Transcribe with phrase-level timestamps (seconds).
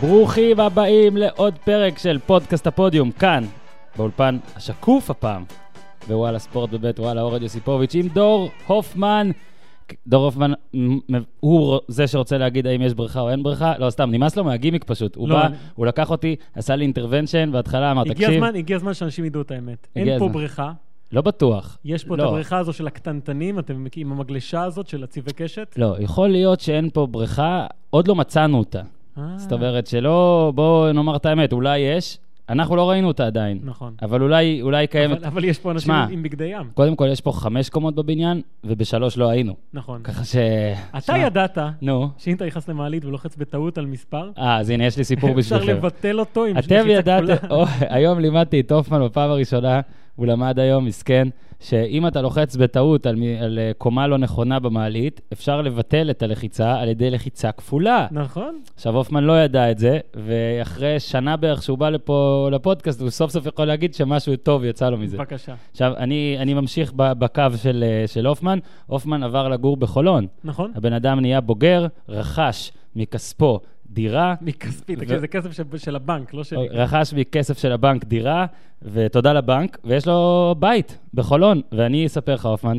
[0.00, 3.44] ברוכים הבאים לעוד פרק של פודקאסט הפודיום, כאן,
[3.96, 5.44] באולפן השקוף הפעם,
[6.08, 9.30] בוואלה ספורט בבית וואלה אורד יוסיפוביץ', עם דור הופמן.
[10.06, 10.52] דור הופמן
[11.40, 14.84] הוא זה שרוצה להגיד האם יש בריכה או אין בריכה, לא סתם, נמאס לו מהגימיק
[14.84, 15.16] פשוט.
[15.16, 18.76] הוא לא, בא, אני- הוא לקח אותי, עשה לי אינטרוונשן, בהתחלה אמר, תקשיב, הזמן, הגיע
[18.76, 19.86] הזמן שאנשים ידעו את האמת.
[19.96, 20.32] אין פה הזמן.
[20.32, 20.72] בריכה,
[21.12, 21.78] לא בטוח.
[21.84, 22.22] יש פה לא.
[22.22, 25.74] את הבריכה הזו של הקטנטנים, אתם מכירים, עם המגלשה הזאת של הצבעי קשת.
[25.76, 28.80] לא, יכול להיות שאין פה בריכה, עוד לא מצאנו אותה.
[29.18, 32.18] אה, זאת אומרת שלא, בואו נאמר את האמת, אולי יש,
[32.48, 33.58] אנחנו לא ראינו אותה עדיין.
[33.64, 33.94] נכון.
[34.02, 35.16] אבל אולי, אולי קיימת...
[35.18, 36.70] אבל- אבל יש פה אנשים שמע, עם- בגדי ים.
[36.74, 39.54] קודם כל, יש פה חמש קומות בבניין, ובשלוש לא היינו.
[39.74, 40.00] נכון.
[40.04, 40.36] ככה ש...
[40.90, 42.08] אתה שמע, ידעת נו.
[42.18, 45.56] שאם אתה נכנס למעלית ולוחץ בטעות על מספר, אה, אז הנה, יש לי סיפור אפשר
[45.58, 45.76] בשבילכם.
[45.76, 47.54] לבטל אותו עם אתם לחיצה ידעתם, כפולה.
[47.60, 49.80] או, היום לימדתי את הופמן בפעם הראשונה,
[50.16, 51.28] הוא למד היום, מסכן,
[51.60, 56.80] שאם אתה לוחץ בטעות על, על אה, קומה לא נכונה במעלית, אפשר לבטל את הלחיצה
[56.80, 58.06] על ידי לחיצה כפולה.
[58.10, 58.60] נכון?
[58.74, 63.30] עכשיו, הופמן לא ידע את זה, ואחרי שנה בערך שהוא בא לפה לפודקאסט, הוא סוף
[63.30, 65.16] סוף יכול להגיד שמשהו טוב יצא לו מזה.
[65.16, 65.54] בבקשה.
[65.70, 68.58] עכשיו, אני, אני ממשיך בקו של, אה, של הופמן.
[68.86, 70.26] הופמן עבר לגור בחולון.
[70.44, 70.72] נכון?
[70.74, 73.60] הבן אדם נהיה בוגר, רכש מכספו
[73.90, 76.68] דירה, מכספי, ו- תקשיב, זה כסף של- של הבנק, לא שלי.
[76.70, 78.46] רכש מכסף של הבנק דירה,
[78.82, 81.60] ותודה לבנק, ויש לו בית בחולון.
[81.72, 82.76] ואני אספר לך, הופמן,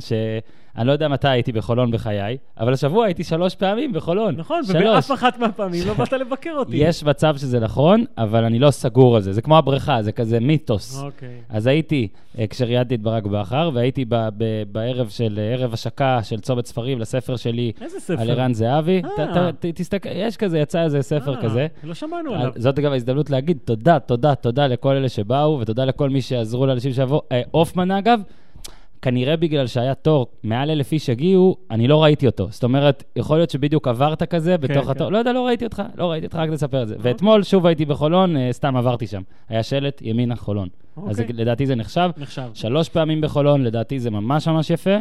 [0.75, 4.35] שאני לא יודע מתי הייתי בחולון בחיי, אבל השבוע הייתי שלוש פעמים בחולון.
[4.35, 4.75] נכון, שלוש.
[4.83, 6.77] ובאף אחת מהפעמים לא באת לבקר אותי.
[6.77, 9.33] יש מצב שזה נכון, אבל אני לא סגור על זה.
[9.33, 11.01] זה כמו הבריכה, זה כזה מיתוס.
[11.03, 11.29] אוקיי.
[11.49, 12.07] אז הייתי,
[12.39, 16.65] אה, כשראיינתי את ברק בכר, והייתי ב- ב- בערב של, אה, ערב השקה של צומת
[16.65, 18.21] ספרים לספר שלי איזה ספר?
[18.21, 19.01] על ערן זהבי.
[19.19, 19.51] אה.
[19.51, 21.67] ת- ת- תסתכל, יש כזה, יצא איזה ספר כזה.
[21.83, 22.51] לא שמענו עליו.
[22.55, 26.91] זאת גם ההזדמנות להגיד תודה, תודה, תודה לכל אלה שבאו, ותודה לכל מי שעזרו לאנשים.
[27.31, 28.21] אה, הופמן, אגב,
[29.01, 32.47] כנראה בגלל שהיה תור, מעל אלף איש הגיעו, אני לא ראיתי אותו.
[32.51, 34.91] זאת אומרת, יכול להיות שבדיוק עברת כזה בתוך כן.
[34.91, 35.11] התור.
[35.11, 36.95] לא יודע, לא ראיתי אותך, לא ראיתי אותך, רק תספר את זה.
[36.99, 39.21] ואתמול שוב הייתי בחולון, אה, סתם עברתי שם.
[39.49, 40.67] היה שלט ימינה חולון.
[41.07, 41.35] אז אוקיי.
[41.35, 42.09] לדעתי זה נחשב.
[42.17, 42.49] נחשב.
[42.53, 44.97] שלוש פעמים בחולון, לדעתי זה ממש ממש יפה.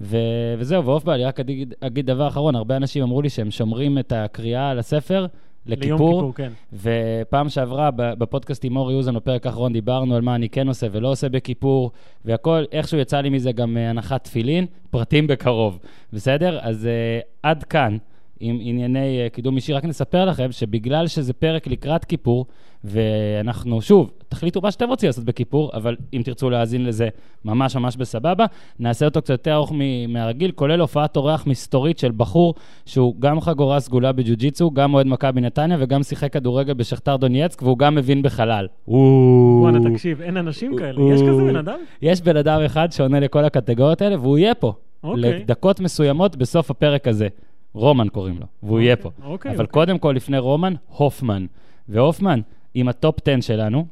[0.00, 3.98] ו- וזהו, ועוף אני רק אגיד, אגיד דבר אחרון, הרבה אנשים אמרו לי שהם שומרים
[3.98, 5.26] את הקריאה על הספר
[5.68, 6.52] ליום לכיפור, כיפור, כן.
[6.72, 11.08] ופעם שעברה, בפודקאסט עם אורי אוזן, בפרק האחרון, דיברנו על מה אני כן עושה ולא
[11.08, 11.90] עושה בכיפור,
[12.24, 15.78] והכל, איכשהו יצא לי מזה גם אה, הנחת תפילין, פרטים בקרוב,
[16.12, 16.58] בסדר?
[16.62, 17.96] אז uh, עד כאן
[18.40, 19.72] עם ענייני uh, קידום אישי.
[19.72, 22.46] רק נספר לכם שבגלל שזה פרק לקראת כיפור,
[22.84, 27.08] ואנחנו, שוב, תחליטו מה שאתם רוצים לעשות בכיפור, אבל אם תרצו להאזין לזה
[27.44, 28.46] ממש ממש בסבבה,
[28.78, 29.72] נעשה אותו קצת יותר ארוך
[30.08, 32.54] מהרגיל, כולל הופעת אורח מסתורית של בחור
[32.86, 37.78] שהוא גם חגורה סגולה בג'ו-ג'יצו, גם אוהד מכבי נתניה וגם שיחק כדורגל בשכתר דונייצק, והוא
[37.78, 38.66] גם מבין בחלל.
[38.86, 41.14] בואנה, תקשיב, אין אנשים כאלה.
[41.14, 41.78] יש כזה בן אדם?
[42.02, 44.72] יש בן אדם אחד שעונה לכל הקטגוריות האלה, והוא יהיה פה.
[45.04, 47.28] לדקות מסוימות בסוף הפרק הזה.
[47.72, 49.10] רומן קוראים לו, והוא יהיה פה.
[49.22, 49.72] אוקיי, אבל אוקיי.
[49.72, 51.46] קודם כל, לפני רומן, הופמן.
[51.88, 52.40] והופמן,
[52.74, 53.86] עם הטופ 10 שלנו,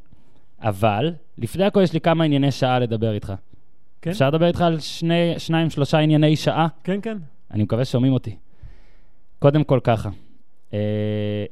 [0.61, 3.33] אבל לפני הכל יש לי כמה ענייני שעה לדבר איתך.
[4.03, 4.11] כן?
[4.11, 6.69] אפשר לדבר איתך על שני, שניים, שלושה ענייני שעה?
[6.85, 7.19] כן, כן.
[7.51, 8.37] אני מקווה ששומעים אותי.
[9.39, 10.11] קודם כל ככה,
[10.75, 11.45] אה,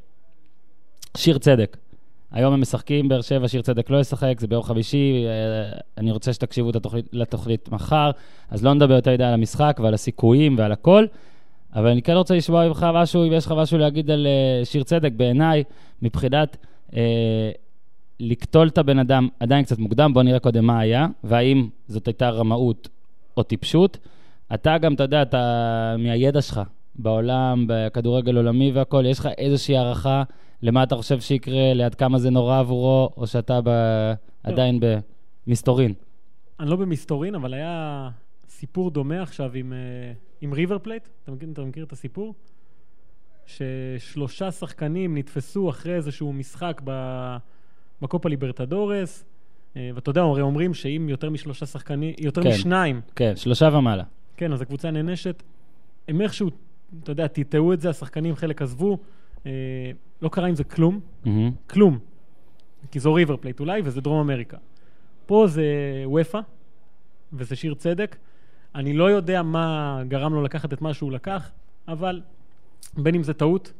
[1.17, 1.77] שיר צדק.
[2.33, 6.33] היום הם משחקים, באר שבע, שיר צדק לא ישחק, זה ביום חמישי, אה, אני רוצה
[6.33, 8.11] שתקשיבו את התוכנית, לתוכנית מחר,
[8.51, 11.07] אז לא נדבר יותר מדי על המשחק ועל הסיכויים ועל הכל,
[11.75, 14.83] אבל אני כן רוצה לשמוע ממך משהו, אם יש לך משהו להגיד על אה, שיר
[14.83, 15.65] צדק, בעיניי,
[16.03, 16.57] מבחינת
[16.97, 17.51] אה,
[18.21, 22.31] לקטול את הבן אדם עדיין קצת מוקדם, בוא נראה קודם מה היה, והאם זאת הייתה
[22.31, 22.89] רמאות
[23.37, 23.99] או טיפשות.
[24.55, 26.61] אתה גם, אתה יודע, אתה מהידע שלך
[26.95, 30.23] בעולם, בכדורגל עולמי והכול, יש לך איזושהי הערכה
[30.63, 33.71] למה אתה חושב שיקרה, ליד כמה זה נורא עבורו, או שאתה ב...
[34.45, 34.81] עדיין
[35.47, 35.93] במסתורין?
[36.61, 38.09] אני לא במסתורין, אבל היה
[38.49, 40.13] סיפור דומה עכשיו עם, אה,
[40.45, 41.09] עם ריבר פלייט.
[41.23, 42.35] אתה מכיר, אתה מכיר את הסיפור?
[43.47, 47.37] ששלושה שחקנים נתפסו אחרי איזשהו משחק ב-
[48.03, 49.25] בקופה ליברטדורס,
[49.77, 52.49] אה, ואתה יודע, הרי אומרים שאם יותר משלושה שחקנים, יותר כן.
[52.49, 54.05] משניים, כן, שלושה ומעלה.
[54.37, 55.43] כן, אז הקבוצה נענשת.
[56.09, 56.51] הם איכשהו,
[57.03, 58.99] אתה יודע, טאטאו את זה, השחקנים חלק עזבו,
[59.47, 59.51] אה,
[60.23, 61.51] לא קרה עם זה כלום, מהמם.
[61.71, 61.99] כלום.
[62.91, 64.57] כי זו ריבר פלייט אולי, וזה דרום אמריקה.
[65.27, 65.65] פה זה
[66.21, 66.41] אופ"א,
[67.33, 68.17] וזה שיר צדק.
[68.75, 71.51] אני לא יודע מה גרם לו לקחת את מה שהוא לקח,
[71.89, 72.21] אבל
[72.97, 73.73] בין אם זה טעות,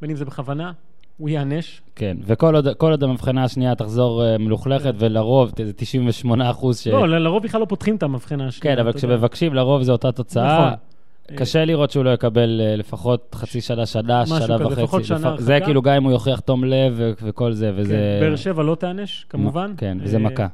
[0.00, 0.72] בין אם זה בכוונה,
[1.16, 1.80] הוא ייענש.
[1.94, 6.86] כן, וכל עוד, עוד המבחנה השנייה תחזור אה, מלוכלכת, ולרוב זה 98 אחוז ש...
[6.86, 8.76] לא, לרוב בכלל לא פותחים את המבחנה השנייה.
[8.76, 8.92] כן, אבל.
[8.92, 10.66] כשמבקשים, לרוב זו אותה תוצאה.
[10.66, 11.36] נכון.
[11.36, 14.82] קשה לראות שהוא לא יקבל אה, לפחות חצי שנה, שנה, משהו שנה כזה, וחצי.
[14.82, 15.64] לפחות שנה זה הרחקה.
[15.64, 18.18] כאילו גם אם הוא יוכיח תום לב וכל זה, כן, וזה...
[18.20, 19.74] באר שבע לא תיענש, כמובן.
[19.76, 20.46] כן, וזה אה, מכה.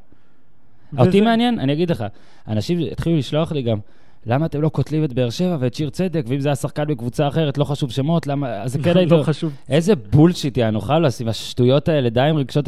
[0.92, 2.04] וזה- אותי מעניין, אני אגיד לך,
[2.48, 3.78] אנשים התחילו לשלוח לי גם,
[4.26, 7.28] למה אתם לא קוטלים את באר שבע ואת שיר צדק, ואם זה היה שחקן בקבוצה
[7.28, 8.68] אחרת, לא חשוב שמות, למה...
[8.68, 9.14] זה כן הייתי...
[9.14, 9.52] לא חשוב.
[9.68, 12.60] איזה בולשיט, יענו, חלאס, עם השטויות האלה, די עם רגשי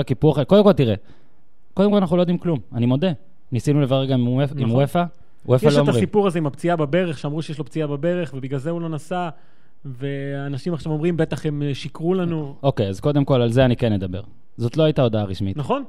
[0.00, 0.42] הקיפוח.
[0.42, 0.94] קודם כל, תראה,
[1.74, 3.12] קודם כל אנחנו לא יודעים כלום, אני מודה.
[3.52, 4.80] ניסינו לברר גם עם וופ- עם נכון.
[4.82, 5.04] וופא,
[5.46, 5.96] וופא יש לא את אומרים.
[5.96, 9.28] הסיפור הזה עם הפציעה בברך, שאמרו שיש לו פציעה בברך, ובגלל זה הוא לא נסע,
[9.84, 12.54] ואנשים עכשיו אומרים, בטח הם שיקרו לנו.
[12.62, 14.20] אוקיי, אז קודם כל, על זה אני כן אדבר.
[14.56, 15.56] זאת לא הייתה הודעה רשמית.
[15.56, 15.84] נכון?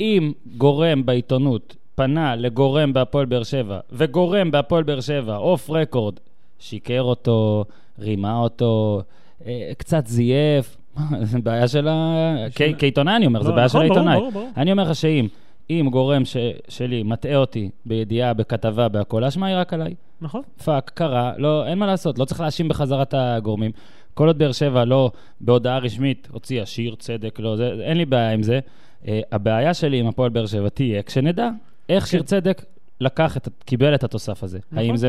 [0.00, 6.14] אם גורם בעיתונות פנה לגורם בהפועל באר שבע, וגורם בהפועל באר שבע, אוף רקורד,
[6.58, 7.64] שיקר אותו,
[7.98, 9.02] רימה אותו,
[9.46, 10.76] אה, קצת זייף,
[11.22, 12.24] זה בעיה של ה...
[12.78, 14.46] כעיתונאי אני אומר, זה לא, בעיה של נכון, העיתונאי.
[14.56, 15.28] אני אומר לך שאם
[15.70, 16.36] אם גורם ש-
[16.68, 19.94] שלי מטעה אותי בידיעה, בכתבה, בהכל, האשמה היא רק עליי.
[20.20, 20.42] נכון.
[20.64, 23.70] fuck, קרה, לא, אין מה לעשות, לא צריך להאשים בחזרת הגורמים.
[24.14, 25.10] כל עוד באר שבע לא
[25.40, 28.60] בהודעה רשמית הוציאה שיר צדק, לא, זה, אין לי בעיה עם זה.
[29.02, 31.50] אה, הבעיה שלי עם הפועל באר שבע תהיה כשנדע
[31.88, 32.26] איך שיר כן.
[32.26, 32.64] צדק
[33.00, 34.58] לקח, את, קיבל את התוסף הזה.
[34.58, 34.78] נכון.
[34.78, 35.08] האם זה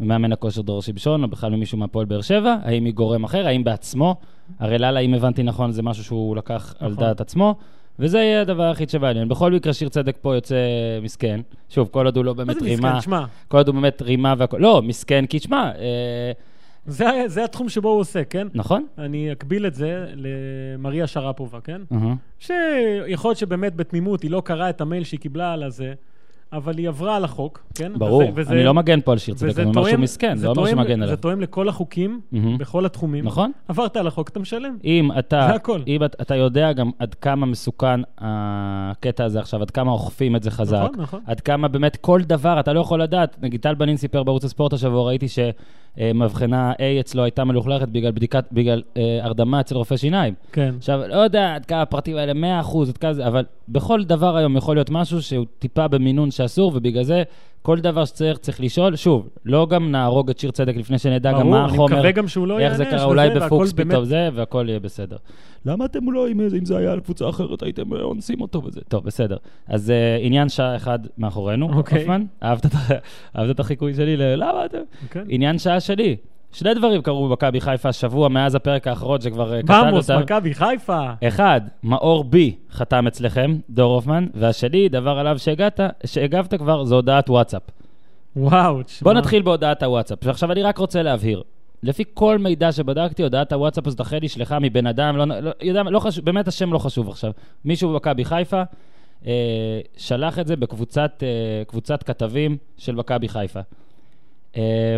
[0.00, 4.16] ממאמן הכושר דרור שמשון, או בכלל ממישהו מהפועל באר שבע, האם מגורם אחר, האם בעצמו.
[4.58, 7.04] הרי לאללה, אם הבנתי נכון, זה משהו שהוא לקח על נכון.
[7.04, 7.54] דעת עצמו.
[7.98, 9.28] וזה יהיה הדבר היחיד שמעניין.
[9.28, 10.56] בכל מקרה, שיר צדק פה יוצא
[11.02, 11.40] מסכן.
[11.70, 12.88] שוב, כל עוד הוא לא מה באמת זה רימה.
[12.90, 13.00] מסכן?
[13.00, 14.58] שמע, כל עוד הוא באמת רימה והכל.
[14.58, 16.32] לא, מסכן, כי תשמע, אה,
[16.86, 18.48] זה זה התחום שבו הוא עושה, כן?
[18.54, 18.86] נכון?
[18.98, 21.80] אני אקביל את זה למריה שרפובה, כן?
[21.92, 22.14] אהה.
[22.38, 25.94] שיכול להיות שבאמת בתמימות היא לא קראה את המייל שהיא קיבלה על הזה,
[26.52, 27.92] אבל היא עברה על החוק, כן?
[27.98, 30.46] ברור, וזה- וזה- אני לא מגן פה על שיר צדק, אני אומר שהוא מסכן, זה
[30.46, 31.08] לא אומר שמגן עליו.
[31.08, 32.58] זה תואם לכל החוקים, מהמם.
[32.58, 33.24] בכל התחומים.
[33.24, 33.52] נכון?
[33.68, 34.76] עברת על החוק, אתה משלם.
[34.84, 35.80] אם אתה, זה הכל.
[35.86, 40.42] אם את- אתה יודע גם עד כמה מסוכן הקטע הזה עכשיו, עד כמה אוכפים את
[40.42, 41.20] זה חזק, נכון, נכון.
[41.26, 43.36] עד כמה באמת כל דבר, אתה לא יכול לדעת.
[43.42, 48.44] נגיד טל בנין סיפר בערוץ הספורט השבוע, ראיתי שמבחנה A אצלו הייתה מלוכלכת בגלל בדיקת,
[48.52, 50.34] בגלל אה, הרדמה אצל רופא שיניים.
[50.52, 50.74] כן.
[50.78, 52.32] עכשיו, לא יודע עד כמה הפרטים האלה
[52.62, 56.72] 100%, עד כמה זה, אבל בכל דבר היום יכול להיות משהו שהוא טיפה במינון שאסור,
[56.74, 57.22] ובגלל זה
[57.62, 58.96] כל דבר שצריך, צריך לשאול.
[58.96, 62.10] שוב, לא גם נהרוג את שיר צדק לפני שנדע גם ברור, מה אני החומר, מקווה
[62.12, 65.16] גם שהוא לא איך זה קרה, וזה, אולי בפוקס באמת- פתאום זה, והכל יהיה בסדר.
[65.66, 68.80] למה אתם לא, אם, אם זה היה על קבוצה אחרת, הייתם אה, אונסים אותו וזה?
[68.88, 69.36] טוב, בסדר.
[69.68, 71.98] אז uh, עניין שעה אחד מאחורינו, אוקיי.
[71.98, 72.24] הופמן.
[72.42, 72.94] אהבת את ה-
[73.38, 74.22] אהבת את החיקוי שלי ל...
[74.36, 74.78] למה אתם?
[75.10, 75.24] כן.
[75.28, 76.16] עניין שעה שלי.
[76.52, 80.22] שני דברים קרו במכבי חיפה השבוע מאז הפרק האחרון שכבר במוס, אותם.
[80.22, 81.10] מכבי חיפה.
[81.24, 87.30] אחד, מאור בי חתם אצלכם, דור הופמן, והשני, דבר עליו שהגעת, שהגבת כבר, זו הודעת
[87.30, 87.62] וואטסאפ.
[88.36, 89.04] וואו, תשמע.
[89.04, 90.18] בוא נתחיל בהודעת הוואטסאפ.
[90.22, 91.42] ועכשיו אני רק רוצה להבהיר.
[91.82, 95.90] לפי כל מידע שבדקתי, הודעת הוואטסאפ הזאת אכן נשלחה מבן אדם, לא, לא, יודע, מה,
[95.90, 97.32] לא חשוב, באמת השם לא חשוב עכשיו.
[97.64, 98.62] מישהו במכבי חיפה
[99.26, 103.60] אה, שלח את זה בקבוצת אה, כתבים של מכבי חיפה.
[104.56, 104.96] אה,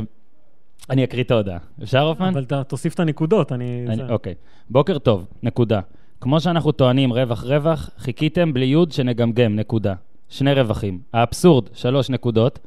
[0.91, 1.59] אני אקריא את ההודעה.
[1.83, 2.29] אפשר, הופמן?
[2.37, 3.85] אבל תוסיף את הנקודות, אני...
[3.89, 4.35] אני, זה- אוקיי.
[4.71, 5.81] בוקר טוב, נקודה.
[6.21, 9.95] כמו שאנחנו טוענים רווח רווח, חיכיתם בלי יוד שנגמגם, נקודה.
[10.29, 10.99] שני רווחים.
[11.13, 12.59] האבסורד, שלוש נקודות.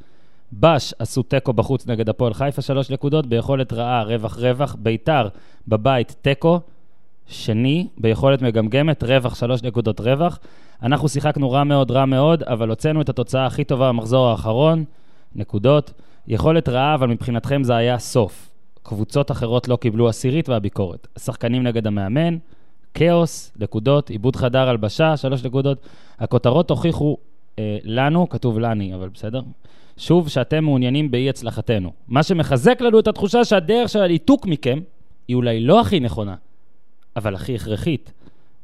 [0.54, 3.26] בש עשו תיקו בחוץ נגד הפועל חיפה, שלוש נקודות.
[3.26, 4.76] ביכולת רעה, רווח רווח.
[4.80, 5.28] ביתר,
[5.68, 6.60] בבית, תיקו.
[7.28, 10.40] שני, ביכולת מגמגמת, רווח, שלוש נקודות רווח.
[10.84, 14.84] אנחנו שיחקנו רע מאוד, רע מאוד, אבל הוצאנו את התוצאה הכי טובה במחזור האחרון,
[15.36, 15.94] נקודות.
[16.28, 18.48] יכולת רעה, אבל מבחינתכם זה היה סוף.
[18.84, 21.08] קבוצות אחרות לא קיבלו עשירית והביקורת.
[21.20, 22.38] שחקנים נגד המאמן,
[22.94, 25.78] כאוס, נקודות, עיבוד חדר הלבשה, שלוש נקודות.
[26.20, 27.18] הכותרות הוכיחו
[27.60, 29.42] אה, לנו, כתוב לני, אבל בסדר,
[29.98, 31.92] שוב שאתם מעוניינים באי הצלחתנו.
[32.08, 34.80] מה שמחזק לנו את התחושה שהדרך של הניתוק מכם
[35.28, 36.36] היא אולי לא הכי נכונה,
[37.16, 38.12] אבל הכי הכרחית.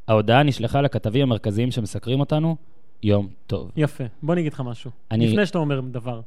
[0.07, 2.55] ההודעה נשלחה לכתבים המרכזיים שמסקרים אותנו,
[3.03, 3.71] יום טוב.
[3.77, 4.03] יפה.
[4.23, 4.91] בוא אני אגיד לך משהו.
[5.11, 6.21] אני- לפני שאתה אומר דבר.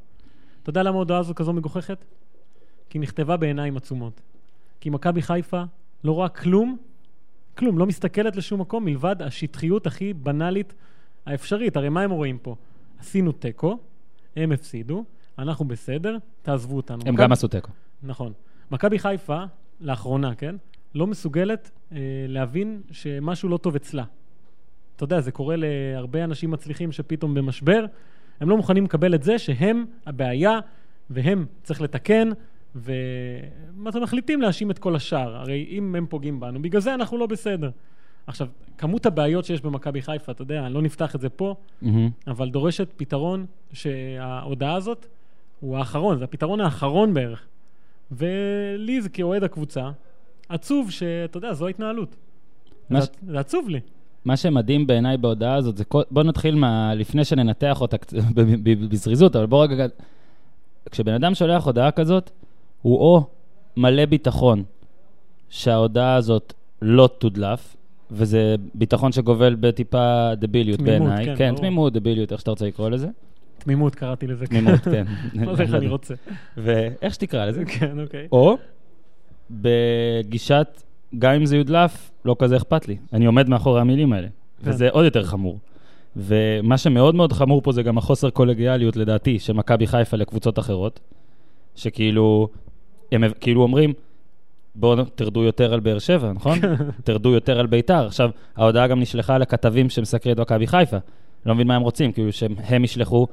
[0.61, 2.05] אתה יודע למה ההודעה הזו כזו מגוחכת?
[2.89, 4.21] כי היא נכתבה בעיניים עצומות.
[4.79, 5.63] כי מכבי חיפה
[6.03, 6.77] לא רואה כלום,
[7.57, 10.73] כלום, לא מסתכלת לשום מקום מלבד השטחיות הכי בנאלית
[11.25, 11.77] האפשרית.
[11.77, 12.55] הרי מה הם רואים פה?
[12.99, 13.77] עשינו תיקו,
[14.35, 15.03] הם הפסידו,
[15.39, 17.01] אנחנו בסדר, תעזבו אותנו.
[17.05, 17.69] הם מכבי- גם עשו תיקו.
[18.03, 18.33] נכון.
[18.71, 19.43] מכבי חיפה,
[19.81, 20.55] לאחרונה, כן?
[20.95, 24.03] לא מסוגלת אה, להבין שמשהו לא טוב אצלה.
[24.95, 27.85] אתה יודע, זה קורה להרבה אנשים מצליחים שפתאום במשבר,
[28.41, 30.59] הם לא מוכנים לקבל את זה שהם הבעיה,
[31.09, 32.29] והם צריך לתקן,
[32.75, 35.35] ואתם מחליטים להאשים את כל השאר.
[35.35, 37.69] הרי אם הם פוגעים בנו, בגלל זה אנחנו לא בסדר.
[38.27, 42.09] עכשיו, כמות הבעיות שיש במכבי חיפה, אתה יודע, לא נפתח את זה פה, מהמם.
[42.27, 45.05] אבל דורשת פתרון שההודעה הזאת
[45.59, 47.45] הוא האחרון, זה הפתרון האחרון בערך.
[48.11, 49.89] ולי זה כאוהד הקבוצה,
[50.49, 52.15] עצוב שאתה יודע, זו ההתנהלות.
[52.89, 53.79] מה זה, ש- זה עצוב לי.
[54.25, 56.01] מה שמדהים בעיניי בהודעה הזאת, זה כל...
[56.11, 56.95] בוא נתחיל מה...
[56.95, 57.97] לפני שננתח אותה
[58.89, 59.85] בזריזות, אבל בוא רגע...
[60.91, 62.31] כשבן אדם שולח הודעה כזאת,
[62.81, 63.23] הוא או
[63.77, 64.63] מלא ביטחון
[65.49, 67.75] שההודעה הזאת לא תודלף,
[68.11, 71.25] וזה ביטחון שגובל בטיפה דביליות תמימות, בעיניי.
[71.25, 71.59] כן, כן, ברור.
[71.59, 73.07] תמימות, דביליות, איך שאתה רוצה לקרוא לזה.
[73.57, 74.47] תמימות קראתי לזה.
[74.47, 75.05] תמימות, כן.
[75.45, 76.13] לא יודע איך אני רוצה.
[76.57, 77.65] ואיך שתקרא לזה.
[77.65, 78.27] כן, אוקיי.
[78.31, 78.57] או
[79.51, 80.83] בגישת,
[81.19, 82.97] גם אם זה יודלף, לא כזה אכפת לי.
[83.13, 84.27] אני עומד מאחורי המילים האלה.
[84.27, 84.69] כן.
[84.69, 85.59] וזה עוד יותר חמור.
[86.15, 90.99] ומה שמאוד מאוד חמור פה זה גם החוסר קולגיאליות, לדעתי, של מכבי חיפה לקבוצות אחרות,
[91.75, 92.47] שכאילו,
[93.11, 93.93] הם כאילו אומרים,
[94.75, 96.57] בואו תרדו יותר על באר שבע, נכון?
[97.03, 98.05] תרדו יותר על ביתר.
[98.05, 100.97] עכשיו, ההודעה גם נשלחה לכתבים שמסקרים את מכבי חיפה.
[101.45, 103.27] לא מבין מה הם רוצים, כאילו שהם ישלחו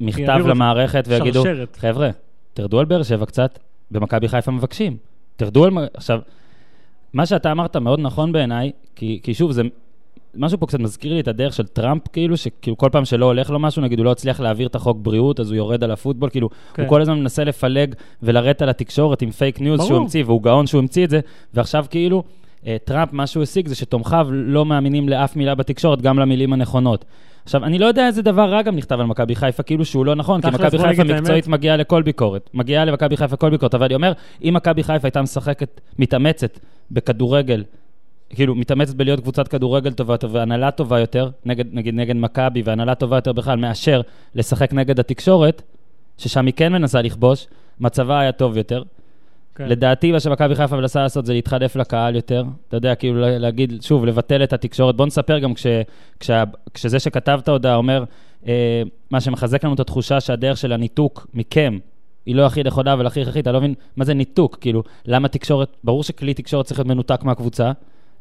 [0.00, 1.44] מכתב למערכת ויגידו.
[1.76, 2.10] חבר'ה,
[2.54, 3.58] תרדו על באר שבע קצת,
[3.90, 4.96] במכבי חיפה מבקשים.
[5.36, 5.72] תרדו על...
[5.94, 6.20] עכשיו,
[7.12, 9.62] מה שאתה אמרת מאוד נכון בעיניי, כי, כי שוב, זה...
[10.36, 13.50] משהו פה קצת מזכיר לי את הדרך של טראמפ, כאילו, שכאילו כל פעם שלא הולך
[13.50, 16.30] לו משהו, נגיד הוא לא הצליח להעביר את החוק בריאות, אז הוא יורד על הפוטבול,
[16.30, 16.82] כאילו, כן.
[16.82, 19.88] הוא כל הזמן מנסה לפלג ולרדת על התקשורת עם פייק ניוז ברור.
[19.88, 21.20] שהוא המציא, והוא גאון שהוא המציא את זה,
[21.54, 22.22] ועכשיו כאילו,
[22.66, 27.04] אה, טראמפ, מה שהוא השיג זה שתומכיו לא מאמינים לאף מילה בתקשורת, גם למילים הנכונות.
[27.44, 30.14] עכשיו, אני לא יודע איזה דבר רע גם נכתב על מכבי חיפה, כאילו שהוא לא
[30.14, 31.48] נכון, כי מכבי חיפה מקצועית.
[31.48, 32.50] מגיעה לכל ביקורת.
[32.54, 34.12] מגיעה למכבי חיפה כל ביקורת, אבל אני אומר,
[34.44, 36.58] אם מכבי חיפה הייתה משחקת, מתאמצת
[36.90, 37.64] בכדורגל,
[38.30, 42.94] כאילו, מתאמצת בלהיות קבוצת כדורגל טובה יותר והנהלה טובה יותר, נגד, נגיד נגד מכבי והנהלה
[42.94, 44.00] טובה יותר בכלל, מאשר
[44.34, 45.62] לשחק נגד התקשורת,
[46.18, 47.46] ששם היא כן מנסה לכבוש,
[47.80, 48.82] מצבה היה טוב יותר.
[49.54, 49.68] כן.
[49.68, 52.44] לדעתי, מה שמכבי חיפה מנסה לעשות זה להתחלף לקהל יותר.
[52.68, 54.96] אתה יודע, כאילו לה- להגיד, שוב, לבטל את התקשורת.
[54.96, 55.66] בוא נספר גם כש,
[56.20, 56.44] כשה,
[56.74, 58.04] כשזה שכתב את ההודעה אומר,
[58.46, 61.78] אה, מה שמחזק לנו את התחושה שהדרך של הניתוק מכם
[62.26, 65.28] היא לא הכי נכונה ולא הכי הכרחית, אתה לא מבין מה זה ניתוק, כאילו, למה
[65.28, 67.72] תקשורת, ברור שכלי תקשורת צריך להיות מנותק מהקבוצה,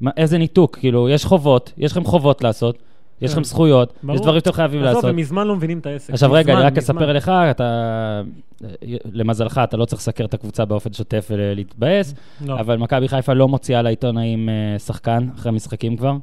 [0.02, 2.78] מה, איזה ניתוק, כאילו, יש חובות, יש לכם חובות לעשות,
[3.22, 3.34] יש כן.
[3.34, 4.16] לכם זכויות, ברור.
[4.16, 5.10] יש דברים שאתם חייבים עזוב, לעשות.
[5.10, 6.14] הם מזמן לא מבינים את העסק.
[6.14, 6.96] עכשיו רגע, אני רק מזמן.
[6.98, 8.22] אספר לך, אתה,
[9.14, 12.14] למזלך, אתה לא צריך לסקר את הקבוצה באופן שוטף ולהתבאס,
[12.46, 12.60] לא.
[12.60, 16.16] אבל מכבי חיפה לא מוציאה לעיתונאים אה, שחקן אחרי משחקים כבר.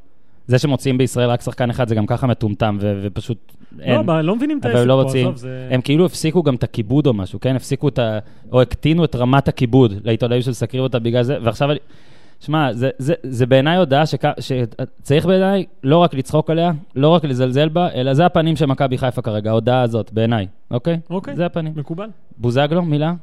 [0.46, 3.38] זה שמוציאים בישראל רק שחקן אחד זה גם ככה מטומטם, ו- ופשוט
[3.78, 3.98] לא, אין.
[3.98, 5.18] אבל לא מבינים את העסק לא פה.
[5.18, 5.68] עזוב, זה...
[5.70, 7.56] הם כאילו הפסיקו גם את הכיבוד או משהו, כן?
[7.56, 8.18] הפסיקו את ה...
[8.52, 11.68] או הקטינו את רמת הכיבוד לעיתונאים שמסקרים אותה בגלל זה, ועכשיו.
[12.40, 14.24] שמע, זה, זה, זה בעיניי הודעה שכ...
[14.40, 18.98] שצריך בעיניי לא רק לצחוק עליה, לא רק לזלזל בה, אלא זה הפנים של מכבי
[18.98, 21.00] חיפה כרגע, ההודעה הזאת, בעיניי, אוקיי?
[21.10, 21.36] אוקיי.
[21.36, 21.72] זה הפנים.
[21.76, 22.08] מקובל?
[22.38, 23.14] בוזגלו, מילה?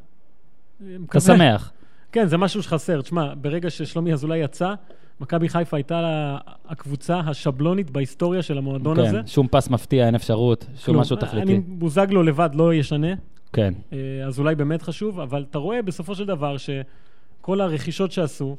[0.77, 1.21] אתה מקווה.
[1.21, 1.71] שמח.
[2.11, 3.01] כן, זה משהו שחסר.
[3.01, 4.73] תשמע, ברגע ששלומי אזולאי יצא,
[5.21, 9.17] מכבי חיפה הייתה לה- הקבוצה השבלונית בהיסטוריה של המועדון הזה.
[9.21, 11.01] כן, שום פס מפתיע, אין אפשרות, שום כלום.
[11.01, 11.51] משהו תכליתי.
[11.53, 13.07] אני, בוזגלו לבד לא ישנה,
[13.53, 18.55] כן, אה, אז אולי באמת חשוב, אבל אתה רואה בסופו של דבר שכל הרכישות שעשו,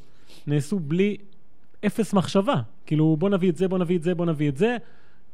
[0.47, 1.17] נעשו בלי
[1.87, 2.55] אפס מחשבה.
[2.87, 4.77] כאילו, בוא נביא את זה, בוא נביא את זה, בוא נביא את זה,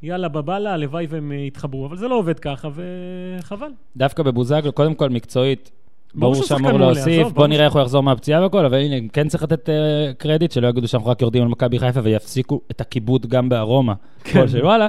[0.02, 1.86] יאללה, בבאללה, הלוואי והם אה, יתחברו.
[1.86, 3.70] אבל זה לא עובד ככה, וחבל.
[3.96, 5.70] דווקא בבוזגלו, קודם כל מקצועית,
[6.14, 9.68] ברור שאמור להוסיף, בוא נראה איך הוא יחזור מהפציעה והכל, אבל הנה, כן צריך לתת
[9.68, 13.94] אה, קרדיט, שלא יגידו שאנחנו רק יורדים על מכבי חיפה ויפסיקו את הכיבוד גם בארומה.
[14.24, 14.44] כן.
[14.62, 14.88] וואלה,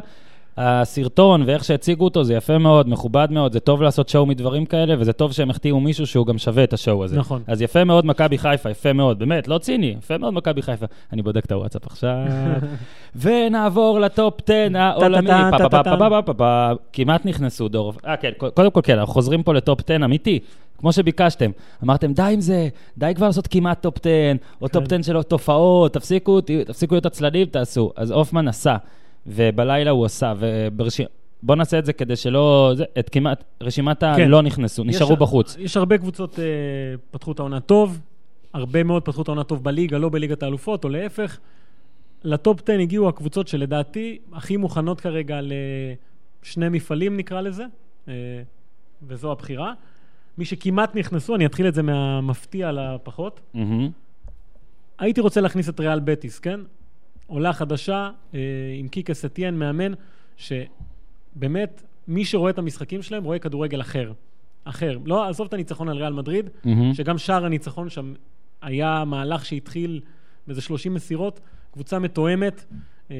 [0.57, 4.95] הסרטון ואיך שהציגו אותו זה יפה מאוד, מכובד מאוד, זה טוב לעשות שואו מדברים כאלה,
[4.99, 7.17] וזה טוב שהם החתימו מישהו שהוא גם שווה את השואו הזה.
[7.17, 7.41] נכון.
[7.47, 10.85] אז יפה מאוד מכבי חיפה, יפה מאוד, באמת, לא ציני, יפה מאוד מכבי חיפה.
[11.13, 12.17] אני בודק את הוואטסאפ עכשיו.
[13.21, 15.29] ונעבור לטופ 10 העולמי.
[16.93, 17.93] כמעט נכנסו דור.
[18.07, 20.39] אה, כן, קודם כל כן, אנחנו חוזרים פה לטופ 10 אמיתי.
[20.77, 21.51] כמו שביקשתם,
[21.83, 22.67] אמרתם, די עם זה,
[22.97, 24.09] די כבר לעשות כמעט טופ 10,
[24.61, 24.95] או טופ כן.
[24.95, 27.91] 10 של תופעות, תפסיקו, תפסיקו להיות עצלנים, תעשו.
[27.95, 28.75] אז הופמן עשה,
[29.27, 31.07] ובלילה הוא עשה, וברשימה...
[31.43, 32.71] בוא נעשה את זה כדי שלא...
[32.75, 33.43] זה, את כמעט...
[33.61, 34.05] רשימת כן.
[34.05, 35.55] הלא נכנסו, נשארו יש- בחוץ.
[35.59, 36.45] יש הרבה קבוצות אה,
[37.11, 37.99] פתחו את העונה טוב,
[38.53, 41.37] הרבה מאוד פתחו את העונה טוב בליגה, לא בליגת האלופות, או להפך.
[42.23, 45.39] לטופ 10 הגיעו הקבוצות שלדעתי הכי מוכנות כרגע
[46.43, 47.63] לשני מפעלים, נקרא לזה,
[48.07, 48.13] אה,
[49.07, 49.73] וזו הבחירה.
[50.37, 53.39] מי שכמעט נכנסו, אני אתחיל את זה מהמפתיע לפחות.
[53.53, 53.89] מהמם.
[54.99, 56.59] הייתי רוצה להכניס את ריאל בטיס, כן?
[57.27, 58.39] עולה חדשה אה,
[58.79, 59.91] עם קיקה סטיאן, מאמן,
[60.37, 64.11] שבאמת, מי שרואה את המשחקים שלהם רואה כדורגל אחר.
[64.63, 64.97] אחר.
[65.05, 66.93] לא, עזוב את הניצחון על ריאל מדריד, מהמם.
[66.93, 68.13] שגם שער הניצחון שם
[68.61, 70.01] היה מהלך שהתחיל
[70.47, 71.39] באיזה 30 מסירות,
[71.71, 72.65] קבוצה מתואמת,
[73.11, 73.15] אה,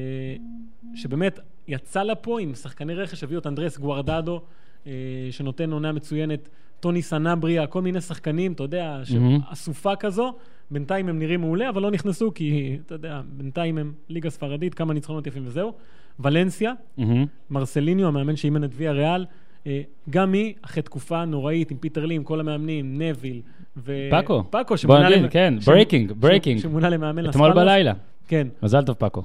[0.94, 4.40] שבאמת יצא לה פה עם שחקני רכש, הביאו את אנדרס גוארדדו,
[4.86, 4.92] אה,
[5.30, 6.48] שנותן עונה מצוינת,
[6.80, 9.38] טוני סנבריה, כל מיני שחקנים, אתה יודע, מהמם.
[9.52, 10.34] אסופה כזו.
[10.74, 14.94] בינתיים הם נראים מעולה, אבל לא נכנסו, כי אתה יודע, בינתיים הם ליגה ספרדית, כמה
[14.94, 15.72] ניצחונות יפים וזהו.
[16.20, 17.26] ולנסיה, מהמם.
[17.50, 19.26] מרסליניו, המאמן שאימן את ויאריאל,
[19.66, 23.40] אה, גם היא, אחרי תקופה נוראית עם פיטר לים, כל המאמנים, נוויל
[23.76, 23.92] ו...
[24.10, 24.44] פאקו.
[24.50, 26.58] פאקו, בוא שמונה נגיד, למ- כן, ש- breaking, ש- breaking.
[26.62, 27.64] שמונה למאמן אתמול לאס פלמאס.
[27.64, 27.92] בלילה.
[28.28, 28.48] כן.
[28.62, 29.22] מזל טוב, פאקו.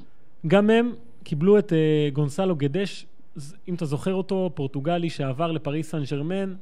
[0.48, 0.92] גם הם
[1.24, 1.78] קיבלו את אה,
[2.14, 3.06] גונסלו גדש,
[3.70, 6.54] אם אתה זוכר אותו, פורטוגלי שעבר לפריס סן ג'רמן.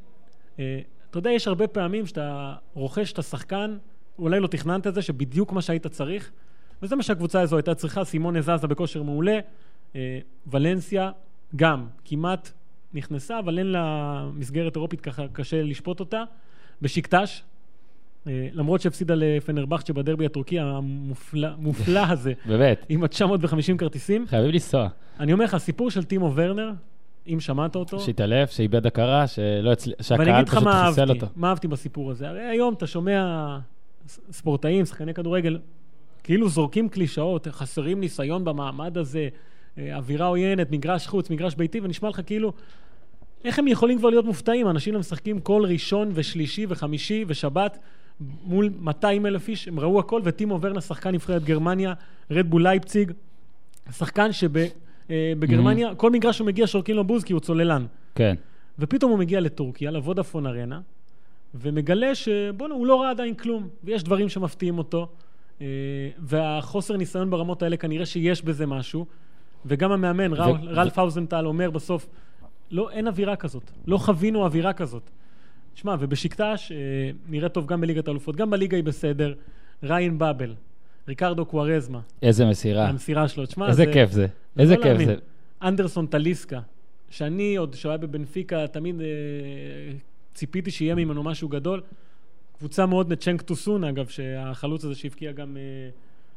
[0.59, 0.79] אה,
[1.09, 3.77] אתה יודע, יש הרבה פעמים שאתה רוכש את השחקן,
[4.19, 6.31] אולי לא תכננת את זה, שבדיוק מה שהיית צריך,
[6.81, 8.03] וזה מה שהקבוצה הזו הייתה צריכה.
[8.03, 9.39] סימונה זזה בכושר מעולה,
[9.95, 11.11] אה, ולנסיה
[11.55, 12.51] גם, כמעט
[12.93, 16.23] נכנסה, אבל אין לה מסגרת אירופית, ככה קשה לשפוט אותה.
[16.81, 17.43] בשקטש,
[18.27, 24.25] אה, למרות שהפסידה לפנרבכצ'ה בדרבי הטורקי המופלא המופלא הזה, באמת, עם ה-950 כרטיסים.
[24.27, 24.87] חייבים לנסוע.
[25.19, 26.71] אני אומר לך, הסיפור של טימו ורנר,
[27.27, 29.91] אם שמעת אותו, שהתעלף, שאיבד הכרה, שלא הצל...
[29.91, 31.27] ואני שהקהל אגיד לך פשוט מה חיסל אהבתי, אותו.
[31.35, 32.29] מה אהבתי בסיפור הזה.
[32.29, 33.57] הרי היום אתה שומע
[34.31, 35.59] ספורטאים, שחקני כדורגל,
[36.23, 39.27] כאילו זורקים קלישאות, חסרים ניסיון במעמד הזה,
[39.77, 42.53] אה, אווירה עוינת, מגרש חוץ, מגרש ביתי, ונשמע לך כאילו,
[43.43, 44.69] איך הם יכולים כבר להיות מופתעים?
[44.69, 47.77] אנשים משחקים כל ראשון ושלישי וחמישי ושבת
[48.43, 51.93] מול 200 אלף איש, הם ראו הכל, וטימו ורנר, שחקן נבחרת גרמניה,
[52.31, 53.11] רדבול לייפציג,
[53.91, 57.85] שחקן שבגרמניה, כל מגרש שהוא מגיע שורקים לו בוז כי הוא צוללן.
[58.15, 58.35] כן.
[58.79, 60.79] ופתאום הוא מגיע לטורקיה, לוודאפון ארנה,
[61.55, 65.07] ומגלה שבואנה, הוא לא ראה עדיין כלום, ויש דברים שמפתיעים אותו,
[65.61, 65.65] אה,
[66.19, 69.05] והחוסר ניסיון ברמות האלה, כנראה שיש בזה משהו,
[69.65, 70.35] וגם המאמן, ו...
[70.35, 72.07] ו- רלף האוזנטל, אומר בסוף,
[72.71, 75.09] לא, אין אווירה כזאת, לא חווינו אווירה כזאת.
[75.75, 76.77] שמע, ובשקטש אה,
[77.29, 79.33] נראה טוב גם בליגת האלופות, גם בליגה היא בסדר,
[79.83, 80.53] ריין באבל,
[81.07, 82.87] ריקרדו קוארזמה, איזה מסירה.
[82.87, 84.27] המסירה שלו, תשמע, איזה כיף זה.
[84.59, 85.07] איזה לא כיף להאמין.
[85.07, 85.15] זה.
[85.61, 86.59] אנדרסון טליסקה,
[87.09, 89.05] שאני עוד, כשהוא היה בבנפיקה, תמיד אה,
[90.37, 91.81] ציפיתי שיהיה ממנו משהו גדול.
[92.57, 95.89] קבוצה מאוד נצ'נק טוסון, אגב, שהחלוץ הזה שהבקיע גם אה,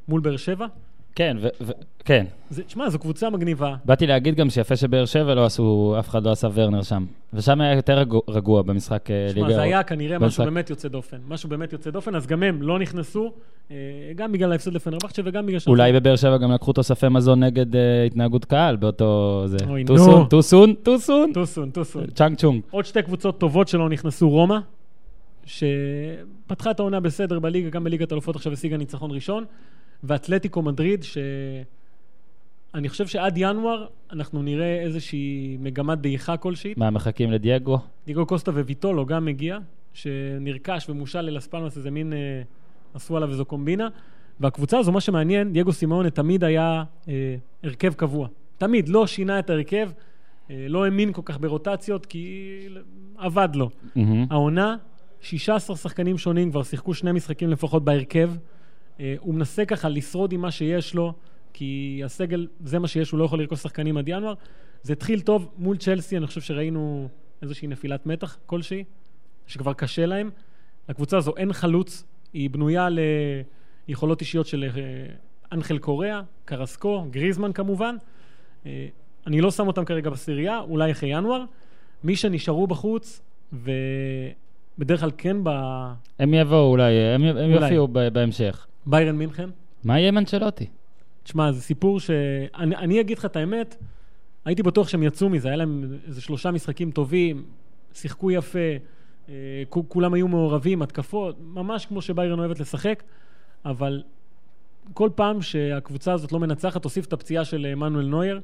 [0.08, 0.66] מול באר שבע.
[1.14, 1.72] כן, ו- ו-
[2.04, 2.26] כן.
[2.50, 3.76] זה, תשמע, זו קבוצה מגניבה.
[3.84, 7.04] באתי להגיד גם שיפה שבאר שבע לא עשו, אף אחד לא עשה ורנר שם.
[7.32, 9.48] ושם היה יותר רגוע, רגוע במשחק אה, ליגה.
[9.54, 11.16] זה היה כנראה משהו במשחק- באמת יוצא דופן.
[11.28, 13.32] משהו באמת יוצא דופן, אז גם הם לא נכנסו,
[13.70, 13.76] אה,
[14.16, 15.58] גם בגלל ההפסד לפנרבכצ'ה וגם בגלל...
[15.58, 19.42] שאנחנו- אולי בבאר שבע גם לקחו תוספי מזון נגד אה, התנהגות קהל באותו...
[19.46, 19.56] זה.
[19.68, 19.98] אוי, too נו.
[19.98, 21.32] soon, too soon, too soon.
[21.32, 22.06] Too soon, too soon.
[22.06, 22.60] צ'אנג צ'ונג.
[22.70, 24.58] עוד שתי קבוצות טובות שלא נכנסו, רומא,
[25.46, 29.44] שפתחה את העונה בסדר בליגה, גם בליגת אלופות עכשיו השיגה ניצחון ראשון,
[30.04, 36.74] ואתלטיקו מדריד, שאני חושב שעד ינואר אנחנו נראה איזושהי מגמת דעיכה כלשהי.
[36.76, 37.78] מה, מחכים לדייגו?
[38.06, 39.58] דיגו קוסטה וויטולו גם מגיע,
[39.94, 42.42] שנרכש ומושל ללספלמוס, איזה מין, אה,
[42.94, 43.88] עשו עליו איזו קומבינה.
[44.40, 48.28] והקבוצה הזו, מה שמעניין, דייגו סימאונה תמיד היה אה, הרכב קבוע.
[48.58, 49.90] תמיד, לא שינה את ההרכב,
[50.50, 52.48] אה, לא האמין כל כך ברוטציות, כי
[53.18, 53.70] עבד לו.
[53.96, 54.26] מהמם.
[54.30, 54.76] העונה,
[55.20, 58.30] 16 שחקנים שונים כבר שיחקו שני משחקים לפחות בהרכב.
[59.00, 61.12] אה, הוא מנסה ככה לשרוד עם מה שיש לו,
[61.52, 64.34] כי הסגל, זה מה שיש, הוא לא יכול לרכוש שחקנים עד ינואר.
[64.82, 67.08] זה התחיל טוב מול צ'לסי, אני חושב שראינו
[67.42, 68.84] איזושהי נפילת מתח כלשהי,
[69.46, 70.30] שכבר קשה להם.
[70.88, 72.88] לקבוצה הזו אין חלוץ, היא בנויה
[73.88, 75.14] ליכולות אישיות של אה,
[75.52, 77.96] אנחל קוריאה, קרסקו, גריזמן כמובן.
[78.66, 78.86] אה,
[79.26, 81.44] אני לא שם אותם כרגע בסירייה, אולי אחרי ינואר.
[82.04, 85.36] מי שנשארו בחוץ, ובדרך כלל כן
[86.18, 87.52] הם יבואו אולי, הם הם אולי.
[87.52, 88.66] יופיעו ב- בהמשך.
[88.90, 89.48] בביירן מינכן.
[89.84, 90.66] מה יהיה עם אנצ'לוטי?
[91.22, 92.10] תשמע, זה סיפור ש...
[92.58, 93.76] אני, אני אגיד לך את האמת,
[94.44, 97.44] הייתי בטוח שהם יצאו מזה, היה להם איזה שלושה משחקים טובים,
[97.94, 98.58] שיחקו יפה,
[99.28, 99.34] אה,
[99.88, 103.02] כולם היו מעורבים, התקפות, ממש כמו שביירן אוהבת לשחק,
[103.64, 104.02] אבל
[104.94, 108.40] כל פעם שהקבוצה הזאת לא מנצחת, תוסיף את הפציעה של אה, מנואל נויר,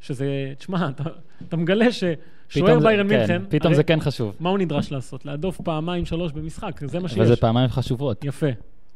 [0.00, 1.04] שזה, תשמע, אתה,
[1.48, 4.36] אתה מגלה ששוער זה- ביירן כן, מינכן, פתאום הרי זה כן חשוב.
[4.40, 5.26] מה הוא נדרש לעשות?
[5.26, 7.18] להדוף פעמיים, שלוש במשחק, זה מה שיש.
[7.18, 8.24] אבל זה פעמיים חשובות.
[8.24, 8.46] יפה.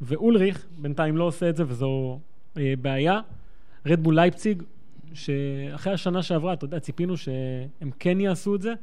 [0.01, 2.19] ואולריך בינתיים לא עושה את זה, וזו
[2.57, 3.19] אה, בעיה.
[3.85, 4.63] רדבול לייפציג,
[5.13, 8.73] שאחרי השנה שעברה, אתה יודע, ציפינו שהם כן יעשו את זה,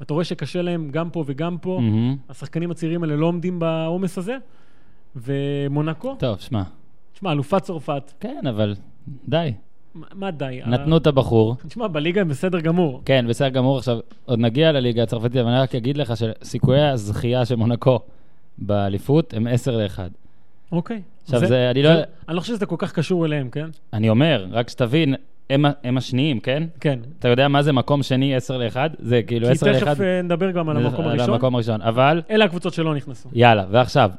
[0.00, 1.78] ואתה רואה שקשה להם גם פה וגם פה.
[1.82, 2.16] מהמם.
[2.28, 4.36] השחקנים הצעירים האלה לא עומדים בעומס הזה.
[5.16, 6.62] ומונקו, טוב, שמע.
[7.12, 8.74] תשמע, אלופת צרפת, כן, אבל
[9.28, 9.52] די.
[9.94, 10.60] מה- מה די?
[10.66, 11.56] נתנו את הבחור.
[11.68, 13.02] תשמע, בליגה הם בסדר גמור.
[13.04, 13.78] כן, בסדר גמור.
[13.78, 17.98] עכשיו, עוד נגיע לליגה הצרפתית, אבל אני רק אגיד לך שסיכויי הזכייה של מונקו
[18.58, 19.98] באליפות הם 10 ל-1.
[20.76, 21.00] אוקיי.
[21.24, 21.90] עכשיו, זה- אני לא-
[22.28, 23.66] אני לא חושב שזה כל כך קשור אליהם, כן?
[23.92, 25.14] אני אומר, רק שתבין,
[25.50, 26.62] הם, הם השניים, כן?
[26.80, 26.98] כן.
[27.18, 28.76] אתה יודע מה זה מקום שני 10 ל-1?
[28.98, 29.80] זה כאילו 10 כי ל-1.
[29.84, 31.30] תכף אה, נדבר גם על המקום על הראשון.
[31.34, 31.82] המקום הראשון.
[31.82, 33.28] אבל, אלה הקבוצות שלא נכנסו.
[33.32, 34.10] יאללה, ועכשיו,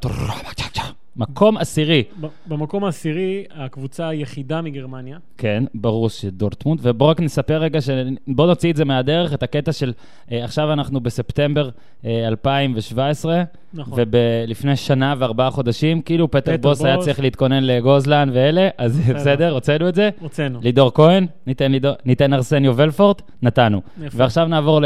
[1.17, 2.03] מקום עשירי.
[2.47, 5.17] במקום העשירי, הקבוצה היחידה מגרמניה.
[5.37, 7.89] כן, ברור שדורטמונד, ובואו רק נספר רגע, ש...
[8.27, 9.93] בואו נוציא את זה מהדרך, את הקטע של,
[10.31, 11.69] אה, עכשיו אנחנו בספטמבר
[12.05, 13.99] אה, 2017, נכון.
[14.11, 17.05] ולפני שנה וארבעה חודשים, כאילו פטר פטר בוס היה בוס.
[17.05, 19.15] צריך להתכונן לגוזלן ואלה, אז בסדר.
[19.15, 20.09] בסדר, הוצאנו את זה.
[20.19, 20.59] הוצאנו.
[20.61, 23.81] לידור כהן, ניתן, לידור, ניתן ארסניו ולפורט, נתנו.
[24.01, 24.17] יפה.
[24.19, 24.81] ועכשיו נעבור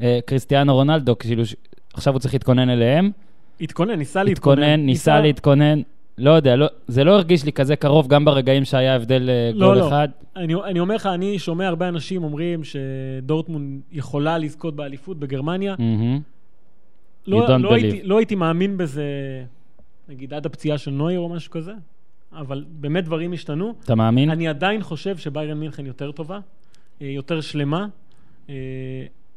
[0.00, 1.42] לקריסטיאנו רונלדו, כאילו,
[1.94, 3.10] עכשיו הוא צריך להתכונן אליהם.
[3.60, 4.62] התכונן, ניסה להתכונן.
[4.62, 5.80] התכונן, ניסה להתכונן,
[6.18, 9.66] לא יודע, לא, זה לא הרגיש לי כזה קרוב, גם ברגעים שהיה הבדל אה, לא,
[9.66, 9.88] גול לא.
[9.88, 10.08] אחד.
[10.36, 15.74] אני, אני אומר לך, אני שומע הרבה אנשים אומרים שדורטמונד יכולה לזכות באליפות בגרמניה.
[15.78, 16.20] מהמם.
[17.26, 18.02] לא, לא, הייתי.
[18.02, 19.04] לא הייתי מאמין בזה,
[20.08, 21.72] נגיד, עד הפציעה של נויר או משהו כזה,
[22.32, 23.74] אבל באמת דברים השתנו.
[23.84, 24.30] אתה מאמין?
[24.30, 26.38] אני עדיין חושב שביירן מינכן יותר טובה,
[27.02, 27.86] אה, יותר שלמה.
[28.48, 28.54] אה,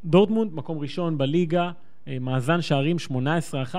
[0.05, 1.71] דורטמונד, מקום ראשון בליגה,
[2.21, 2.97] מאזן שערים
[3.73, 3.75] 18-1,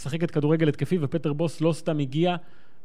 [0.00, 2.36] משחקת כדורגל התקפי, ופטר בוס לא סתם הגיע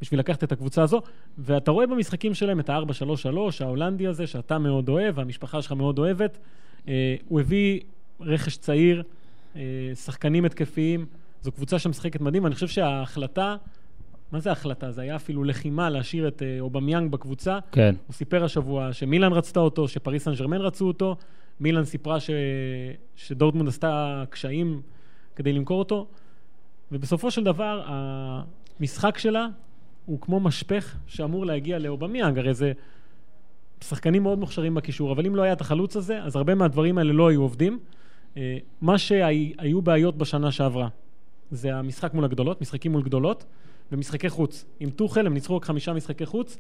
[0.02, 1.02] בשביל לקחת את הקבוצה הזו,
[1.38, 6.38] ואתה רואה במשחקים שלהם את ה-4-3-3, ההולנדי הזה, שאתה מאוד אוהב, והמשפחה שלך מאוד אוהבת.
[6.88, 7.80] אה, הוא הביא
[8.20, 9.04] רכש צעיר,
[9.56, 9.62] אה,
[9.96, 11.06] שחקנים התקפיים,
[11.42, 13.56] זו קבוצה שמשחקת מדהים, ואני חושב שההחלטה,
[14.32, 14.92] מה זה ההחלטה?
[14.92, 17.60] זה היה אפילו לחימה להשאיר את אה, אובמיאנג בקבוצה.
[17.72, 17.96] כן.
[18.08, 21.16] הוא סיפר השבוע שמילאן רצתה אותו, שפריס סן ג'רמן רצו אותו,
[21.60, 22.30] מילאן סיפרה ש...
[23.16, 24.82] שדורטמונד עשתה קשיים
[25.36, 26.08] כדי למכור אותו,
[26.92, 29.48] ובסופו של דבר, המשחק שלה
[30.06, 32.72] הוא כמו משפך שאמור להגיע לאובמיאנג, הרי זה
[33.84, 37.14] שחקנים מאוד מוכשרים בקישור, אבל אם לא היה את החלוץ הזה, אז הרבה מהדברים האלה
[37.14, 37.80] לא היו עובדים.
[38.38, 40.88] אה, מה שהיו בעיות בשנה שעברה,
[41.52, 43.46] זה המשחק מול הגדולות, משחקים מול גדולות,
[43.92, 44.66] ומשחקי חוץ.
[44.80, 46.58] עם טוחל הם ניצחו רק חמישה משחקי חוץ.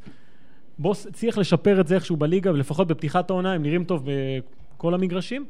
[0.80, 4.08] בוס הצליח לשפר את זה איכשהו בליגה, ולפחות בפתיחת העונה הם נראים טוב
[4.78, 5.46] בכל המגרשים.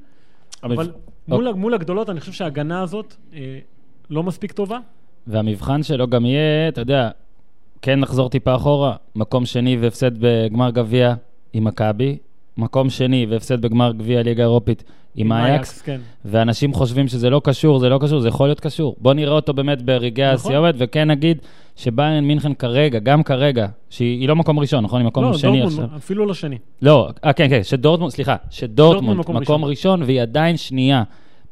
[0.64, 0.94] אבל המבח-
[1.28, 3.60] מול, מול הגדולות אני חושב שההגנה הזאת אה,
[4.10, 4.78] לא מספיק טובה.
[5.28, 7.10] והמבחן שלו גם יהיה, אתה יודע,
[7.82, 11.14] כן נחזור טיפה אחורה, מקום שני והפסד בגמר גביע
[11.54, 12.18] עם מכבי,
[12.58, 14.84] מקום שני והפסד בגמר גביע ליגה אירופית
[15.16, 16.00] עם אייקס, כן.
[16.26, 18.96] ואנשים חושבים שזה לא קשור, זה לא קשור, זה יכול להיות קשור.
[19.00, 20.52] בוא נראה אותו באמת ברגעי נכון.
[20.52, 21.38] הסיומת, וכן נגיד
[21.76, 25.02] שביירן מינכן כרגע, גם כרגע, שהיא היא לא מקום ראשון, נכון?
[25.02, 25.98] היא מקום לא, שני דורטמונד עכשיו.
[25.98, 26.58] אפילו לא שני.
[26.82, 31.04] לא, אה, כן, כן, שדורטמונד, סליחה, שדורטמונד דורטמונד מקום מקום ראשון, והיא עדיין שנייה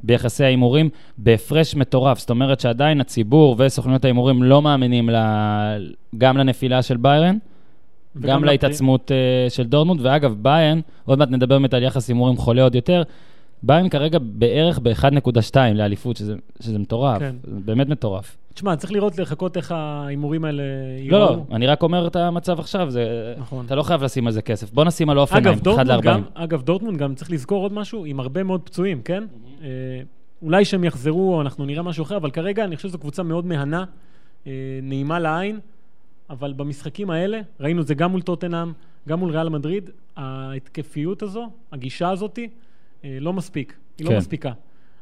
[0.04, 2.20] ביחסי ההימורים, בהפרש מטורף.
[2.20, 5.16] זאת אומרת שעדיין הציבור וסוכנויות ההימורים לא מאמינים ל...
[6.18, 7.38] גם לנפילה של ביירן,
[8.20, 12.64] גם להתעצמות אה, של דורטמונד, ואגב, ביירן, עוד מעט נדבר באמת על יחס הימורים חולה
[12.64, 13.04] עוד יותר,
[13.64, 17.36] ביירן כרגע בערך ב-1.2 לאליפות, שזה, שזה מטורף, כן.
[17.44, 18.38] זה באמת מטורף.
[18.54, 21.36] תשמע, צריך לראות, לחכות איך ההימורים האלה לא, ייראו.
[21.36, 23.34] לא, אני רק אומר את המצב עכשיו, זה...
[23.38, 23.66] נכון.
[23.66, 24.72] אתה לא חייב לשים על זה כסף.
[24.72, 26.02] בוא נשים על אופניים, אגב, 1 דורטמונד ל-40.
[26.04, 29.24] גם, אגב, דורטמונד גם צריך לזכור עוד משהו, עם הרבה מאוד פצועים, כן?
[29.62, 29.68] אה,
[30.42, 33.84] אולי שהם יחזרו, אנחנו נראה משהו אחר, אבל כרגע אני חושב שזו קבוצה מאוד מהנה,
[34.48, 34.52] אה,
[34.84, 35.60] נעימה לעין,
[36.30, 38.72] אבל במשחקים האלה, ראינו את זה גם מול טוטנאם,
[39.08, 42.50] גם מול ריאל מדריד, ההתקפיות הזו, הגישה הזאתי,
[43.04, 44.14] לא מספיק, היא כן.
[44.14, 44.52] לא מספיקה.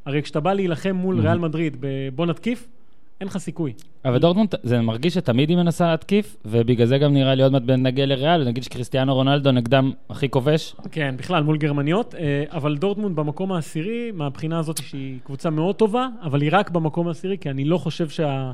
[0.06, 1.22] הרי כשאתה בא להילחם מול Mhm.
[1.22, 2.68] ריאל מדריד בבוא נתקיף,
[3.20, 3.74] אין לך סיכוי.
[4.06, 7.62] אבל דורטמונד, זה מרגיש שתמיד היא מנסה להתקיף, ובגלל זה גם נראה לי עוד מעט
[7.64, 10.76] נגיע לריאל, ונגיד שקריסטיאנו רונלדו נגדם הכי כובש.
[10.92, 16.08] כן, בכלל, מול גרמניות, אה, אבל דורטמונד במקום העשירי, מהבחינה הזאת שהיא קבוצה מאוד טובה,
[16.24, 18.52] אבל היא רק במקום העשירי, כי אני לא חושב שה...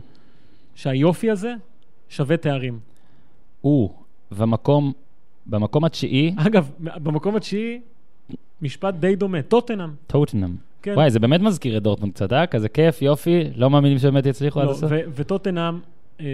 [0.75, 1.53] שהיופי הזה
[2.09, 2.79] שווה תארים.
[3.61, 3.89] הוא,
[4.39, 4.93] במקום,
[5.45, 7.79] במקום התשיעי, אגב, במקום התשיעי,
[8.61, 9.89] משפט די דומה, טוטנאם.
[10.07, 10.55] טוטנאם.
[10.81, 10.93] כן.
[10.95, 12.47] וואי, זה באמת מזכיר את דורטמונד קצת, אה?
[12.47, 14.91] כזה כיף, יופי, לא מאמינים שבאמת יצליחו עד לא, הסוף.
[14.91, 15.79] ו- וטוטנאם
[16.19, 16.25] אה,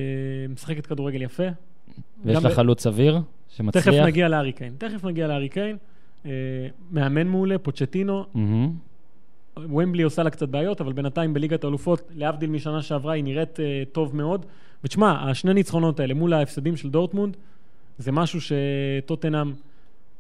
[0.50, 1.48] משחקת כדורגל יפה.
[2.26, 4.06] ויש לה חלוץ סביר, תכף שמצליח.
[4.06, 4.74] נגיע להארי קיין.
[4.78, 5.78] תכף נגיע להארי קיין.
[6.26, 6.32] אה,
[6.92, 8.26] מאמן מעולה, פוצ'טינו.
[8.34, 8.72] מהמם.
[9.58, 13.62] ומבלי עושה לה קצת בעיות, אבל בינתיים בליגת האלופות, להבדיל משנה שעברה, היא נראית uh,
[13.92, 14.46] טוב מאוד.
[14.84, 17.38] ותשמע, השני ניצחונות האלה מול ההפסדים של דורטמונד,
[17.98, 19.54] זה משהו שטוטנאם,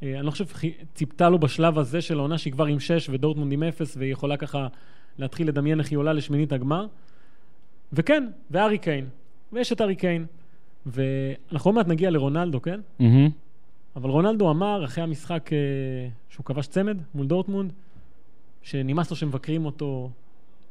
[0.04, 3.52] אני לא חושב, חי- ציפתה לו בשלב הזה של העונה שהיא כבר עם 6 ודורטמונד
[3.52, 4.68] עם 0, והיא יכולה ככה
[5.20, 6.86] להתחיל לדמיין איך היא עולה לשמינית הגמר.
[7.94, 9.06] וכן, והארי קיין,
[9.54, 10.26] ויש את הארי קיין.
[10.86, 12.80] ואנחנו עוד מעט נגיע לרונלדו, כן?
[13.00, 13.30] מהמם.
[13.96, 15.58] אבל רונלדו אמר אחרי המשחק אה,
[16.30, 17.74] שהוא כבש צמד מול דורטמונד,
[18.62, 20.10] שנמאס לו שמבקרים אותו,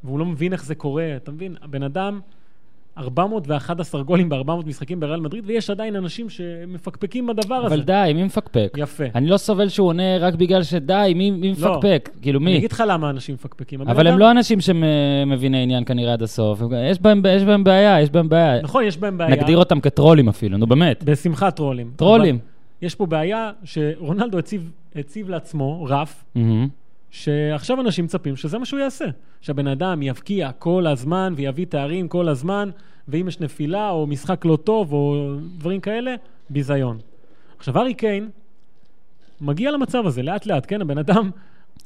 [0.05, 1.16] והוא לא מבין איך זה קורה.
[1.16, 1.57] אתה מבין?
[1.62, 2.21] הבן אדם,
[2.98, 7.74] 411 גולים ב-400 משחקים בריאל מדריד, ויש עדיין אנשים שמפקפקים בדבר הזה.
[7.74, 8.74] אבל די, מי מפקפק?
[8.76, 9.05] יפה.
[9.14, 11.70] אני לא סובל שהוא עונה רק בגלל שדי, מי מי לא.
[11.70, 12.11] מפקפק?
[12.22, 12.59] כאילו אני מי?
[12.59, 13.81] אגיד לך למה אנשים מפקפקים.
[13.81, 16.62] הבן אבל הם לא אנשים שמביני עניין כנראה עד הסוף.
[16.90, 18.62] יש בהם יש בהם בעיה, יש בהם בעיה.
[18.62, 19.31] נכון, יש בהם בעיה.
[19.31, 21.05] נגדיר אותם כטרולים אפילו, נו באמת.
[21.05, 21.90] בשמחה טרולים.
[21.96, 22.35] טרולים.
[22.35, 26.68] אבל יש פה בעיה שרונלדו הציב, הציב לעצמו רף, מהמם.
[27.12, 29.05] שעכשיו אנשים מצפים שזה מה שהוא יעשה.
[29.40, 32.70] שהבן אדם יבקיע כל הזמן ויביא תארים כל הזמן,
[33.09, 36.14] ואם יש נפילה או משחק לא טוב או דברים כאלה,
[36.51, 36.98] ביזיון.
[37.59, 38.31] עכשיו, ארי קיין
[39.40, 40.81] מגיע למצב הזה לאט לאט, כן?
[40.81, 41.31] הבן אדם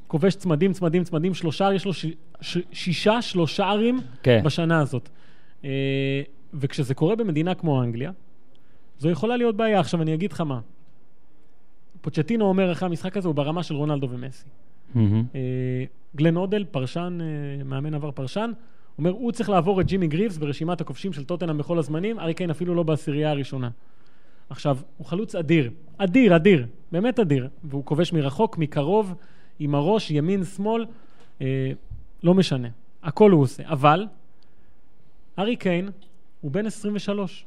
[0.06, 2.06] כובש צמדים, צמדים, צמדים, שלושה, יש לו ש...
[2.40, 2.58] ש...
[2.72, 4.40] שישה שלושערים כן.
[4.44, 5.08] בשנה הזאת.
[5.64, 6.22] אה,
[6.54, 8.10] וכשזה קורה במדינה כמו אנגליה,
[8.98, 9.80] זו יכולה להיות בעיה.
[9.80, 10.60] עכשיו, אני אגיד לך מה.
[12.00, 14.44] פוצ'טינו אומר אחרי המשחק הזה, הוא ברמה של רונלדו ומסי.
[14.96, 15.84] אה,
[16.16, 18.52] גלן הודל, פרשן, אה, מאמן עבר פרשן,
[18.98, 22.50] אומר, הוא צריך לעבור את ג'ימי גריבס ברשימת הכובשים של טוטנאם בכל הזמנים, הארי קיין
[22.50, 23.70] אפילו לא בעשירייה הראשונה.
[24.50, 29.14] עכשיו, הוא חלוץ אדיר, אדיר, אדיר, באמת אדיר, והוא כובש מרחוק, מקרוב,
[29.58, 30.86] עם הראש, ימין, שמאל,
[31.40, 31.72] אה,
[32.22, 32.68] לא משנה,
[33.02, 33.62] הכל הוא עושה.
[33.68, 34.06] אבל,
[35.38, 35.90] ארי קיין
[36.40, 37.44] הוא בן 23,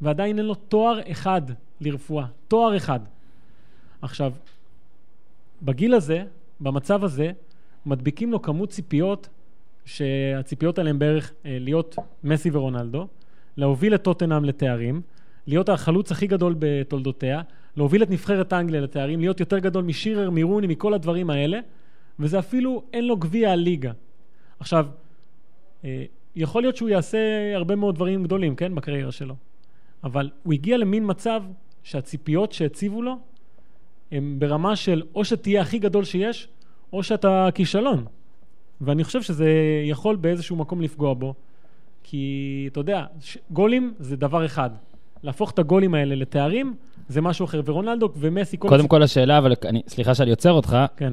[0.00, 1.42] ועדיין אין לו תואר אחד
[1.80, 3.00] לרפואה, תואר אחד.
[4.02, 4.32] עכשיו,
[5.62, 6.24] בגיל הזה,
[6.60, 7.32] במצב הזה,
[7.86, 9.28] מדביקים לו כמות ציפיות,
[9.84, 13.08] שהציפיות האלה הן בערך אה, להיות מסי ורונלדו,
[13.56, 15.02] להוביל את טוטנאם לתארים,
[15.46, 17.42] להיות החלוץ הכי גדול בתולדותיה,
[17.76, 21.58] להוביל את נבחרת אנגליה לתארים, להיות יותר גדול משירר, מרוני, מכל הדברים האלה,
[22.18, 23.92] וזה אפילו, אין לו גביע הליגה.
[24.60, 24.86] עכשיו,
[25.84, 26.04] אה,
[26.36, 27.18] יכול להיות שהוא יעשה
[27.54, 29.34] הרבה מאוד דברים גדולים, כן, בקריירה שלו,
[30.04, 31.42] אבל הוא הגיע למין מצב
[31.82, 33.18] שהציפיות שהציבו לו
[34.12, 36.48] הם ברמה של או שתהיה הכי גדול שיש,
[36.92, 38.04] או שאתה כישלון.
[38.80, 39.50] ואני חושב שזה
[39.84, 41.34] יכול באיזשהו מקום לפגוע בו,
[42.02, 44.70] כי אתה יודע, ש- גולים זה דבר אחד.
[45.22, 46.74] להפוך את הגולים האלה לתארים
[47.08, 47.60] זה משהו אחר.
[47.64, 48.68] ורונלדו ומסי, כל...
[48.68, 51.12] קודם כל השאלה, אבל אני, סליחה שאני עוצר אותך, כן.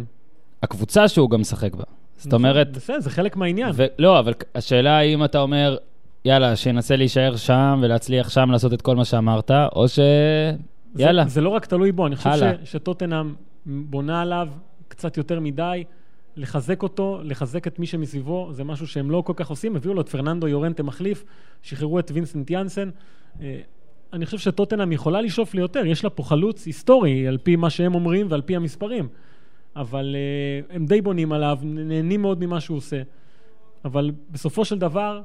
[0.63, 1.83] הקבוצה שהוא גם משחק בה.
[2.17, 3.69] זאת אומרת, בסדר, זה חלק מהעניין.
[3.73, 5.77] ו- לא, אבל השאלה האם אתה אומר,
[6.25, 9.99] יאללה, שינסה להישאר שם ולהצליח שם לעשות את כל מה שאמרת, או ש...
[10.93, 11.27] זה, יאללה.
[11.27, 12.29] זה לא רק תלוי בו, אני חושב.
[12.63, 13.33] ש, שטוטנאם
[13.65, 14.49] בונה עליו
[14.87, 15.83] קצת יותר מדי,
[16.35, 19.75] לחזק אותו, לחזק את מי שמסביבו, זה משהו שהם לא כל כך עושים.
[19.75, 21.23] הביאו לו את פרננדו יורנטה מחליף,
[21.61, 22.89] שחררו את וינסנט יאנסן.
[23.41, 23.61] אה,
[24.13, 27.95] אני חושב שטוטנאם יכולה לשאוף ליותר, יש לה פה חלוץ היסטורי, על פי מה שהם
[27.95, 29.07] אומרים ועל פי המספרים.
[29.75, 33.01] אבל אה, הם די בונים עליו, נהנים מאוד ממה שהוא עושה.
[33.85, 35.21] אבל בסופו של דבר,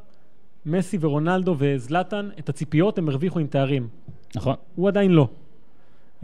[0.66, 3.88] מסי ורונלדו וזלאטן, את הציפיות הם הרוויחו עם תארים.
[4.36, 4.54] נכון.
[4.74, 5.28] הוא עדיין לא.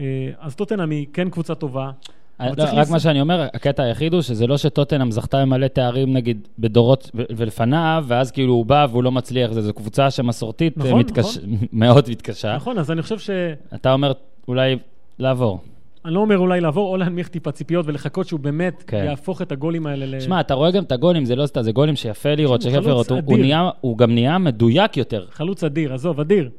[0.01, 0.05] אה,
[0.39, 1.91] אז טוטנאם היא כן קבוצה טובה.
[2.39, 5.67] אבל לא, רק לס- מה שאני אומר, הקטע היחיד הוא שזה לא שטוטנאם זכתה במלא
[5.67, 10.99] תארים נגיד בדורות ולפניו, ואז כאילו הוא בא והוא לא מצליח, זו קבוצה שמסורתית נכון,
[10.99, 11.37] מתקש...
[11.73, 12.55] מאוד מתקשה.
[12.55, 13.29] נכון, אז אני חושב ש...
[13.75, 14.11] אתה אומר
[14.47, 14.77] אולי
[15.19, 15.59] לעבור.
[16.05, 19.03] אני לא אומר אולי לעבור או להנמיך טיפה ציפיות ולחכות שהוא באמת כן.
[19.05, 20.19] יהפוך את הגולים האלה ל...
[20.19, 23.11] שמע, אתה רואה גם את הגולים, זה לא סתם, זה גולים שיפה לראות, שכיף לראות.
[23.11, 23.37] הוא- הוא.
[23.37, 25.25] נהיה- הוא גם נהיה מדויק יותר.
[25.31, 26.49] חלוץ אדיר, עזוב, אדיר.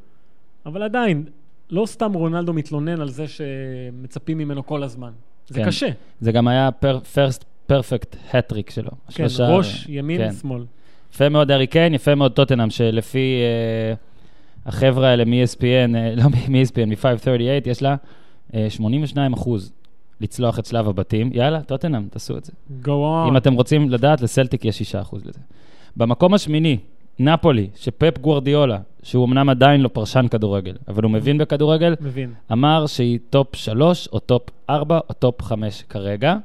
[0.66, 1.25] אבל עדיין,
[1.70, 5.11] לא סתם רונלדו מתלונן על זה שמצפים ממנו כל הזמן.
[5.48, 5.66] זה כן.
[5.66, 5.88] קשה.
[6.20, 6.70] זה גם היה
[7.14, 8.90] פרסט פרפקט הטריק שלו.
[8.90, 10.33] כן, שלושה- ראש, ימין, כן.
[10.33, 10.64] שמאל.
[11.14, 13.94] יפה מאוד הארי קיין, יפה מאוד טוטנאם, שלפי אה,
[14.66, 15.64] החבר'ה האלה מ-ESPN,
[15.96, 17.29] אה, לא מ-ESPN, מ-538,
[17.66, 17.96] יש לה
[18.55, 19.72] אה, 82 אחוז
[20.20, 21.31] לצלוח את שלב הבתים.
[21.33, 22.52] יאללה, טוטנאם, תעשו את זה.
[22.85, 23.29] go on.
[23.29, 25.40] אם אתם רוצים לדעת, לסלטיק יש 6 אחוז לזה.
[25.96, 26.79] במקום השמיני,
[27.18, 32.33] נפולי, שפפ גוורדיולה, שהוא אמנם עדיין לא פרשן כדורגל, אבל הוא מבין בכדורגל, מבין.
[32.52, 36.37] אמר שהיא טופ 3 או טופ 4 או טופ 5 כרגע.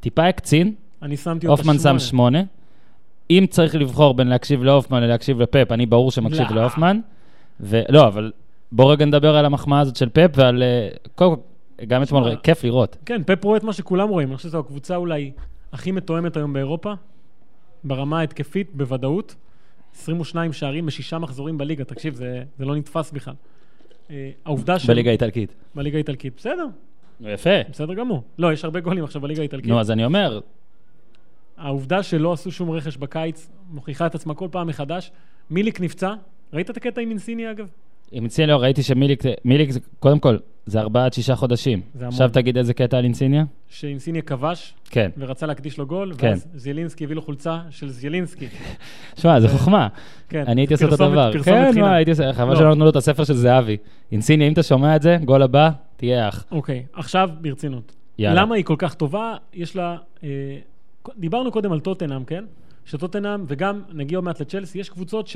[0.00, 2.42] טיפה הקצין, אני שמתי אותה הופמן שם שמונה.
[3.30, 6.62] אם צריך לבחור בין להקשיב להופמן ללהקשיב לפפ, אני ברור שמקשיב לא.
[6.62, 7.00] להופמן.
[7.60, 8.32] ולא, אבל
[8.72, 10.62] בוא רגע נדבר על המחמאה הזאת של פפ ועל...
[10.62, 11.40] אה, קודם כל,
[11.86, 12.96] גם אתמול, שמע, כיף לראות.
[13.06, 14.28] כן, פפ רואה את מה שכולם רואים.
[14.28, 15.30] אני חושב שזו הקבוצה אולי
[15.72, 16.92] הכי מתואמת היום באירופה,
[17.84, 19.34] ברמה ההתקפית, בוודאות.
[19.96, 23.34] 22 שערים בשישה מחזורים בליגה, תקשיב, זה, זה לא נתפס בכלל.
[24.10, 24.86] אה, העובדה ש...
[24.86, 25.54] בליגה האיטלקית.
[25.74, 26.34] בליגה האיטלקית.
[26.36, 26.66] בסדר,
[27.20, 27.50] נו, יפה.
[27.70, 28.22] בסדר גמור.
[28.38, 29.70] לא, יש הרבה גולים עכשיו בליגה האיטלקית.
[29.70, 30.40] נו, אז אני אומר,
[31.56, 35.10] העובדה שלא עשו שום רכש בקיץ מוכיחה את עצמה כל פעם מחדש.
[35.50, 36.14] מיליק נפצע,
[36.52, 37.68] ראית את הקטע עם אינסיני אגב?
[38.12, 41.80] עם אינסיניה, ראיתי שמיליק, מיליק, קודם כל, זה ארבעה עד שישה חודשים.
[42.00, 43.44] עכשיו תגיד איזה קטע על אינסיניה?
[43.68, 45.10] שאינסיניה כבש כן.
[45.18, 46.28] ורצה להקדיש לו גול, כן.
[46.28, 48.46] ואז זילינסקי הביא לו חולצה של זילינסקי.
[49.20, 49.88] שמע, זה חוכמה.
[50.28, 51.42] כן, אני הייתי עושה אותו דבר.
[51.42, 51.80] כן.
[51.80, 52.56] מה, הייתי עושה, חבל לא.
[52.56, 53.76] שלא נתנו לו את הספר של זהבי.
[54.12, 56.44] אינסיניה, אם אתה שומע את זה, גול הבא, תהיה אח.
[56.50, 57.94] אוקיי, עכשיו ברצינות.
[58.18, 58.42] יאללה.
[58.42, 59.34] למה היא כל כך טובה?
[59.54, 59.96] יש לה...
[60.24, 60.28] אה,
[61.18, 62.44] דיברנו קודם על טוטנאם, כן?
[62.84, 65.26] שטוטנאם, וגם נגיע עוד מעט לצ'לסי, יש קבוצות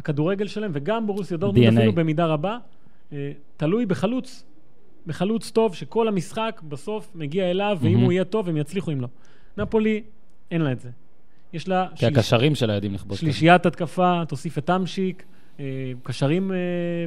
[0.00, 1.78] שהכדורגל שלהם, וגם בורוסיה דורטמונד.
[1.78, 2.58] אפילו במידה רבה,
[3.12, 4.44] אה, תלוי בחלוץ.
[5.06, 8.04] בחלוץ טוב, שכל המשחק בסוף מגיע אליו, ואם מהמם.
[8.04, 9.08] הוא יהיה טוב, הם יצליחו אם לא.
[9.56, 10.02] נפולי,
[10.50, 10.88] אין לה את זה.
[11.52, 13.18] יש לה כי שליש- הקשרים שלה יודעים לכבוש.
[13.18, 13.20] כזה.
[13.20, 15.24] שלישיית התקפה, תוסיף את תמשיק,
[15.60, 15.64] אה,
[16.02, 16.56] קשרים אה,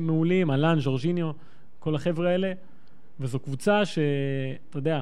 [0.01, 1.31] מעולים, אלן, ז'ורג'יניו,
[1.79, 2.51] כל החבר'ה האלה.
[3.19, 4.03] וזו קבוצה שאתה
[4.77, 5.01] יודע,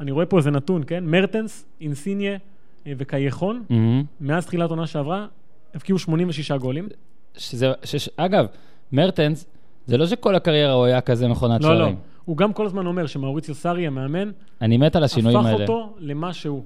[0.00, 1.04] אני רואה פה איזה נתון, כן?
[1.06, 2.38] מרטנס, אינסיניה
[2.86, 4.04] וקייחון, מהמם.
[4.20, 5.26] מאז תחילת עונה שעברה,
[5.74, 6.88] הבקיעו 86 גולים.
[7.36, 8.46] שזה, שש, אגב,
[8.92, 9.46] מרטנס,
[9.86, 11.76] זה לא שכל הקריירה הוא היה כזה מכונת לא, לא.
[11.76, 11.96] שערים.
[12.24, 15.62] הוא גם כל הזמן אומר שמאוריציו סארי, המאמן, אני מת על השינויים הפך האלה.
[15.62, 16.62] אותו למה שהוא.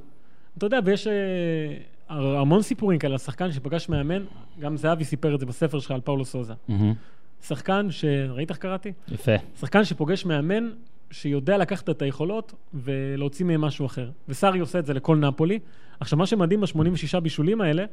[0.58, 1.12] אתה יודע, ויש אה,
[2.10, 4.24] המון סיפורים כאלה, השחקן שפגש מאמן,
[4.60, 6.54] גם זהבי סיפר את זה בספר שלך על פאולו סוזה.
[6.68, 6.94] מהמם.
[7.42, 8.04] שחקן ש...
[8.28, 8.92] ראית איך קראתי?
[9.08, 9.32] יפה.
[9.60, 10.70] שחקן שפוגש מאמן
[11.10, 14.10] שיודע לקחת את היכולות ולהוציא מהם משהו אחר.
[14.28, 15.58] וסארי עושה את זה לכל נפולי.
[16.00, 17.84] עכשיו, מה שמדהים ב-86 בישולים האלה,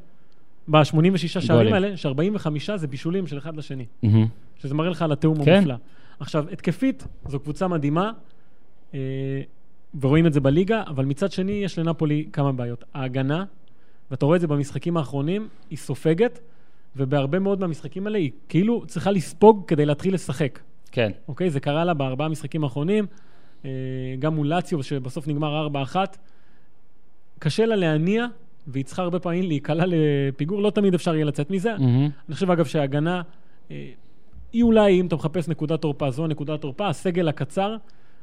[0.68, 1.74] ב-86 שערים.
[1.74, 3.86] האלה, ש-45 זה בישולים של אחד לשני.
[4.58, 5.54] שזה מראה לך על התיאום כן.
[5.54, 5.76] המופלא.
[6.20, 8.12] עכשיו, התקפית, זו קבוצה מדהימה,
[8.94, 9.00] אה,
[10.02, 12.84] ורואים את זה בליגה, אבל מצד שני, יש לנפולי כמה בעיות.
[12.94, 13.44] ההגנה,
[14.12, 16.40] ואתה רואה את זה במשחקים האחרונים, היא סופגת,
[16.96, 20.60] ובהרבה מאוד מהמשחקים האלה היא כאילו צריכה לספוג כדי להתחיל לשחק.
[20.92, 21.12] כן.
[21.28, 21.50] אוקיי?
[21.50, 23.06] זה קרה לה בארבעה משחקים האחרונים,
[23.66, 23.70] אה,
[24.20, 25.96] גם מול לאציו, שבסוף נגמר 4-1.
[27.40, 28.26] קשה לה להניע,
[28.68, 31.76] והיא צריכה הרבה פעמים להיקלע לפיגור, לא תמיד אפשר יהיה לצאת מזה.
[31.80, 32.10] מהמם.
[32.28, 33.22] אני חושב, אגב, שההגנה,
[33.72, 33.92] אה,
[34.54, 37.76] היא אולי, אם אתה מחפש נקודת תורפה, זו נקודת תורפה, הסגל הקצר.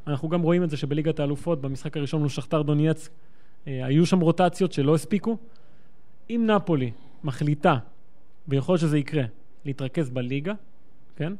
[0.06, 3.08] אנחנו גם רואים את זה שבליגת האלופות, במשחק הראשון מול שכתר דונייץ,
[3.66, 5.36] אה, היו שם רוטציות שלא הספיקו.
[6.30, 6.90] אם נפולי
[7.24, 7.76] מחליטה,
[8.48, 9.24] ויכול להיות שזה יקרה,
[9.64, 10.52] להתרכז בליגה,
[11.16, 11.32] כן?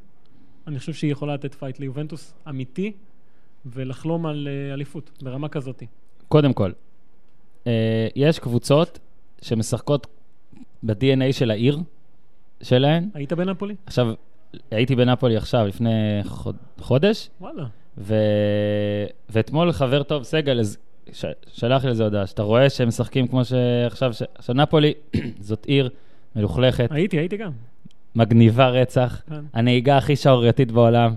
[0.67, 2.93] אני חושב שהיא יכולה לתת פייט ליובנטוס אמיתי,
[3.67, 5.83] ולחלום על אה, אליפות ברמה כזאת.
[6.29, 6.71] קודם כל,
[8.17, 8.99] יש קבוצות
[9.43, 10.07] שמשחקות
[10.83, 11.79] ב-DNA של העיר
[12.63, 13.09] שלהן.
[13.15, 13.75] היית בנפולי?
[13.87, 14.07] עכשיו,
[14.71, 15.91] הייתי בנפולי עכשיו, לפני
[16.25, 17.65] חוד- חודש, וואלה.
[17.99, 18.15] ו...
[19.31, 20.61] ואתמול חבר טוב, סגל,
[21.13, 21.25] ש...
[21.53, 24.23] שלח לי איזה הודעה, שאתה רואה שהם משחקים כמו שעכשיו, ש...
[24.35, 24.93] עכשיו נפולי
[25.41, 25.89] זאת עיר
[26.37, 27.51] מלוכלכת, הייתי, הייתי גם.
[28.15, 29.41] מגניבה רצח, כן.
[29.55, 31.15] הנהיגה הכי שערורייתית בעולם,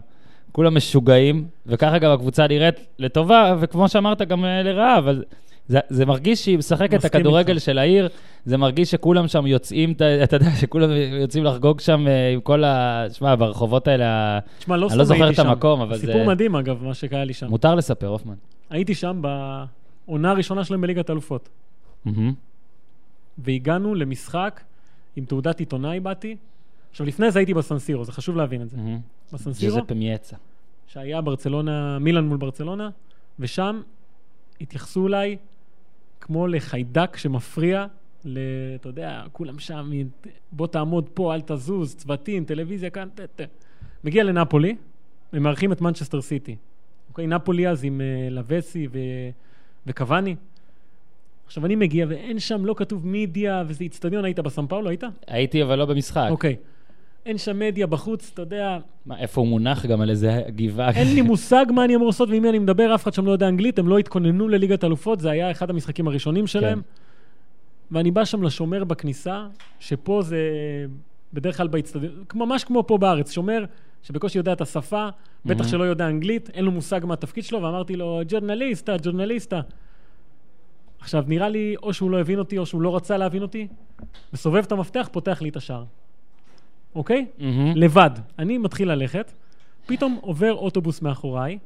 [0.51, 5.23] כולם משוגעים, וככה גם הקבוצה נראית לטובה, וכמו שאמרת, גם אה, לרעה, אבל
[5.67, 7.65] זה, זה מרגיש שהיא משחקת את הכדורגל איתך.
[7.65, 8.09] של העיר,
[8.45, 9.91] זה מרגיש שכולם שם יוצאים,
[10.23, 10.89] אתה- יודע, שכולם
[11.21, 13.05] יוצאים לחגוג שם אה, עם כל ה...
[13.13, 15.39] שמע, ברחובות האלה, ה- תשמע, לא אני לא זוכר את.
[15.39, 17.47] המקום, אבל סיפור זה- מדהים, אגב, מה שקרה לי שם.
[17.49, 18.33] מותר לספר, הופמן.
[18.69, 19.21] הייתי שם
[20.07, 21.49] בעונה הראשונה שלהם בליגת האלופות,
[22.05, 22.33] מהמם.
[23.37, 24.61] והגענו למשחק
[25.15, 26.35] עם תעודת עיתונאי באתי.
[26.91, 28.77] עכשיו, לפני זה הייתי בסנסירו, זה חשוב להבין את זה.
[28.77, 28.99] מהמם.
[29.33, 30.35] בסנסירו, ג'וזפה מייצה.
[30.87, 32.89] שהיה ברצלונה, מילאן מול ברצלונה,
[33.39, 33.81] ושם
[34.61, 35.37] התייחסו אליי
[36.25, 37.85] כמו לחיידק שמפריע,
[38.25, 38.39] ל...
[38.75, 39.91] אתה יודע, כולם שם,
[40.51, 43.41] בוא תעמוד פה, אל תזוז, צוותים, טלוויזיה כאן, ט, ט.
[44.03, 44.75] מגיע לנפולי,
[45.33, 46.55] הם מארחים את מנצ'סטר סיטי.
[47.09, 48.99] אוקיי, נפולי אז עם uh, לבסי ו...
[49.87, 50.35] וקוואני.
[51.45, 55.03] עכשיו, אני מגיע ואין שם, לא כתוב מידיה, וזה איצטדיון, היית בסן פאולו, היית?
[55.27, 56.27] הייתי, אבל לא במשחק.
[56.29, 56.55] אוקיי.
[57.25, 60.91] אין שם מדיה בחוץ, אתה יודע, מה, איפה הוא מונח גם על איזה גבעה?
[60.91, 63.31] אין לי מושג מה אני אמור לעשות ועם מי אני מדבר, אף אחד שם לא
[63.31, 66.81] יודע אנגלית, הם לא התכוננו לליגת אלופות, זה היה אחד המשחקים הראשונים שלהם.
[67.91, 69.47] ואני בא שם לשומר בכניסה,
[69.79, 70.39] שפה זה
[71.33, 73.65] בדרך כלל באצטדיון, ממש כמו פה בארץ, שומר
[74.03, 75.07] שבקושי יודע את השפה,
[75.45, 75.69] בטח מהמם.
[75.69, 79.61] שלא יודע אנגלית, אין לו מושג מה התפקיד שלו, ואמרתי לו, ג'ורנליסטה, ג'ורנליסטה.
[80.99, 83.67] עכשיו, נראה לי או שהוא לא הבין אותי או שהוא לא רצה להבין אותי,
[84.33, 85.83] מסובב את המפתח, פותח לי את השער.
[86.95, 87.25] אוקיי?
[87.39, 87.73] מהמם.
[87.75, 88.09] לבד.
[88.39, 89.31] אני מתחיל ללכת,
[89.85, 91.57] פתאום עובר אוטובוס מאחוריי,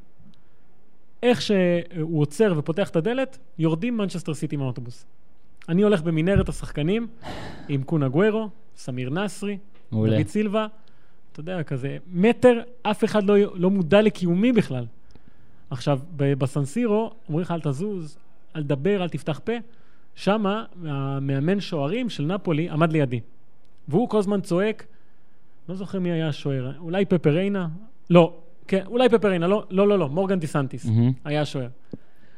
[1.22, 5.06] איך שהוא עוצר ופותח את הדלת, יורדים מנצ'סטר סיטי מהאוטובוס.
[5.68, 7.06] אני הולך במנהרת השחקנים
[7.68, 9.58] עם קונה גוורו, סמיר נסרי.
[9.92, 10.66] דוד סילבה,
[11.32, 14.86] אתה יודע, כזה מטר, אף אחד לא, לא מודע לקיומי בכלל.
[15.70, 18.18] עכשיו, בסנסירו, אומרים לך, אל תזוז,
[18.56, 19.52] אל תדבר, אל תפתח פה.
[20.14, 23.20] שמה, המאמן שוערים של נפולי עמד לידי.
[23.88, 24.86] והוא כל הזמן צועק,
[25.68, 27.68] לא זוכר מי היה השוער, אולי פפריינה?
[28.10, 28.34] לא,
[28.68, 31.12] כן, אולי פפריינה, לא, לא, לא, לא, מורגן דיסנטיס מהמם.
[31.24, 31.68] היה השוער.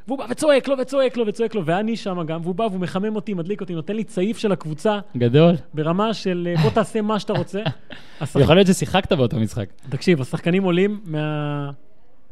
[0.07, 3.17] והוא בא וצועק לו וצועק לו וצועק לו, ואני שם גם, והוא בא והוא מחמם
[3.17, 5.55] אותי, מדליק אותי, נותן לי צעיף של הקבוצה גדול.
[5.75, 7.63] ברמה של אה, בוא תעשה מה שאתה רוצה.
[8.21, 8.41] השח...
[8.41, 9.69] יכול להיות ששיחקת באותו משחק.
[9.89, 11.71] תקשיב, השחקנים עולים מה...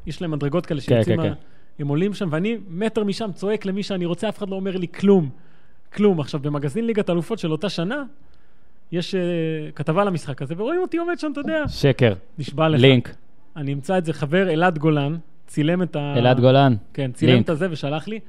[0.06, 1.34] יש להם מדרגות כאלה כן, שיוצאים כן, מה...
[1.34, 1.40] כן.
[1.78, 4.88] הם עולים שם, ואני מטר משם צועק למי שאני רוצה, אף אחד לא אומר לי
[4.88, 5.28] כלום.
[5.92, 6.20] כלום.
[6.20, 8.02] עכשיו, במגזין ליגת האלופות של אותה שנה,
[8.92, 9.18] יש uh,
[9.74, 11.68] כתבה על המשחק הזה, ורואים אותי עומד שם, אתה יודע.
[11.68, 12.14] שקר.
[12.38, 12.80] נשבע לך.
[12.80, 13.14] לינק.
[13.56, 16.14] אני אמצא את זה, חבר אלעד גולן, צילם את ה...
[16.16, 16.74] אלעד גולן.
[16.94, 17.44] כן, צילם לינק.
[17.44, 18.20] את הזה ושלח לי,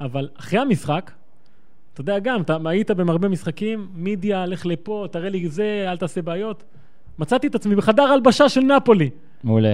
[0.00, 1.10] אבל אחרי המשחק,
[1.92, 6.22] אתה יודע גם, אתה היית במרבה משחקים, מידיה, לך לפה, תראה לי זה, אל תעשה
[6.22, 6.64] בעיות.
[7.18, 9.10] מצאתי את עצמי בחדר הלבשה של נפולי.
[9.44, 9.72] מעולה.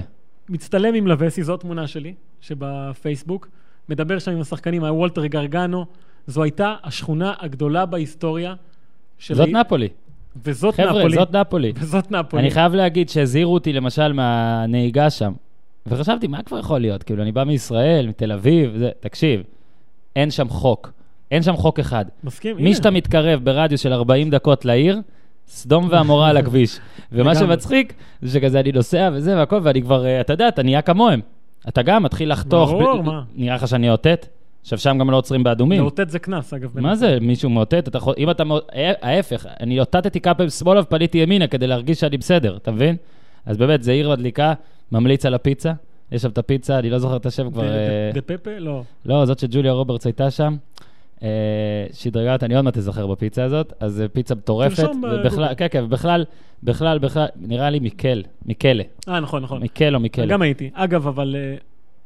[0.48, 3.48] מצטלם עם לבסי, זו תמונה שלי, שבפייסבוק,
[3.88, 5.86] מדבר שם עם השחקנים, היה וולטר גרגנו,
[6.26, 8.54] זו הייתה השכונה הגדולה בהיסטוריה.
[9.18, 9.88] של זאת נפולי.
[10.44, 11.14] וזאת חבר'ה, נפולי.
[11.16, 11.72] זאת נפולי.
[11.76, 12.42] וזאת נפולי.
[12.42, 15.32] אני חייב להגיד שהזהירו אותי למשל מהנהיגה שם.
[15.86, 17.02] וחשבתי, מה כבר יכול להיות?
[17.02, 19.42] כאילו, אני בא מישראל, מתל אביב, זה, תקשיב,
[20.16, 20.92] אין שם חוק.
[21.30, 22.04] אין שם חוק אחד.
[22.24, 22.56] מסכים?
[22.56, 22.74] מי.
[22.74, 25.00] שאתה מתקרב ברדיוס של 40 דקות לעיר,
[25.48, 26.78] סדום ועמורה על הכביש.
[27.12, 27.34] ומה.
[27.34, 27.92] שמצחיק,
[28.22, 31.20] זה שכזה אני נוסע וזה והכל, ואני כבר, אה, אתה יודע, אתה נהיה כמוהם.
[31.68, 32.70] אתה גם מתחיל לחתוך.
[32.70, 33.22] ברור, ב- מה?
[33.34, 34.26] נראה לך שאני אאותת?
[34.64, 35.80] עכשיו, שם גם לא עוצרים באדומים.
[35.80, 36.80] לאותת זה קנס, אגב.
[36.80, 37.88] מה זה, מישהו מאותת?
[37.88, 38.42] אתה יכול, אם אתה,
[38.74, 42.96] אה, ההפך, אני אותתתי כמה פעמים שמאלה ופניתי ימינה כדי להרגיש שאני בסדר, אתה מבין?
[43.46, 44.54] אז באמת, זה עיר מדליקה,
[44.92, 45.72] ממליץ על הפיצה.
[46.12, 47.62] יש שם את הפיצה, אני לא זוכר את השם כבר.
[47.64, 48.50] אה, דה פפה?
[48.58, 48.82] לא.
[49.06, 50.56] לא, זאת שג'וליה רוברטס הייתה שם.
[51.22, 51.28] אה,
[51.92, 54.90] שדרגה אותה, אני עוד מעט אזכר בפיצה הזאת, אז זו פיצה מטורפת.
[55.02, 56.24] ובכלל, כן, כן, ובכלל,
[56.62, 58.82] בכלל, בכלל, נראה לי מיקל, מיקלה.
[59.08, 59.60] אה, נכון, נכון.
[59.60, 60.26] מיקל או מיקלה.
[60.26, 60.70] גם הייתי.
[60.74, 61.56] אגב, אבל אה,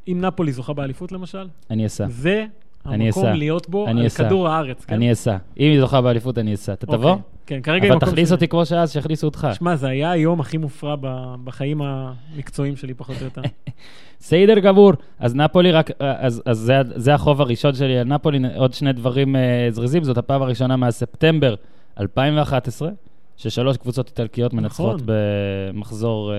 [0.08, 2.06] אם נפולי זוכה באליפות למשל, אני אסע.
[2.08, 2.44] זה
[2.86, 3.26] אני המקום.
[3.26, 4.08] להיות בו אני על.
[4.08, 4.94] כדור הארץ, כן?
[4.94, 5.36] אני אסע.
[5.60, 6.72] אם היא זוכה באליפות, אני אסע.
[6.72, 7.10] אתה תבוא?
[7.10, 7.22] אוקיי.
[7.46, 8.32] כן, כרגע היא אבל תכניס.
[8.32, 9.48] אותי כמו שאז, שיכניסו אותך.
[9.52, 10.96] שמע, זה היה היום הכי מופרע
[11.44, 13.42] בחיים המקצועיים שלי, פחות או יותר.
[14.20, 14.92] סיידר גבור.
[15.18, 18.38] אז נפולי רק, אז, אז זה, זה החוב הראשון שלי על נפולי.
[18.56, 21.54] עוד שני דברים אה, זריזים, זאת הפעם הראשונה מהספטמבר
[22.00, 22.88] 2011,
[23.36, 25.06] ששלוש קבוצות איטלקיות מנצחות נכון.
[25.06, 26.36] במחזור אה,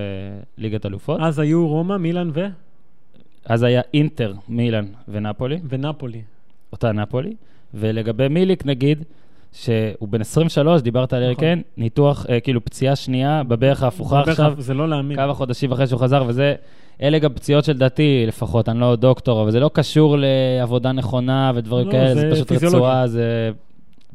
[0.58, 1.20] ליגת אלופות.
[1.22, 2.46] אז היו רומא, מילאן ו...
[3.46, 6.22] אז היה אינטר, מילאן ונפולי, ונפולי.
[6.72, 7.34] אותה נפולי.
[7.74, 9.04] ולגבי מיליק נגיד,
[9.54, 11.44] שהוא בן 23, דיברת על נכון.
[11.46, 14.54] אריקן, ניתוח, אה, כאילו פציעה שנייה בברך ההפוכה עכשיו.
[14.58, 15.18] זה לא להאמין.
[15.18, 16.56] כמה חודשים אחרי שהוא חזר, וזה,
[17.02, 21.88] אלה גם פציעות שלדעתי, לפחות, אני לא דוקטור, אבל זה לא קשור לעבודה נכונה ודברים
[21.88, 22.80] לא, כאלה, זה זה פשוט פיזיולוגיה.
[22.80, 23.52] רצועה, זה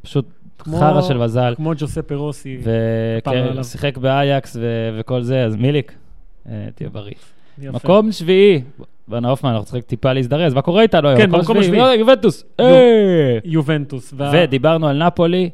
[0.02, 0.26] פשוט
[0.58, 1.54] כמו- חרא של מזל.
[1.56, 2.58] כמו ג'וספה רוסי.
[3.24, 3.58] כפרה עליו.
[3.60, 5.92] ושיחק באייקס ו- וכל זה, אז מיליק,
[6.48, 7.12] אה, תהיה בריא.
[7.58, 7.70] יפה.
[7.76, 8.62] מקום שביעי,
[9.08, 11.20] בנה הופמן, אנחנו צריכים טיפה להזדרז, מה קורה איתנו היום?
[11.20, 11.94] כן, במקום השביעי.
[11.96, 12.44] יובנטוס.
[12.60, 13.38] יו- אה!
[13.44, 14.14] יובנטוס.
[14.32, 15.50] ודיברנו על נפולי,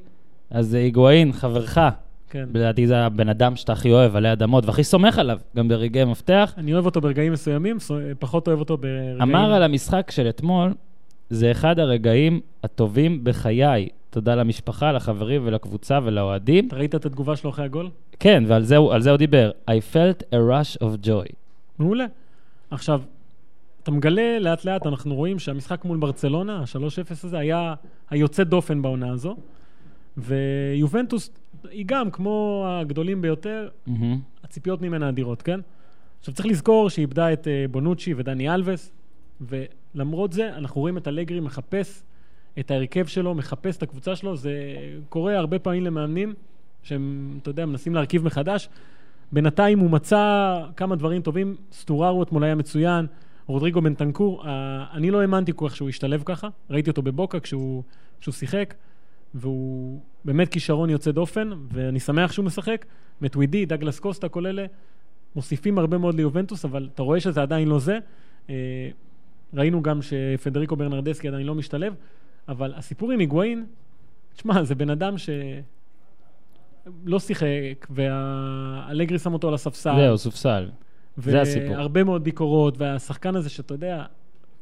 [0.50, 1.78] אז היגואין, חברך,
[2.30, 2.44] כן.
[2.54, 6.54] לדעתי זה הבן אדם שאתה הכי אוהב, עלי אדמות, והכי סומך עליו, גם ברגעי מפתח.
[6.58, 9.22] אני אוהב אותו ברגעים מסוימים, סו- פחות אוהב אותו ברגעים...
[9.22, 10.74] אמר על המשחק של אתמול,
[11.30, 13.88] זה אחד הרגעים הטובים בחיי.
[14.10, 16.66] תודה למשפחה, לחברים ולקבוצה ולאוהדים.
[16.68, 17.88] אתה ראית את התגובה שלו אחרי הגול?
[18.20, 19.50] כן, ועל זה, זה הוא דיבר.
[19.70, 21.32] I felt a rush of joy.
[21.78, 22.04] מעולה.
[22.70, 23.00] עכשיו,
[23.82, 27.74] אתה מגלה לאט לאט, אנחנו רואים שהמשחק מול ברצלונה, ה-3-0 הזה, היה
[28.10, 29.36] היוצא דופן בעונה הזו.
[30.16, 31.30] ויובנטוס
[31.70, 34.20] היא גם, כמו הגדולים ביותר, מהמם.
[34.44, 35.60] הציפיות ממנה אדירות, כן?
[36.18, 38.92] עכשיו צריך לזכור שהיא איבדה את אה, בונוצ'י ודני אלווס,
[39.40, 42.02] ולמרות זה אנחנו רואים את אלגרי מחפש
[42.58, 44.52] את ההרכב שלו, מחפש את הקבוצה שלו, זה
[45.08, 46.34] קורה הרבה פעמים למאמנים
[46.82, 48.68] שהם, אתה יודע, מנסים להרכיב מחדש.
[49.32, 53.06] בינתיים הוא מצא כמה דברים טובים, סטוררו אתמול היה מצוין,
[53.50, 57.82] רודריגו בנטנקור, אה, אני לא האמנתי כל כך שהוא השתלב ככה, ראיתי אותו בבוקה כשהוא,
[58.20, 58.74] כשהוא שיחק,
[59.34, 62.84] והוא באמת כישרון יוצא דופן, ואני שמח שהוא משחק.
[63.20, 64.66] מטווידי, דגלס קוסטה, כל אלה
[65.36, 67.98] מוסיפים הרבה מאוד ליובנטוס, אבל אתה רואה שזה עדיין לא זה.
[68.50, 68.54] אה,
[69.54, 71.94] ראינו גם שפדריקו ברנרדסקי עדיין לא משתלב,
[72.48, 73.66] אבל הסיפור עם היגואין,
[74.36, 79.96] תשמע, זה בן אדם שלא שיחק, והאלגרי שם אותו על הספסל.
[79.96, 80.68] זהו, סופסל.
[81.16, 81.76] זה הסיפור.
[81.76, 84.04] והרבה מאוד ביקורות, והשחקן הזה שאתה יודע,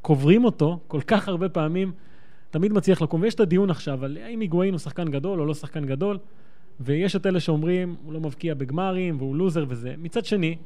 [0.03, 1.93] קוברים אותו כל כך הרבה פעמים,
[2.51, 3.23] תמיד מצליח לקום.
[3.23, 6.19] ויש את הדיון עכשיו על האם היגואין הוא שחקן גדול או לא שחקן גדול,
[6.81, 9.95] ויש את אלה שאומרים, הוא לא מבקיע בגמרים והוא לוזר וזה.
[9.99, 10.57] מצד שני,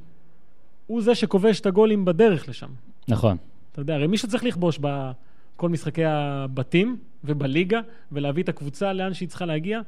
[0.86, 2.68] הוא זה שכובש את הגולים בדרך לשם.
[3.08, 3.36] נכון.
[3.72, 7.80] אתה יודע, הרי מישהו צריך לכבוש בכל משחקי הבתים ובליגה,
[8.12, 9.80] ולהביא את הקבוצה לאן שהיא צריכה להגיע.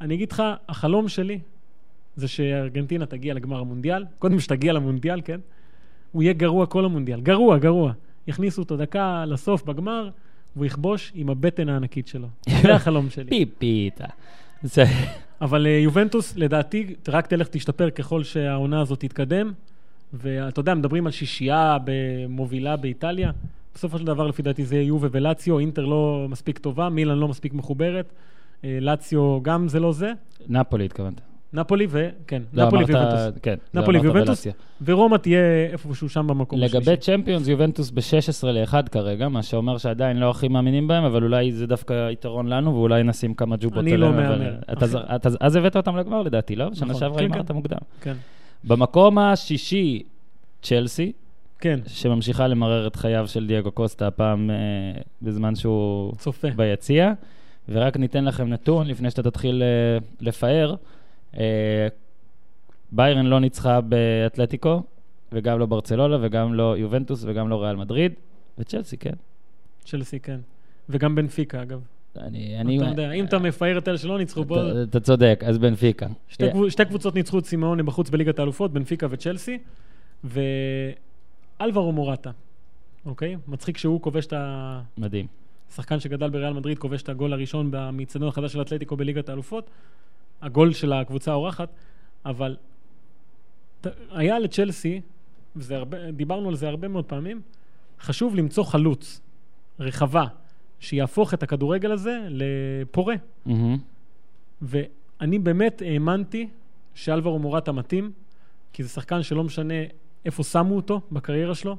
[0.00, 1.38] אני אגיד לך, החלום שלי
[2.16, 4.04] זה שארגנטינה תגיע לגמר המונדיאל.
[4.18, 5.40] קודם שתגיע למונדיאל, כן?
[6.12, 7.20] הוא יהיה גרוע כל המונדיאל.
[7.20, 7.92] גרוע, גרוע.
[8.26, 10.10] יכניסו אותו דקה לסוף בגמר,
[10.56, 12.28] והוא יכבוש עם הבטן הענקית שלו.
[12.62, 13.30] זה החלום שלי.
[13.30, 14.04] פיפיתה.
[14.62, 14.84] זה...
[15.40, 19.52] אבל אה, יובנטוס, לדעתי, רק תלך תשתפר ככל שהעונה הזאת תתקדם.
[20.12, 21.76] ואתה יודע, מדברים על שישייה
[22.28, 23.30] מובילה באיטליה.
[23.74, 25.58] בסופו של דבר, לפי דעתי, זה יהיה יובה ולציו.
[25.58, 28.12] אינטר לא מספיק טובה, מילאן לא מספיק מחוברת.
[28.64, 30.12] אה, לציו גם זה לא זה.
[30.48, 31.31] נפולי התכוונת.
[31.54, 32.08] נפולי ו...
[32.26, 33.42] כן, לא, נפולי אמרת- ויובנטוס.
[33.42, 33.54] כן.
[33.74, 34.46] נפולי אמרת ויובנטוס.
[34.84, 35.40] ורומא תהיה
[35.72, 40.88] איפשהו שם במקום לגבי צ'מפיונס, יובנטוס ב-16 ל-1 כרגע, מה שאומר שעדיין לא הכי מאמינים
[40.88, 44.54] בהם, אבל אולי זה דווקא יתרון לנו, ואולי נשים כמה ג'ובות אני לא אבל- מהמר.
[44.84, 46.74] ז- אתה- אז הבאת אותם לגמר לדעתי, לא?
[46.74, 47.00] שנה נכון.
[47.00, 47.54] שעברה כן, כן.
[47.54, 47.78] מוקדם.
[48.00, 48.14] כן,
[48.64, 50.02] במקום השישי,
[50.62, 51.12] צ'לסי,
[51.58, 54.56] כן, שממשיכה למרר את חייו של דייגו קוסטה, הפעם אה,
[55.22, 56.48] בזמן שהוא צופה.
[56.56, 57.12] ביציע.
[57.68, 60.74] ורק ניתן לכם נתון לפני שאתה תתחיל אה, לפאר.
[61.38, 61.88] אה,
[62.92, 64.82] ביירן לא ניצחה באתלטיקו,
[65.32, 68.12] וגם לא ברצלונה, וגם לא יובנטוס, וגם לא ריאל מדריד,
[68.58, 69.14] וצ'לסי, כן.
[69.84, 70.40] צ'לסי, כן.
[70.88, 71.80] וגם בנפיקה, אגב.
[72.16, 72.60] אני...
[72.60, 74.82] אני אתה יודע, אם אתה מפאר את אלה שלא ניצחו, בוא...
[74.82, 76.06] אתה- צודק, אז בנפיקה.
[76.28, 76.72] שתי, קבוצ...
[76.72, 79.58] שתי קבוצות ניצחו את סימאונה בחוץ בליגת האלופות, בנפיקה וצ'לסי,
[80.24, 82.30] ואלברו מורטה,
[83.06, 83.36] אוקיי?
[83.48, 84.80] מצחיק שהוא כובש את ה...
[84.98, 85.26] מדהים.
[85.74, 89.70] שחקן שגדל בריאל מדריד כובש את הגול הראשון במצטדיון החדש של אתלטיקו בליגת האלופות,
[90.42, 91.68] הגול של הקבוצה האורחת,
[92.24, 92.56] אבל
[94.10, 95.00] היה לצ'לסי,
[96.12, 97.40] דיברנו על זה הרבה מאוד פעמים,
[98.00, 99.20] חשוב למצוא חלוץ,
[99.80, 100.24] רחבה,
[100.80, 103.14] שיהפוך את הכדורגל הזה לפורה.
[103.46, 103.78] מהמם.
[104.62, 106.48] ואני באמת האמנתי
[106.94, 108.12] שאלברו מורטה מתאים,
[108.72, 109.74] כי זה שחקן שלא משנה
[110.24, 111.70] איפה שמו אותו בקריירה שלו,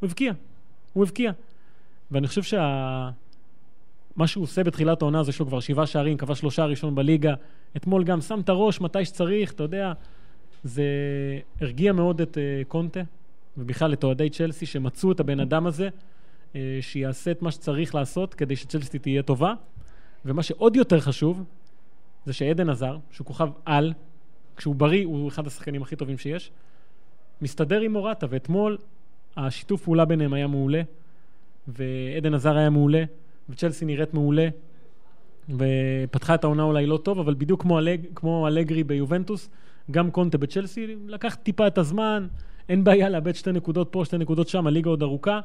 [0.00, 0.32] הוא הבקיע.
[0.92, 1.32] הוא הבקיע.
[2.10, 3.10] ואני חושב שה...
[4.16, 7.34] מה שהוא עושה בתחילת העונה, זה לו כבר שבעה שערים, כבש שלושה ראשון בליגה.
[7.76, 9.92] אתמול גם שם את הראש מתי שצריך, אתה יודע.
[10.64, 10.84] זה
[11.60, 13.00] הרגיע מאוד את uh, קונטה,
[13.56, 15.88] ובכלל את אוהדי צ'לסי, שמצאו את הבן אדם הזה.
[16.56, 19.54] אה, שיעשה את מה שצריך לעשות כדי שצ'לסי תהיה טובה.
[20.24, 21.44] ומה שעוד יותר חשוב,
[22.26, 23.92] זה שעדן עזר, שהוא כוכב על,
[24.56, 26.50] כשהוא בריא הוא אחד השחקנים הכי טובים שיש,
[27.42, 28.78] מסתדר עם מורטה, ואתמול
[29.36, 30.82] השיתוף פעולה ביניהם היה מעולה,
[31.68, 33.04] ועדן עזר היה מעולה,
[33.52, 34.48] וצ'לסי נראית מעולה,
[35.48, 39.48] ופתחה את העונה אולי לא טוב, אבל בדיוק כמו, אלג, כמו אלגרי ביובנטוס,
[39.90, 42.26] גם קונטה בצ'לסי, לקח טיפה את הזמן,
[42.68, 45.40] אין בעיה לאבד שתי נקודות פה, שתי נקודות שם, הליגה עוד ארוכה.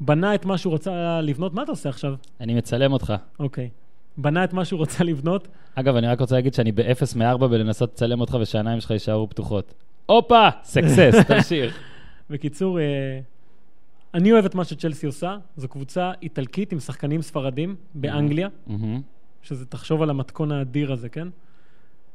[0.00, 2.14] בנה את מה שהוא רצה לבנות, מה אתה עושה עכשיו?
[2.40, 3.14] אני מצלם אותך.
[3.38, 3.68] אוקיי.
[4.16, 7.92] בנה את מה שהוא רצה לבנות, אגב, אני רק רוצה להגיד שאני ב-0 מ-4 בלנסות
[7.92, 9.74] לצלם אותך ושהעיניים שלך יישארו פתוחות.
[10.06, 10.48] הופה!
[10.64, 11.78] סקסס, תמשיך.
[12.30, 13.20] בקיצור, אה,
[14.14, 19.00] אני אוהב את מה שצ'לסי עושה, זו קבוצה איטלקית עם שחקנים ספרדים באנגליה, מהמם.
[19.42, 21.28] שזה, תחשוב על המתכון האדיר הזה, כן?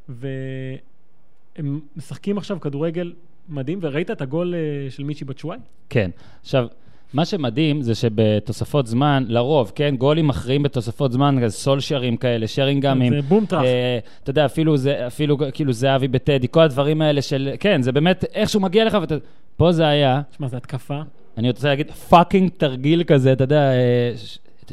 [0.10, 3.14] והם משחקים עכשיו כדורגל
[3.50, 5.58] מדהים, וראית את הגול אה, של מיצ'י בצ'וואיי?
[5.90, 6.10] כן.
[6.42, 6.68] עכשיו,
[7.14, 13.14] מה שמדהים זה שבתוספות זמן, לרוב, כן, גולים מכריעים בתוספות זמן, אז סולשרים כאלה, שרינגאמים.
[13.14, 13.64] זה בום טראח.
[13.64, 17.92] אה, אתה יודע, אפילו, זה, אפילו כאילו זהבי בטדי, כל הדברים האלה של, כן, זה
[17.92, 19.16] באמת איכשהו מגיע לך, ואתה...
[19.58, 21.02] פה זה היה, שמע, זו התקפה.
[21.38, 24.12] אני רוצה להגיד, fucking תרגיל כזה, אתה יודע, אה,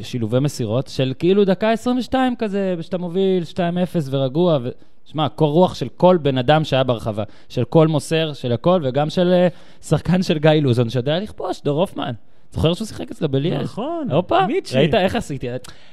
[0.03, 3.57] שילובי מסירות, של כאילו דקה 22 כזה, שאתה מוביל 2-0
[4.11, 4.69] ורגוע, ו...
[5.07, 9.11] שמע, קור רוח של כל בן אדם שהיה ברחבה, של כל מוסר, של הכל, וגם
[9.11, 9.49] של אה,
[9.83, 12.13] שחקן של גיא לוזון, שיודע לכבוש, דור הופמן.
[12.53, 13.63] זוכר שהוא שיחק אצלו בליאז'?
[13.65, 14.77] נכון, הופה, מיצ'י.
[14.77, 15.47] ראית איך עשיתי?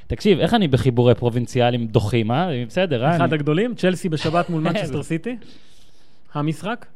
[0.06, 2.64] תקשיב, איך אני בחיבורי פרובינציאלים דוחים, אה?
[2.68, 3.16] בסדר, אה?
[3.16, 5.36] אחד אני- הגדולים, צ'לסי בשבת מול מנצ'סטר סיטי,
[6.34, 6.86] המשחק,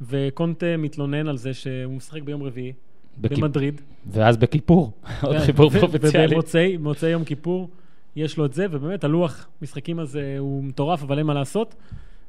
[0.00, 2.72] וקונטה מתלונן על זה שהוא משחק ביום רביעי,
[3.20, 3.80] במדריד.
[4.06, 4.92] ואז בכיפור,
[5.22, 6.26] עוד חיבור פרובינציאלי.
[6.26, 7.68] ובמוצאי במוצאי יום כיפור
[8.16, 11.74] יש לו את זה, ובאמת הלוח משחקים הזה הוא מטורף, אבל אין מה לעשות.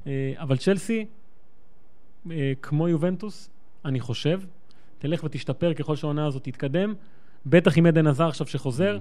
[0.08, 1.06] אה, אבל צ'לסי,
[2.32, 3.50] אה, כמו יובנטוס,
[3.86, 4.42] אני חושב,
[5.00, 6.94] תלך ותשתפר ככל שהעונה הזאת תתקדם,
[7.46, 8.98] בטח עם עדן עזר עכשיו שחוזר.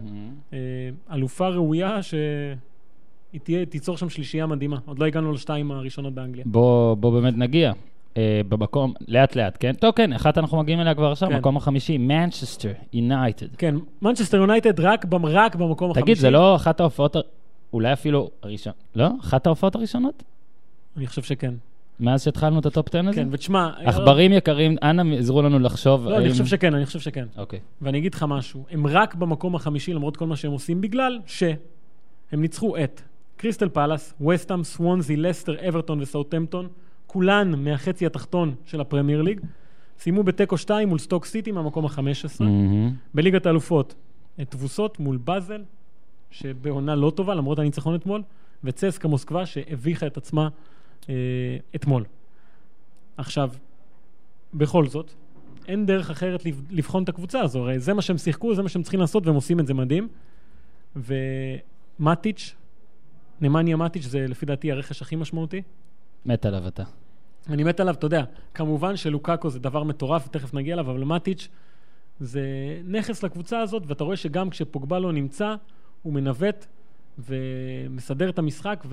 [0.53, 0.59] אה,
[1.13, 4.79] אלופה ראויה שהיא תהיה, תיצור שם שלישייה מדהימה.
[4.85, 6.45] עוד לא הגענו לשתיים הראשונות באנגליה.
[6.47, 7.73] בוא, בוא באמת נגיע.
[8.17, 9.73] אה, במקום, לאט לאט, כן?
[9.73, 11.37] טוב, כן, אחת אנחנו מגיעים אליה כבר עכשיו, כן.
[11.39, 13.47] מקום החמישי, מנצ'סטר, יונייטד.
[13.59, 16.03] כן, מנצ'סטר יונייטד רק, רק במקום החמישי.
[16.05, 17.17] תגיד, זה לא אחת ההופעות,
[17.73, 19.09] אולי אפילו הראשון, לא?
[19.21, 20.23] אחת ההופעות הראשונות?
[20.97, 21.55] אני חושב שכן.
[22.01, 23.13] מאז שהתחלנו את הטופ 10 הזה?
[23.21, 23.71] כן, ותשמע...
[23.85, 26.07] חברים יקרים, אנא עזרו לנו לחשוב.
[26.09, 27.27] לא, אני האם- חושב שכן, אני חושב שכן.
[27.37, 27.61] אוקיי.
[27.83, 31.57] ואני אגיד לך משהו, הם רק במקום החמישי למרות כל מה שהם עושים, בגלל שהם
[32.33, 33.01] ניצחו את
[33.37, 36.69] קריסטל פאלאס, וסטאם, סוונזי, לסטר, אברטון וסאוטמפטון,
[37.17, 39.41] כולן מהחצי התחתון של הפרמייר ליג,
[39.99, 42.01] סיימו בתיקו 2 מול סטוק סיטי מהמקום ה-15.
[42.41, 42.93] מהמם.
[43.15, 43.95] בליגת האלופות,
[44.49, 45.63] תבוסות מול באזל,
[46.31, 48.23] שבעונה לא טובה למרות הניצחון אתמול,
[48.65, 50.49] וצסקה מוסקבה שהביכה את עצמה
[51.09, 51.15] אה,
[51.75, 52.05] אתמול.
[53.17, 53.51] עכשיו,
[54.55, 55.13] בכל זאת,
[55.69, 58.69] אין דרך אחרת לב- לבחון את הקבוצה הזו, הרי זה מה שהם שיחקו, זה מה
[58.69, 60.09] שהם צריכים לעשות, והם עושים את זה מדהים.
[60.97, 62.55] ומטיץ',
[63.41, 65.63] נמניה מטיץ', זה לפי דעתי הרכש הכי משמעותי.
[66.27, 66.85] מת עליו אתה.
[67.49, 68.25] אני מת עליו, אתה יודע,
[68.55, 71.49] כמובן שלוקאקו זה דבר מטורף, ותכף נגיע אליו, אבל מטיץ'
[72.21, 72.41] זה
[72.85, 75.55] נכס לקבוצה הזאת, ואתה רואה שגם כשפוגבה לא נמצא,
[76.03, 76.67] הוא מנווט
[77.19, 78.85] ומסדר את המשחק,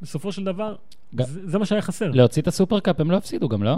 [0.00, 0.74] ובסופו של דבר,
[1.14, 2.10] ג- זה, זה מה שהיה חסר.
[2.10, 3.76] להוציא את הסופרקאפ הם לא הפסידו גם, לא?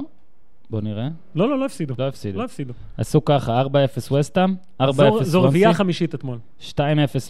[0.71, 1.09] בוא נראה.
[1.35, 1.95] לא, לא, לא הפסידו.
[1.99, 2.39] לא הפסידו.
[2.39, 2.73] לא הפסידו.
[2.97, 3.67] עשו ככה, 4-0
[4.13, 6.39] וסטאם, 4-0 זו- זו רביעייה חמישית אתמול.
[6.61, 6.71] 2-0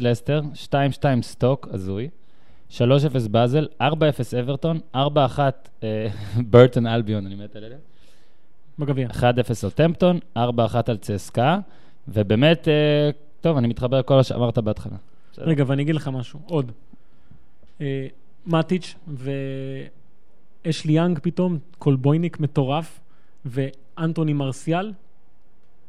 [0.01, 0.75] לסטר, 2-2
[1.23, 2.09] סטוק, הזוי,
[2.71, 2.79] 3-0
[3.31, 3.85] באזל, 4-0
[4.41, 4.99] אברטון, 4-1
[5.83, 6.09] אה,
[6.51, 7.77] ברייטון אלביון, אני מת על אלה,
[8.79, 9.09] בגביע.
[9.09, 9.21] 1-0
[9.65, 10.41] על סאות'המפטון, 4-1
[10.87, 11.59] על צסקה,
[12.09, 13.11] ובאמת, אה,
[13.41, 14.97] טוב, אני מתחבר לכל מה שאמרת בהתחלה.
[15.39, 16.73] רגע, ואני אגיד לך משהו, עוד.
[17.81, 18.07] אה,
[18.47, 18.95] מטיץ'
[20.67, 23.01] ואשלי יאנג פתאום, כלבויניק מטורף,
[23.45, 24.93] ואנטוני מרסיאל.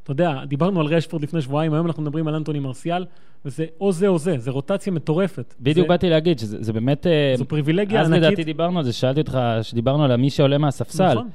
[0.05, 3.05] אתה יודע, דיברנו על רשפורד לפני שבועיים, היום אנחנו מדברים על אנטוני מרסיאל,
[3.45, 5.55] וזה או זה או זה, זה רוטציה מטורפת.
[5.59, 7.07] בדיוק זה, באתי להגיד שזה זה באמת...
[7.07, 8.23] אה, זו פריבילגיה אז ענקית.
[8.23, 11.29] לדעתי דיברנו על זה, שאלתי אותך, שדיברנו על מי שעולה מהספסל, נכון.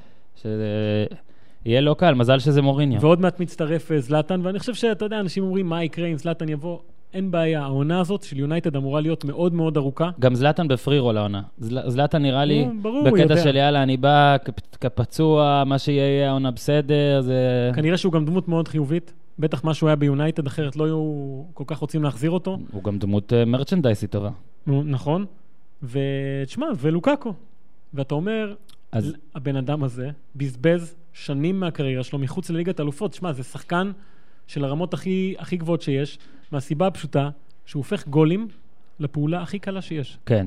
[1.65, 3.01] שיהיה לא קל, מזל שזה מוריניו.
[3.01, 6.49] ועוד מעט מצטרף אה, זלאטן, ואני חושב שאתה יודע, אנשים אומרים, מה יקרה אם זלאטן
[6.49, 6.79] יבוא?
[7.15, 10.11] אין בעיה, העונה הזאת של יונייטד אמורה להיות מאוד מאוד ארוכה.
[10.21, 11.43] גם זלאטן בפרי רול העונה.
[11.59, 13.37] זל- זלאטן נראה לי, ברור, בקטע.
[13.37, 17.71] של יאללה, אני בא כפ- כפצוע, מה שיהיה יהיה העונה בסדר, זה...
[17.75, 19.13] כנראה שהוא גם דמות מאוד חיובית.
[19.39, 21.03] בטח מה שהוא היה ביונייטד, אחרת לא היו
[21.55, 22.59] כל כך רוצים להחזיר אותו.
[22.73, 24.31] הוא גם דמות אה, מרצ'נדייסית טובה.
[24.67, 25.25] נכון.
[25.83, 27.33] ותשמע, ולוקאקו.
[27.95, 28.55] ואתה אומר,
[28.93, 33.11] אז הבן אדם הזה בזבז שנים מהקריירה שלו מחוץ לליגת אלופות.
[33.11, 33.91] תשמע, זה שחקן
[34.47, 36.19] של הרמות הכי, הכי גבוהות שיש,
[36.53, 37.31] מהסיבה הפשוטה
[37.67, 38.49] שהוא הופך גולים
[39.01, 40.19] לפעולה הכי קלה שיש.
[40.27, 40.47] כן.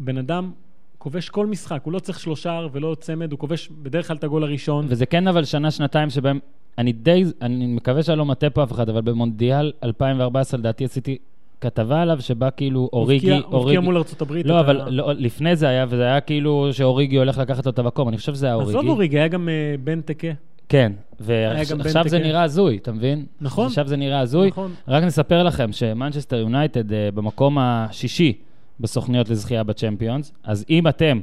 [0.00, 0.50] הבן אדם
[0.98, 4.44] כובש כל משחק, הוא לא צריך שלושה ולא צמד, הוא כובש בדרך כלל את הגול
[4.44, 4.86] הראשון.
[4.88, 6.38] וזה כן אבל שנה, שנתיים שבהם
[6.78, 11.18] אני די, אני מקווה שאני לא מטעה פה אף אחד, אבל במונדיאל 2014 לדעתי עשיתי
[11.60, 14.46] כתבה עליו, שבה כאילו אוריגי, הוא הבקיע- הבקיע מול ארצות הברית.
[14.46, 17.78] לא, את אבל לא, לפני זה היה, וזה היה כאילו שאוריגי הולך לקחת לו את
[17.78, 18.88] המקום, אני חושב שזה היה עזוב אוריגי.
[18.90, 20.28] אוריגי, היה גם אה, בן תקה.
[20.72, 22.18] כן, ועכשיו בן זה תקה.
[22.18, 23.26] נראה הזוי, אתה מבין?
[23.40, 23.66] נכון.
[23.66, 24.48] עכשיו זה נראה הזוי.
[24.48, 24.74] נכון.
[24.88, 28.32] רק נספר לכם שמנצ'סטר יונייטד אה, במקום השישי
[28.80, 31.20] בסוכניות לזכייה בצ'מפיונס, אז אם אתם,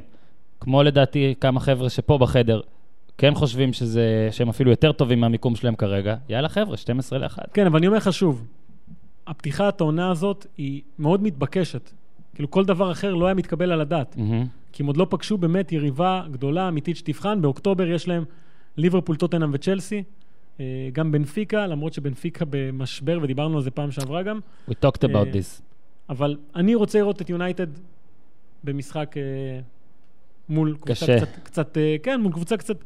[0.60, 2.60] כמו לדעתי כמה חבר'ה שפה בחדר,
[3.18, 7.38] כן חושבים שזה, שהם אפילו יותר טובים מהמיקום שלהם כרגע, יאללה חבר'ה, 12 ל-1.
[7.52, 8.46] כן, אבל אני אומר לך שוב,
[9.26, 11.90] הפתיחת העונה הזאת היא מאוד מתבקשת.
[12.34, 14.16] כאילו כל דבר אחר לא היה מתקבל על הדעת.
[14.72, 17.42] כי הם עוד לא פגשו באמת יריבה גדולה, אמיתית שתבחן.
[17.42, 18.24] באוקטובר יש להם
[18.76, 20.02] ליברפול, טוטנאם וצ'לסי.
[20.60, 24.38] אה, גם בנפיקה, למרות שבנפיקה במשבר, ודיברנו על זה פעם שעברה גם.
[24.70, 25.62] We talked about אה, this.
[26.08, 27.66] אבל אני רוצה לראות את יונייטד
[28.64, 29.22] במשחק אה,
[30.48, 31.16] מול קבוצה קשה.
[31.20, 32.76] קצת, קצת, אה, כן, מול קבוצה קצת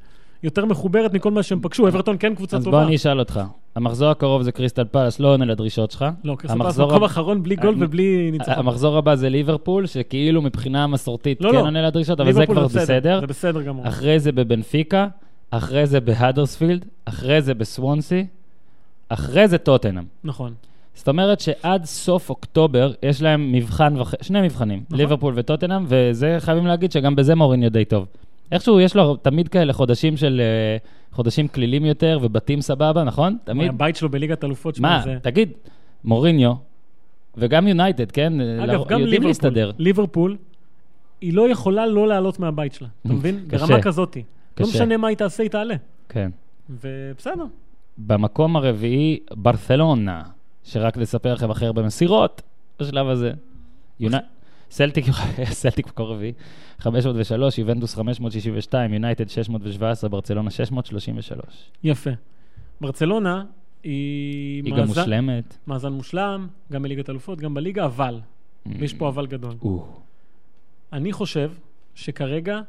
[0.43, 1.89] יותר מחוברת מכל מה שהם פגשו.
[1.89, 2.79] אברטון כן קבוצה אז טובה.
[2.79, 3.41] בוא אני אשאל אותך.
[3.75, 6.05] המחזור הקרוב זה קריסטל פלאס, לא עונה לדרישות שלך.
[6.25, 8.55] לא, קריסטל המחזור מקום הבא- אחרון בלי גול ובלי ניצחון.
[8.57, 11.61] המחזור הבא זה ליברפול, שכאילו מבחינה מסורתית לא, כן לא.
[11.61, 13.21] עונה לדרישות, אבל זה כבר בסדר.
[13.21, 13.89] זה בסדר גמור.
[13.89, 15.09] אחרי זה בבנפיקה,
[15.57, 18.27] אחרי זה בהדרספילד, אחרי זה בסוונסי,
[19.09, 20.05] אחרי זה טוטנאם.
[20.25, 20.55] נכון.
[20.95, 24.15] זאת אומרת שעד סוף אוקטובר יש להם מבחן, וח...
[24.23, 24.99] שני מבחנים, נכון.
[24.99, 28.07] ליברפול וטוטנאם, וזה חייבים להגיד שגם בזה מוריניו די טוב.
[28.53, 30.77] איכשהו יש לו תמיד כאלה חודשים של, אה,
[31.13, 33.37] חודשים כלילים יותר ובתים סבבה, נכון?
[33.45, 33.69] תמיד.
[33.69, 35.17] הבית שלו בליגת אלופות, מה, זה...
[35.23, 35.53] תגיד,
[36.05, 36.53] מוריניו,
[37.37, 38.41] וגם יונייטד, כן?
[38.41, 39.71] אגב, לא- גם ליברפול, להסתדר.
[39.79, 40.37] ליברפול,
[41.21, 43.41] היא לא יכולה לא לעלות מהבית שלה, אתה מבין?
[43.49, 43.67] קשה.
[43.67, 44.23] ברמה כזאתי.
[44.61, 44.75] לא קשה.
[44.75, 45.75] משנה מה היא תעשה, היא תעלה.
[46.09, 46.31] כן.
[46.71, 47.45] ובסדר.
[47.99, 50.23] במקום הרביעי, ברצלונה,
[50.65, 52.43] שרק לספר לכם הכי הרבה מסירות
[52.81, 53.33] בשלב הזה.
[54.01, 54.17] יוני...
[54.71, 55.05] סלטיק,
[55.45, 56.33] סלטיק מקום רביעי,
[56.79, 61.71] 503, יובנטוס 562, יונייטד 617, ברצלונה 633.
[61.85, 62.11] יפה.
[62.81, 63.45] ברצלונה
[63.83, 64.63] היא...
[64.65, 65.57] היא גם מאזן- מושלמת.
[65.67, 68.21] מאזן מושלם, גם בליגת אלופות, גם בליגה, אבל,
[68.67, 69.55] ויש פה אבל גדול.
[70.93, 71.51] אני חושב
[71.95, 72.61] שכרגע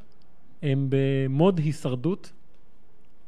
[0.65, 2.31] הם במוד הישרדות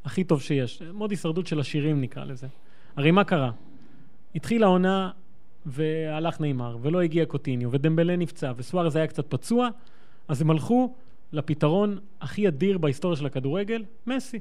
[0.06, 0.82] הכי טוב שיש.
[0.94, 2.48] מוד הישרדות של עשירים נקרא לזה.
[2.96, 3.52] הרי מה קרה?
[4.36, 5.12] התחילה העונה
[5.66, 9.70] והלך נאמר, ולא הגיע קוטיניו, ודמבלה נפצע, וסוארז היה קצת פצוע,
[10.28, 10.94] אז הם הלכו
[11.32, 14.40] לפתרון הכי אדיר בהיסטוריה של הכדורגל, מסי.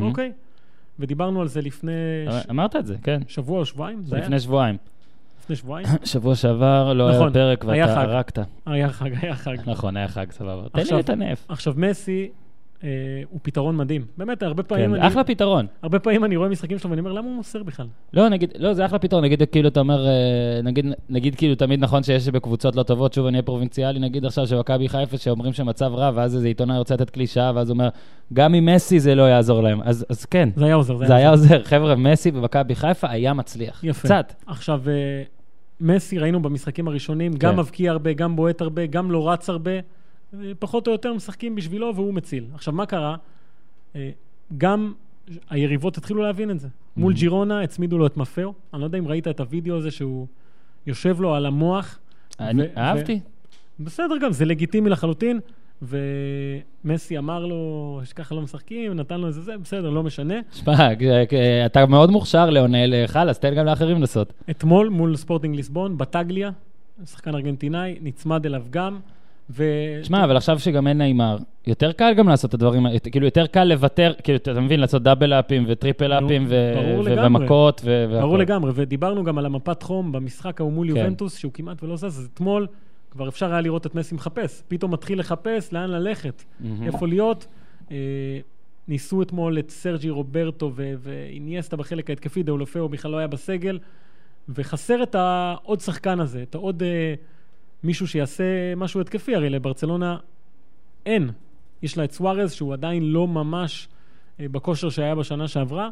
[0.00, 0.32] אוקיי?
[0.98, 1.92] ודיברנו על זה לפני
[2.30, 2.46] ש...
[2.50, 3.20] אמרת את זה, כן.
[3.28, 4.04] שבוע או שבועיים?
[4.04, 4.76] זה היה לפני שבועיים.
[5.46, 5.86] לפני שבועיים?
[6.04, 8.08] שבוע שעבר לא היה נכון, פרק היה ואתה חג.
[8.08, 8.38] הרגת.
[8.66, 9.56] היה חג, היה חג.
[9.66, 10.68] נכון, היה חג, סבבה.
[10.68, 11.46] תן לי לטנף.
[11.48, 12.28] עכשיו, מסי
[12.84, 12.88] אה,
[13.30, 14.04] הוא פתרון מדהים.
[14.18, 15.66] באמת, הרבה פעמים, כן, אני, אחלה פתרון.
[15.82, 17.86] הרבה פעמים אני רואה משחקים שלו ואני אומר, למה הוא מוסר בכלל?
[18.12, 21.80] לא, נגיד, לא, זה אחלה פתרון, נגיד כאילו אתה אומר, אה, נגיד, נגיד כאילו תמיד
[21.80, 25.94] נכון שיש בקבוצות לא טובות, שוב אני אהיה פרובינציאלי, נגיד עכשיו שמכבי חיפה שאומרים שמצב
[25.94, 27.88] רע, ואז איזה עיתונאי רוצה לתת קלישאה, ואז אומר,
[28.32, 29.80] גם עם מסי זה לא יעזור להם.
[29.84, 30.96] אז, אז כן, זה היה עוזר.
[31.06, 31.64] זה היה עוזר.
[31.64, 33.84] חבר'ה, מסי במכבי חיפה היה מצליח.
[33.84, 34.08] יפה.
[34.08, 34.32] קצת.
[34.46, 34.92] עכשיו, אה,
[35.80, 37.38] מסי, ראינו במשחקים הראשונים, כן.
[37.38, 39.70] גם מבקיע הרבה, גם בועט הרבה, גם לא רץ הרבה.
[40.58, 42.44] פחות או יותר משחקים בשבילו והוא מציל.
[42.54, 43.16] עכשיו, מה קרה?
[43.96, 44.10] אה,
[44.58, 44.92] גם
[45.50, 46.68] היריבות התחילו להבין את זה.
[46.96, 47.16] מול Mhm.
[47.16, 48.52] ג'ירונה הצמידו לו את מפאו.
[48.74, 50.26] אני לא יודע אם ראית את הוידאו הזה שהוא
[50.86, 51.98] יושב לו על המוח.
[52.40, 53.20] אני אהבתי.
[53.80, 55.40] בסדר גם, זה לגיטימי לחלוטין,
[55.82, 60.34] ומסי אמר לו שככה לא משחקים, נתן לו איזה זה, בסדר, לא משנה.
[60.52, 61.34] שמע, כ- כ-
[61.66, 64.32] אתה מאוד מוכשר לעונה, חלאס, תן גם לאחרים לעשות.
[64.50, 66.50] אתמול מול ספורטינג ליסבון, בטאגליה,
[67.04, 68.98] שחקן ארגנטינאי, נצמד אליו גם,
[69.50, 69.64] ו...
[70.02, 73.64] שמע, אבל עכשיו שגם אין נעימר, יותר קל גם לעשות את הדברים, כאילו יותר קל
[73.64, 76.72] לוותר, כאילו, אתה מבין, לעשות double up ים ו triple up ים ו-
[77.04, 77.26] ו-.
[77.26, 78.22] ומכות ו- והכל.
[78.26, 80.96] ברור לגמרי, ודיברנו גם על המפת חום במשחק ההוא מול כן.
[80.96, 82.66] יובנטוס, שהוא כמעט ולא זז, אז אתמול
[83.16, 84.62] כבר אפשר היה לראות את מסי מחפש.
[84.68, 86.82] פתאום מתחיל לחפש לאן ללכת, מהמם.
[86.82, 87.46] איפה להיות.
[87.90, 87.96] אה,
[88.88, 93.78] ניסו אתמול את סרג'י רוברטו ואיניאסטה בחלק ההתקפי, דאולופאו בכלל לא היה בסגל,
[94.48, 97.14] וחסר את העוד שחקן הזה, את העוד אה,
[97.82, 100.16] מישהו שיעשה משהו התקפי, הרי לברצלונה
[101.06, 101.30] אין.
[101.82, 103.88] יש לה את סוארז, שהוא עדיין לא ממש
[104.40, 105.90] אה, בכושר שהיה בשנה שעברה,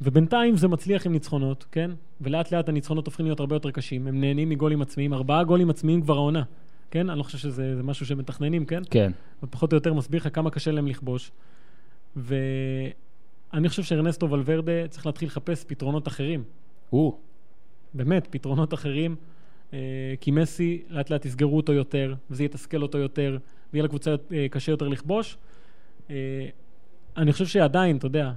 [0.00, 1.90] ובינתיים זה מצליח עם ניצחונות, כן?
[2.20, 4.06] ולאט לאט הניצחונות הופכים להיות הרבה יותר קשים.
[4.06, 6.42] הם נהנים מגולים עצמיים, ארבעה גולים עצמיים כבר העונה,
[6.90, 7.10] כן?
[7.10, 8.82] אני לא חושב שזה זה משהו שמתכננים, כן?
[8.90, 9.12] כן.
[9.42, 11.30] ופחות או יותר מסביר לך כמה קשה להם לכבוש.
[12.16, 16.42] ואני חושב שארנסטו ולוורדה צריך להתחיל לחפש פתרונות אחרים.
[16.90, 17.18] הוא.
[17.94, 19.16] באמת, פתרונות אחרים.
[19.72, 19.78] אה,
[20.20, 23.38] כי מסי, לאט לאט יסגרו אותו יותר, וזה יתסכל אותו יותר,
[23.72, 25.36] ויהיה לקבוצה אה, קשה יותר לכבוש.
[26.10, 26.46] אה,
[27.16, 28.32] אני חושב שעדיין, אתה יודע,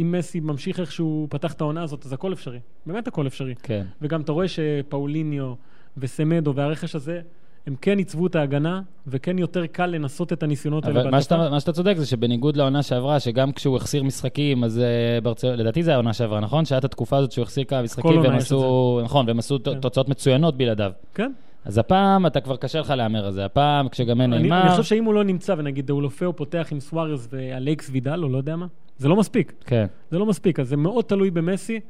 [0.00, 2.58] אם מסי ממשיך איך שהוא פתח את העונה הזאת, אז הכל אפשרי.
[2.86, 3.54] באמת הכל אפשרי.
[3.62, 3.84] כן.
[4.02, 5.54] וגם אתה רואה שפאוליניו
[5.96, 7.20] וסמדו והרכש הזה,
[7.66, 11.50] הם כן עיצבו את ההגנה, וכן יותר קל לנסות את הניסיונות האלה אבל מה שאתה,
[11.50, 15.82] מה שאתה צודק זה שבניגוד לעונה שעברה, שגם כשהוא החסיר משחקים, אז uh, ברצלונה, לדעתי
[15.82, 16.64] זה העונה שעברה, נכון?
[16.64, 19.80] שהיה את התקופה הזאת שהוא החסיר כמה משחקים, והם עשו, נכון, והם עשו כן.
[19.80, 20.92] תוצאות מצוינות בלעדיו.
[21.14, 21.32] כן.
[21.64, 23.44] אז הפעם אתה כבר קשה לך להמר על זה.
[23.44, 24.62] הפעם, כשגם אין אני, נעימר...
[24.62, 28.38] אני חושב שאם הוא לא נמצא, ונגיד דאולופאו פותח עם סוארז ואלכס וידל, או לא
[28.38, 28.66] יודע מה,
[28.98, 29.52] זה לא מספיק.
[29.66, 29.86] כן.
[30.10, 31.80] זה לא מספיק, אז זה מאוד תלוי במסי.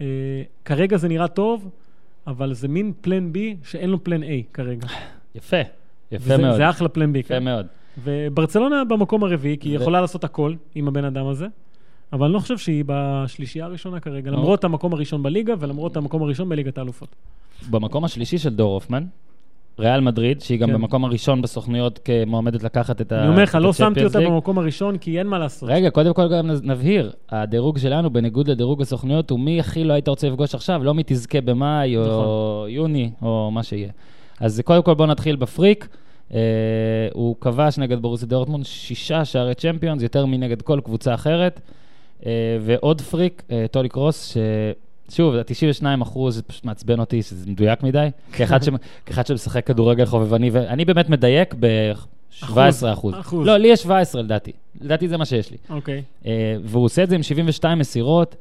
[0.00, 0.06] אה,
[0.64, 1.68] כרגע זה נראה טוב,
[2.26, 4.86] אבל זה מין פלן בי שאין לו פלן A כרגע.
[5.34, 5.56] יפה.
[6.12, 6.56] יפה וזה, מאוד.
[6.56, 7.18] זה אחלה פלן בי.
[7.18, 7.66] יפה מאוד.
[8.04, 11.46] וברצלונה במקום הרביעי, כי היא ו- יכולה לעשות הכל עם הבן אדם הזה,
[12.12, 16.48] אבל אני לא חושב שהיא בשלישייה הראשונה כרגע, למרות המקום הראשון בליגה ולמרות המקום הראשון
[16.48, 17.08] בליגת האלופות.
[17.70, 19.04] במקום השלישי של דור הופמן,
[19.78, 20.74] ריאל מדריד, שהיא גם כן.
[20.74, 23.20] במקום הראשון בסוכנויות כמועמדת לקחת את ה...
[23.20, 24.20] אני אומר לך, לא שמתי אותה.
[24.20, 25.68] במקום הראשון, כי אין מה לעשות.
[25.72, 30.08] רגע, קודם כל גם נבהיר, הדירוג שלנו, בניגוד לדירוג הסוכניות, הוא מי הכי לא היית
[30.08, 32.70] רוצה לפגוש עכשיו, לא מי תזכה במאי או נכון.
[32.70, 33.90] יוני או מה שיהיה.
[34.40, 35.88] אז קודם כל בואו נתחיל בפריק.
[36.34, 36.40] אה,
[37.12, 41.60] הוא כבש נגד בורוסיה דורטמונד שישה שערי צ'מפיונס, יותר מנגד כל קבוצה אחרת.
[42.26, 44.36] אה, ועוד פריק, אה, טולי קרוס,
[45.08, 48.08] ששוב, ה-92 אחוז, זה פשוט מעצבן אותי, שזה מדויק מדי.
[48.32, 48.68] כאחד, ש...
[49.06, 52.46] כאחד שמשחק כדורגל חובבני, ואני באמת מדייק ב-17
[52.92, 53.14] אחוז.
[53.20, 53.46] אחוז.
[53.46, 54.52] לא, לי יש 17 לדעתי.
[54.80, 55.56] לדעתי זה מה שיש לי.
[55.70, 56.02] אוקיי.
[56.26, 58.36] אה, והוא עושה את זה עם 72 מסירות,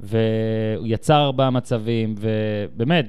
[0.00, 3.06] והוא יצר ארבעה מצבים, ובאמת,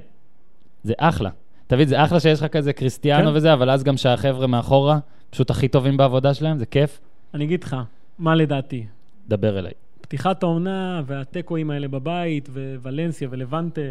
[0.83, 1.29] זה אחלה.
[1.67, 3.35] אתה מבין, זה אחלה שיש לך כזה קריסטיאנו כן.
[3.35, 4.99] וזה, אבל אז גם שהחבר'ה מאחורה,
[5.29, 6.99] פשוט הכי טובים בעבודה שלהם, זה כיף.
[7.33, 7.75] אני אגיד לך,
[8.19, 8.85] מה לדעתי?
[9.27, 9.71] דבר אליי.
[10.03, 12.49] פתיחת העונה והתיקואים האלה בבית,
[12.81, 13.81] וולנסיה ולבנטה,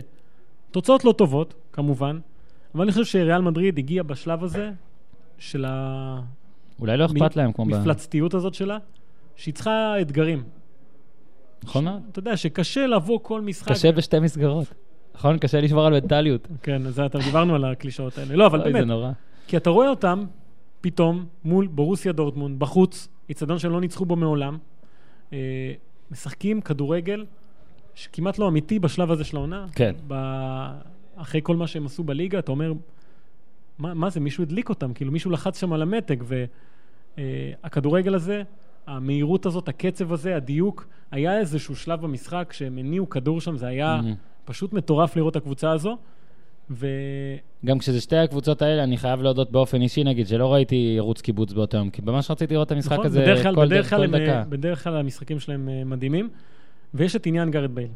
[0.71, 2.19] תוצאות לא טובות, כמובן,
[2.75, 4.71] אבל אני חושב שריאל מדריד הגיע בשלב הזה
[5.39, 5.65] של
[6.81, 7.77] אולי לא אכפת להם כמו.
[7.77, 8.79] המפלצתיות הזאת שלה,
[9.37, 10.43] שהיא צריכה אתגרים.
[11.65, 12.03] נכון מאוד.
[12.13, 13.73] אתה יודע שקשה לבוא כל משחק...
[13.73, 14.75] קשה בשתי מסגרות.
[15.15, 15.39] נכון?
[15.39, 16.49] קשה לשמור על מנטליות.
[16.63, 18.37] כן, זה, אתה דיברנו על הקלישאות האלה.
[18.37, 19.11] לא, אבל אוי, זה באמת, נורא.
[19.47, 20.25] כי אתה רואה אותם
[20.81, 24.59] פתאום מול בורוסיה דורטמונד, בחוץ, איצטדיון שהם לא ניצחו בו מעולם,
[25.33, 25.73] אה,
[26.13, 27.25] משחקים כדורגל
[27.95, 29.67] שכמעט לא אמיתי בשלב הזה של העונה.
[29.75, 29.95] כן.
[30.09, 30.15] ב...
[31.17, 32.73] אחרי כל מה שהם עשו בליגה, אתה אומר,
[33.79, 36.17] מה, מה זה, מישהו הדליק אותם, כאילו מישהו לחץ שם על המתג,
[37.19, 38.43] והכדורגל הזה,
[38.87, 43.97] המהירות הזאת, הקצב הזה, הדיוק, היה איזשהו שלב במשחק שהם הניעו כדור שם, זה היה
[43.97, 44.15] מהמם.
[44.45, 45.97] פשוט מטורף לראות את הקבוצה הזו.
[46.71, 46.87] ו...
[47.65, 51.53] גם כשזה שתי הקבוצות האלה, אני חייב להודות באופן אישי, נגיד, שלא ראיתי ערוץ קיבוץ
[51.53, 53.99] באותו יום, כי ממש רציתי לראות את המשחק נכון, הזה בדרך כלל, כל בדרך כלל,
[53.99, 54.39] כל הם, דקה.
[54.39, 56.29] אה, בדרך כלל המשחקים שלהם אה, מדהימים.
[56.95, 57.89] ויש את עניין גארת' בייל.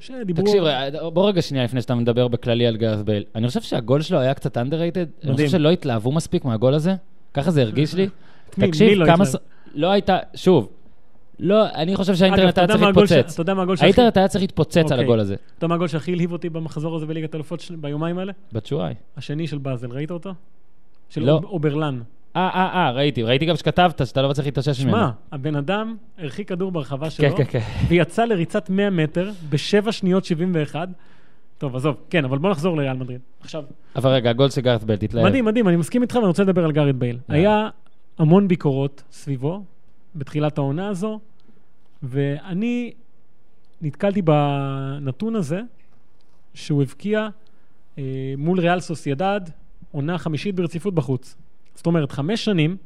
[0.00, 0.44] שדיברו...
[0.44, 3.24] תקשיב, רגע, בוא רגע שנייה לפני שאתה מדבר בכללי על גארת' בייל.
[3.34, 5.24] אני חושב שהגול שלו היה קצת underrated.
[5.24, 5.32] אני.
[5.32, 6.94] חושב שלא התלהבו מספיק מהגול הזה.
[7.34, 8.08] ככה זה הרגיש לי.
[8.50, 9.24] תקשיב, לא כמה...
[9.74, 10.18] לא הייתה...
[10.34, 10.68] שוב,
[11.40, 13.32] לא, אני חושב שהאינטרנט היה צריך להתפוצץ.
[13.32, 13.84] אתה יודע מה הגול שהכי...
[13.86, 15.00] האינטרנט היה צריך להתפוצץ על אוקיי.
[15.04, 15.34] הגול הזה.
[15.34, 18.32] אתה יודע מה הגול שהכי הלהיב אותי במחזור הזה בליגת האלופות של- ביומיים האלה?
[18.52, 18.94] בצ'ואיי.
[19.16, 20.34] השני של באזל, ראית אותו?
[21.10, 21.32] של לא.
[21.32, 22.00] אוב- אוברלן.
[22.36, 23.22] אה, אה, אה, ראיתי.
[23.22, 24.96] ראיתי גם שכתבת שאתה לא מצליח להתאושש ממנו.
[24.96, 27.60] שמע, הבן אדם הרחיק כדור ברחבה שלו, כן, כן, כן.
[27.88, 30.88] ויצא לריצת 100 מטר ב-7 שניות 71.
[31.58, 33.20] טוב, עזוב, כן, אבל בוא נחזור לריאל מדריד.
[33.40, 33.64] עכשיו,
[33.96, 35.24] אבל רגע, הגול של גארת' בייל, תתלהב.
[35.26, 37.18] מדהים, מדהים, אני מסכים איתך ואני רוצה לדבר על גארת' בייל.
[37.28, 37.68] היה
[38.18, 39.62] המון ביקורות סביבו
[40.14, 41.20] בתחילת העונה הזו,
[42.02, 42.92] ואני
[43.82, 45.60] נתקלתי בנתון הזה
[46.54, 47.28] שהוא הבקיע
[47.98, 49.40] אה, מול ריאל סוסיידד
[49.92, 51.36] עונה חמישית ברציפות בחוץ.
[51.74, 52.76] זאת אומרת, חמש שנים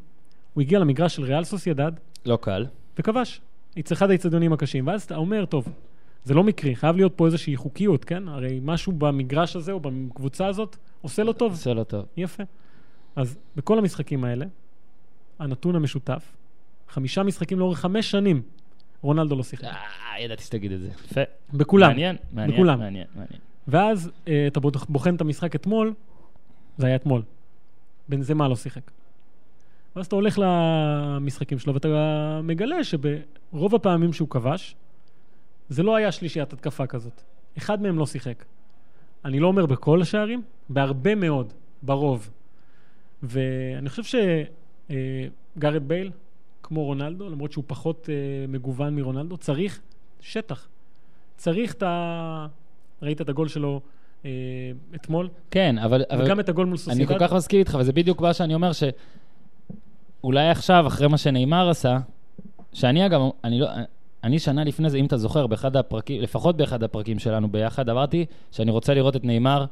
[0.55, 1.93] הוא הגיע למגרש של ריאל סוסיידד
[2.27, 2.67] לא קל.
[2.99, 3.41] וכבש.
[3.79, 4.87] את אחד האיצטדיונים הקשים.
[4.87, 5.69] ואז אתה אומר, טוב,
[6.25, 8.29] זה לא מקרי, חייב להיות פה איזושהי חוקיות, כן?
[8.29, 11.53] הרי משהו במגרש הזה או בקבוצה הזאת עושה לו טוב.
[11.53, 12.07] עושה לא טוב.
[12.17, 12.43] יפה.
[13.17, 14.47] אז בכל המשחקים האלה,
[15.39, 16.35] הנתון המשותף,
[16.89, 18.43] חמישה משחקים לאורך חמש שנים,
[19.03, 19.65] רונלדו לא שיחק.
[19.65, 19.75] אה,
[20.21, 20.89] ידעתי שתגיד את זה.
[20.89, 21.21] יפה.
[21.55, 21.89] בכולם.
[21.89, 22.79] מעניין, מעניין, בכולם.
[22.79, 23.41] מעניין, מעניין.
[23.69, 25.95] ואז אה, אתה בוח- בוחן את המשחק אתמול,
[26.79, 27.23] זה היה אתמול.
[28.09, 28.91] בנזמה לא שיחק.
[29.97, 31.89] ואז אתה הולך למשחקים שלו ואתה
[32.45, 34.77] מגלה שברוב הפעמים שהוא כבש,
[35.69, 37.21] זה לא היה שלישיית התקפה כזאת.
[37.59, 38.45] אחד מהם לא שיחק.
[39.25, 42.31] אני לא אומר בכל השערים, בהרבה מאוד, ברוב.
[43.23, 44.21] ואני חושב
[45.57, 46.11] שגארד בייל,
[46.69, 48.15] כמו רונלדו, למרות שהוא פחות אה,
[48.49, 49.81] מגוון מרונלדו, צריך
[50.21, 50.67] שטח.
[51.37, 52.47] צריך את ה...
[53.03, 53.81] ראית את הגול שלו
[54.25, 54.31] אה,
[54.95, 56.05] אתמול, כן, אבל...
[56.11, 57.09] אבל- וגם את הגול מול אני סוסיידד.
[57.09, 58.71] כל כך מסכים איתך, וזה בדיוק מה שאני אומר,
[60.21, 61.99] שאולי עכשיו, אחרי מה שנאמר עשה,
[62.73, 63.69] שאני אגב, אני לא...
[64.25, 68.27] אני שנה לפני זה, אם אתה זוכר, באחד הפרקים, לפחות באחד הפרקים שלנו ביחד, אמרתי
[68.53, 69.65] שאני רוצה לראות את נאמר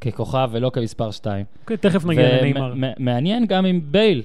[0.00, 1.44] ככוכב ולא כמספר 2.
[1.60, 2.74] אוקיי, תכף נגיע לנאמר.
[2.98, 4.22] מעניין גם אם בייל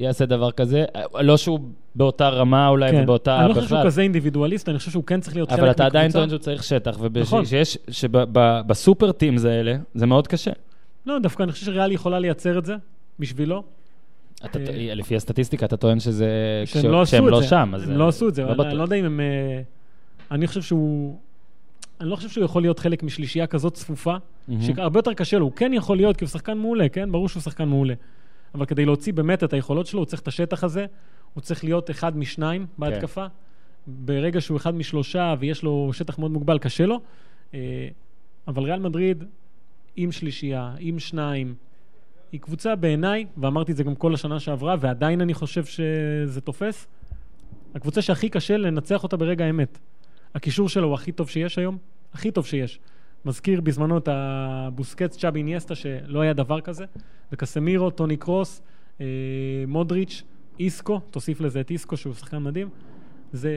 [0.00, 0.84] יעשה דבר כזה,
[1.20, 1.60] לא שהוא
[1.94, 3.02] באותה רמה אולי כן.
[3.02, 3.78] ובאותה אני לא חושב בכלל.
[3.78, 5.86] שהוא כזה אינדיבידואליסט, אני חושב שהוא כן צריך להיות חלק אבל מקבוצה.
[5.86, 7.42] אתה עדיין טוען שהוא צריך שטח, נכון.
[7.42, 10.50] ושיש, שבסופר טימס האלה, זה מאוד קשה.
[11.06, 12.74] לא, דווקא אני חושב שריאל יכולה לייצר את זה
[13.18, 13.62] בשבילו.
[14.44, 16.28] אתה- אה, לפי הסטטיסטיקה, אתה טוען שזה...
[16.64, 17.46] שהם כש- לא עשו שהם את לא זה.
[17.46, 17.88] שם, אז...
[17.88, 18.66] הם לא עשו את זה, לא אבל.
[18.66, 19.20] אני לא יודע אם הם...
[19.20, 19.60] אה,
[20.30, 21.16] אני חושב שהוא...
[22.00, 24.16] אני לא חושב שהוא יכול להיות חלק משלישייה כזאת צפופה,
[24.48, 24.62] מהמם.
[24.62, 25.44] שהרבה יותר קשה לו.
[25.44, 27.12] הוא כן יכול להיות, כי הוא שחקן מעולה, כן?
[27.12, 27.94] ברור שהוא שחקן מעולה.
[28.56, 30.86] אבל כדי להוציא באמת את היכולות שלו, הוא צריך את השטח הזה,
[31.34, 33.26] הוא צריך להיות אחד משניים בהתקפה.
[33.86, 37.00] ברגע שהוא אחד משלושה ויש לו שטח מאוד מוגבל, קשה לו.
[37.54, 37.88] אה,
[38.48, 39.24] אבל ריאל מדריד,
[39.96, 41.54] עם שלישייה, עם שניים,
[42.32, 46.86] היא קבוצה בעיניי, ואמרתי את זה גם כל השנה שעברה, ועדיין אני חושב שזה תופס,
[47.74, 49.78] הקבוצה שהכי קשה לנצח אותה ברגע האמת.
[50.34, 51.78] הקישור שלו הוא הכי טוב שיש היום,
[52.12, 52.78] הכי טוב שיש.
[53.26, 56.84] מזכיר בזמנו את הבוסקץ צ'אבי ניאסטה, שלא היה דבר כזה,
[57.32, 58.62] וקסמירו, טוני קרוס,
[59.00, 59.06] אה,
[59.68, 60.22] מודריץ',
[60.60, 62.68] איסקו, תוסיף לזה את איסקו שהוא שחקן מדהים.
[63.32, 63.50] זה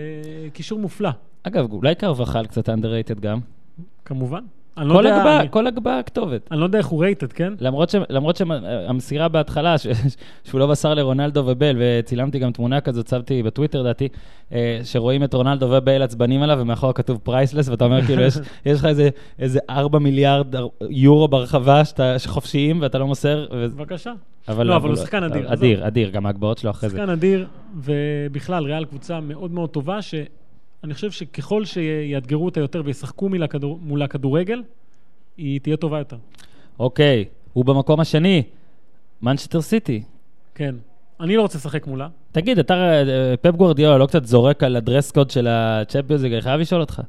[0.54, 1.10] קישור מופלא,
[1.44, 3.40] אגב, אולי קרבחל קצת underrated גם.
[4.06, 4.44] כמובן.
[4.80, 6.48] אני לא כל יודע- הגנה, אני- כל הגנה כתובה.
[6.52, 7.54] אני לא יודע איך הוא rated, כן?
[7.60, 9.88] למרות, ש, למרות שהמסירה בהתחלה, ש,
[10.44, 14.08] שהוא לא מסר לרונלדו ובייל, וצילמתי גם תמונה כזאת, כתבתי בטוויטר דעתי,
[14.54, 18.34] אה, שרואים את רונלדו ובייל עצבנים עליו, ומאחור כתוב priceless, ואתה אומר כאילו, יש,
[18.66, 19.10] יש לך איזה,
[19.40, 20.48] איזה 4 מיליארד
[20.90, 23.68] יורו ברחבה שאתה, שחופשיים ואתה לא מוסר, ו...
[23.76, 24.12] בבקשה.
[24.48, 25.54] אבל, לא, אבל הוא שחקן אדיר.
[25.54, 26.98] אדיר, אדיר, גם ההגבהות שלו אחרי זה.
[26.98, 30.02] שחקן אדיר, ובכלל, ריאל קבוצה מאוד מאוד טובה,
[30.82, 34.64] שאני חושב שככל שיאתגרו אותה יותר וישחקו מולה כדור- מולה כדורגל,
[35.38, 36.18] היא תהיה טובה יותר.
[36.80, 38.44] אוקיי, הוא במקום השני,
[39.22, 40.04] מנצ'סטר סיטי.
[40.56, 40.76] כן.
[41.20, 42.08] אני לא רוצה לשחק מולה.
[42.32, 46.60] תגיד, אתה, אה, פפ גוורדיאלה לא קצת זורק על הדרס קוד של הצ'מפיונס, אני חייב
[46.62, 47.02] לשאול אותך.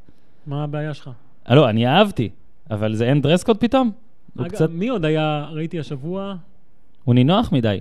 [0.47, 1.11] מה הבעיה שלך?
[1.51, 2.29] אה, לא, אני אהבתי,
[2.71, 3.91] אבל זה אין dress code פתאום?
[4.39, 6.35] אגב, קצת, מי עוד היה, ראיתי השבוע,
[7.05, 7.81] הוא נינוח מדי.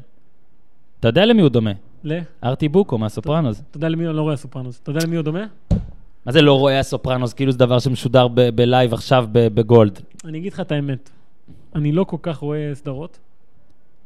[0.99, 1.71] אתה יודע למי הוא דומה?
[2.03, 2.19] ל...
[2.43, 3.61] ארטי בוקו מהסופרנוס.
[3.69, 4.79] אתה יודע למי, לא רואה סופרנוס.
[4.83, 5.45] אתה יודע למי הוא דומה?
[6.25, 7.33] מה זה לא רואה הסופרנוס?
[7.33, 9.99] כאילו זה דבר שמשודר בלייב עכשיו בגולד.
[10.25, 11.09] אני אגיד לך את האמת.
[11.75, 13.19] אני לא כל כך רואה סדרות.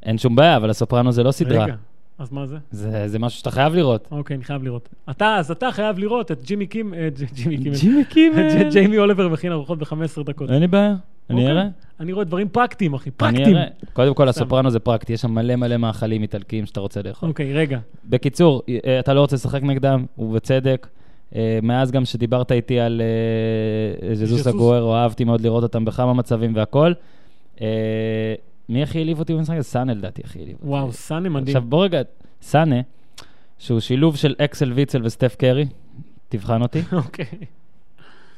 [0.04, 1.64] אין שום בעיה, אבל הסופרנוס זה לא סדרה.
[1.64, 1.76] רגע,
[2.20, 2.58] אז מה זה?
[2.72, 4.08] זה, זה משהו שאתה חייב לראות.
[4.12, 4.90] אוקיי, אני חייב לראות.
[5.10, 8.70] אתה, אז אתה חייב לראות את ג'ימי קים, אה, ג'ימי קים, ג'ימי קימל.
[8.74, 10.50] ג'יימי אוליבר מכין ארוחות ב-15 דקות.
[10.50, 10.96] אין לי בעיה,
[11.34, 11.52] אני אוקיי.
[11.62, 11.70] אראה.
[12.00, 13.56] אני רואה דברים פרקטיים, אחי, אני פרקטיים.
[13.56, 13.68] אראה.
[13.94, 14.30] קודם כל, סתם.
[14.30, 17.30] הסופרנוס זה פרקטי, יש שם מלא מלא מאכלים איטלקיים שאתה רוצה לאכול.
[17.30, 17.80] אוקיי, רגע.
[18.06, 20.88] בקיצור, אה, אתה לא רוצה לשחק נגדם, ובצדק.
[21.36, 23.02] אה, מאז גם שדיברת איתי על
[24.10, 24.48] אה, ז'זוס.
[24.48, 26.94] הגוארו, אהבתי מאוד לראות אותם בכמה מצבים והכל.
[27.62, 28.34] אה,
[28.70, 29.70] מי הכי העליב אותי במשחק הזה?
[29.70, 30.68] סאנה לדעתי הכי העליב אותי.
[30.68, 31.48] וואו, סאנה מדהים.
[31.58, 32.02] עכשיו בוא רגע,
[32.42, 32.76] סאנה,
[33.58, 35.66] שהוא שילוב של אקסל ויצל וסטף קרי,
[36.30, 36.82] תבחן אותי.
[37.06, 37.26] אוקיי.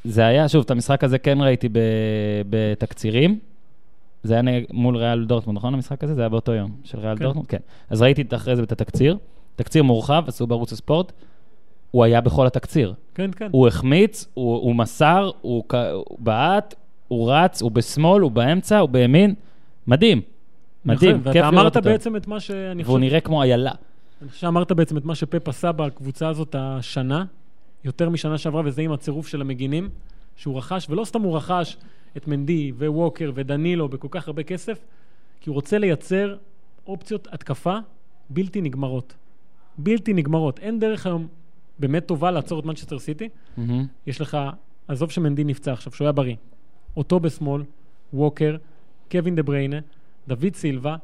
[0.06, 1.80] זה היה, שוב, את המשחק הזה כן ראיתי ב-
[2.50, 3.40] בתקצירים.
[4.24, 6.14] זה היה מול ריאל דורטמונד, נכון המשחק הזה?
[6.14, 7.24] זה היה באותו יום של ריאל כן.
[7.24, 7.48] דורטמונד?
[7.48, 7.58] כן.
[7.90, 9.18] אז ראיתי אחרי זה את התקציר.
[9.56, 11.12] תקציר מורחב, עשו בערוץ הספורט.
[11.92, 12.94] הוא היה בכל התקציר.
[13.16, 13.48] כן, כן.
[13.52, 16.76] הוא החמיץ, הוא, הוא מסר, הוא, הוא בעט,
[17.08, 19.34] הוא רץ, הוא בשמאל, הוא באמצע, הוא בימין.
[19.88, 20.22] מדהים.
[20.86, 21.90] מדהים, נכון, כיף ואתה לראות אמרת אותו.
[21.90, 22.98] בעצם את מה שאני והוא חושב...
[22.98, 23.72] נראה כמו איילה.
[24.22, 27.26] אני חושב שאמרת בעצם את מה שפפ עשה בקבוצה הזאת השנה,
[27.86, 29.90] יותר משנה שעברה, וזה עם הצירוף של המגינים,
[30.36, 31.78] שהוא רכש, ולא סתם הוא רכש
[32.18, 34.86] את מנדי וווקר ודנילו בכל כך הרבה כסף,
[35.42, 36.36] כי הוא רוצה לייצר
[36.88, 37.78] אופציות התקפה
[38.30, 39.14] בלתי נגמרות.
[39.78, 40.60] בלתי נגמרות.
[40.60, 41.28] אין דרך היום
[41.80, 43.30] באמת טובה לעצור את מנצ'סטר סיטי.
[43.58, 43.86] מהמם.
[44.08, 44.38] יש לך,
[44.88, 46.36] עזוב שמנדי נפצע עכשיו, שהוא היה בריא.
[46.98, 47.62] אותו בשמאל,
[48.14, 48.56] ווקר,
[49.12, 49.80] קווין דה בריינה,
[50.28, 50.96] דוד סילבה,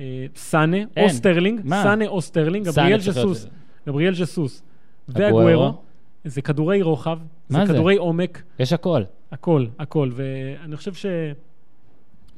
[0.00, 1.08] אה, סאנה או אין.
[1.08, 1.82] סטרלינג, מה?
[1.82, 3.46] סאנה או סטרלינג, גבריאל ג'סוס,
[3.86, 4.62] גבריאל ג'סוס.
[5.08, 5.82] ואגוארו,
[6.24, 7.18] זה כדורי רוחב,
[7.48, 7.72] זה זה?
[7.72, 9.02] כדורי עומק, יש הכל.
[9.32, 10.10] הכל, הכל.
[10.14, 10.92] ואני חושב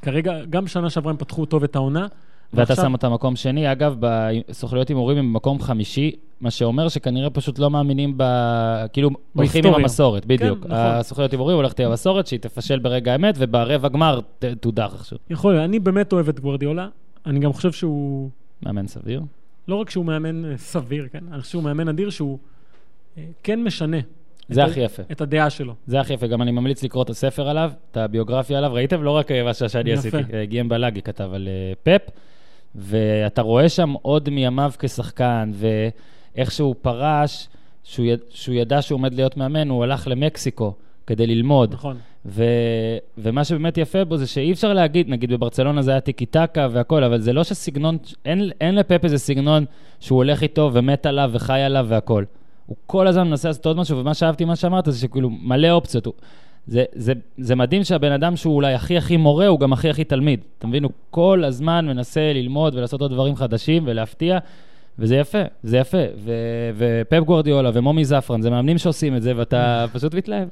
[0.03, 2.07] שכרגע, גם שנה שעברה הם פתחו טוב את העונה.
[2.55, 3.73] ואתה ועכשיו- שם אותם מקום שני.
[3.73, 6.11] אגב, בסוכנויות הימורים הם במקום חמישי,
[6.41, 8.23] מה שאומר שכנראה פשוט לא מאמינים ב...
[8.93, 9.75] כאילו, הולכים עם.
[9.75, 10.59] המסורת, בדיוק.
[10.59, 10.71] נכון.
[10.73, 15.19] הסוכניות הימורים הולכת עם המסורת, שהיא תפשל ברגע האמת, וברבע גמר ת- תודח עכשיו.
[15.31, 16.89] יכול להיות, אני באמת אוהב את גוורדיולה,
[17.27, 18.31] אני גם חושב שהוא...
[18.63, 19.23] מאמן סביר.
[19.69, 21.25] לא רק שהוא מאמן אה, סביר, כן?
[21.33, 22.39] אני חושב שהוא מאמן אדיר שהוא
[23.43, 23.97] כן משנה.
[24.49, 25.03] זה את ה- הכי יפה.
[25.13, 25.75] את הדעה שלו.
[25.87, 26.27] זה הכי יפה.
[26.27, 28.73] גם אני ממליץ לקרוא את הספר עליו, את הביוגרפיה עליו.
[28.73, 29.03] ראיתם?
[29.03, 29.93] לא רק אה, מה שאני.
[29.93, 30.17] עשיתי.
[30.33, 32.11] אה, גיאם בלאגי כתב על אה, פפ,
[32.75, 37.49] ואתה רואה שם עוד מימיו כשחקן, ואיך שהוא פרש,
[37.85, 38.21] שהוא, יד...
[38.31, 40.75] שהוא ידע שהוא עומד להיות מאמן, הוא הלך למקסיקו
[41.07, 41.75] כדי ללמוד.
[41.75, 41.97] נכון.
[42.27, 42.45] ו...
[43.19, 47.05] ומה שבאמת יפה בו זה שאי אפשר להגיד, נגיד בברצלונה זה היה טיקי טקה והכל,
[47.05, 49.65] אבל זה לא שסגנון, אין, אין לפפ איזה סגנון
[50.01, 52.25] שהוא הולך איתו ומת עליו וחי עליו והכל.
[52.67, 56.07] הוא כל הזמן מנסה לעשות עוד משהו, ומה שאהבתי מה שאמרת זה שכאילו מלא אופציות.
[56.07, 56.15] הוא...
[56.67, 60.05] זה, זה, זה מדהים שהבן אדם שהוא אולי הכי הכי מורה, הוא גם הכי הכי
[60.05, 60.41] תלמיד.
[60.59, 60.85] אתה מבין?
[60.85, 64.39] הוא כל הזמן מנסה ללמוד ולעשות עוד דברים חדשים ולהפתיע,
[64.99, 66.03] וזה יפה, זה יפה.
[66.17, 66.33] ו,
[66.77, 70.49] ופפ גוורדיולה ומומי זפרן, זה מאמנים שעושים את זה, ואתה פשוט מתלהב.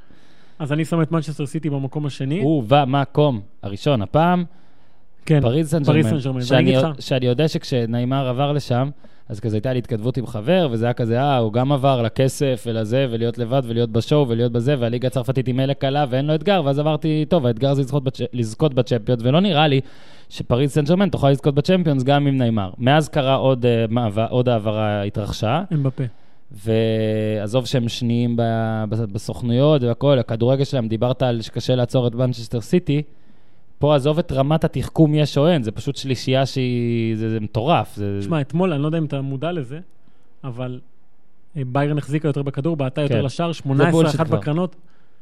[0.58, 2.44] אז אני שם את מנצ'סטר סיטי במקום השני.
[2.44, 4.44] ובמקום הראשון הפעם,
[5.26, 6.42] כן, פריז סן ג'רמן.
[6.42, 8.90] שאני, שאני יודע שכשנעימר עבר לשם,
[9.30, 12.64] אז כזה הייתה לי התכתבות עם חבר, וזה היה כזה, אה, הוא גם עבר לכסף
[12.66, 16.62] ולזה, ולהיות לבד, ולהיות בשואו, ולהיות בזה, והליגה הצרפתית היא מלך קלה ואין לו אתגר,
[16.64, 18.20] ואז אמרתי, טוב, האתגר זה לזכות, בצ'...
[18.32, 19.80] לזכות בצ'מפיונס, ולא נראה לי
[20.28, 22.70] שפריז סן ג'רמן תוכל לזכות בצ'מפיונס גם עם נעימר.
[22.78, 26.04] מאז קרה עוד, מעבר, עוד העברה התרחשה, אמבפה.
[26.50, 28.36] ועזוב שהם שניים
[28.88, 33.02] בסוכנויות והכול, הכדורגל שלהם, דיברת על שקשה לעצור את מנצ'סטר סיטי,
[33.80, 37.16] פה עזוב את רמת התחכום יש או אין, זה פשוט שלישייה שהיא...
[37.16, 37.96] זה, זה מטורף.
[37.96, 38.18] זה...
[38.20, 39.80] תשמע, אתמול, אני לא יודע אם אתה מודע לזה,
[40.44, 40.80] אבל
[41.56, 43.24] אה, ביירן החזיקה יותר בכדור, בעטה יותר כן.
[43.24, 43.50] לשער,
[43.90, 44.36] בולשיט 18-1 כבר.
[44.36, 44.76] בקרנות.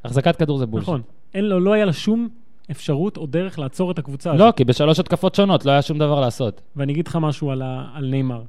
[0.04, 0.88] החזקת כדור זה בולשיט.
[0.88, 1.02] נכון.
[1.34, 2.28] אין לו, לא היה לה שום
[2.70, 4.56] אפשרות או דרך לעצור את הקבוצה לא, הזאת.
[4.56, 6.60] כי בשלוש התקפות שונות לא היה שום דבר לעשות.
[6.76, 8.42] ואני אגיד לך משהו על, ה, על נאמר.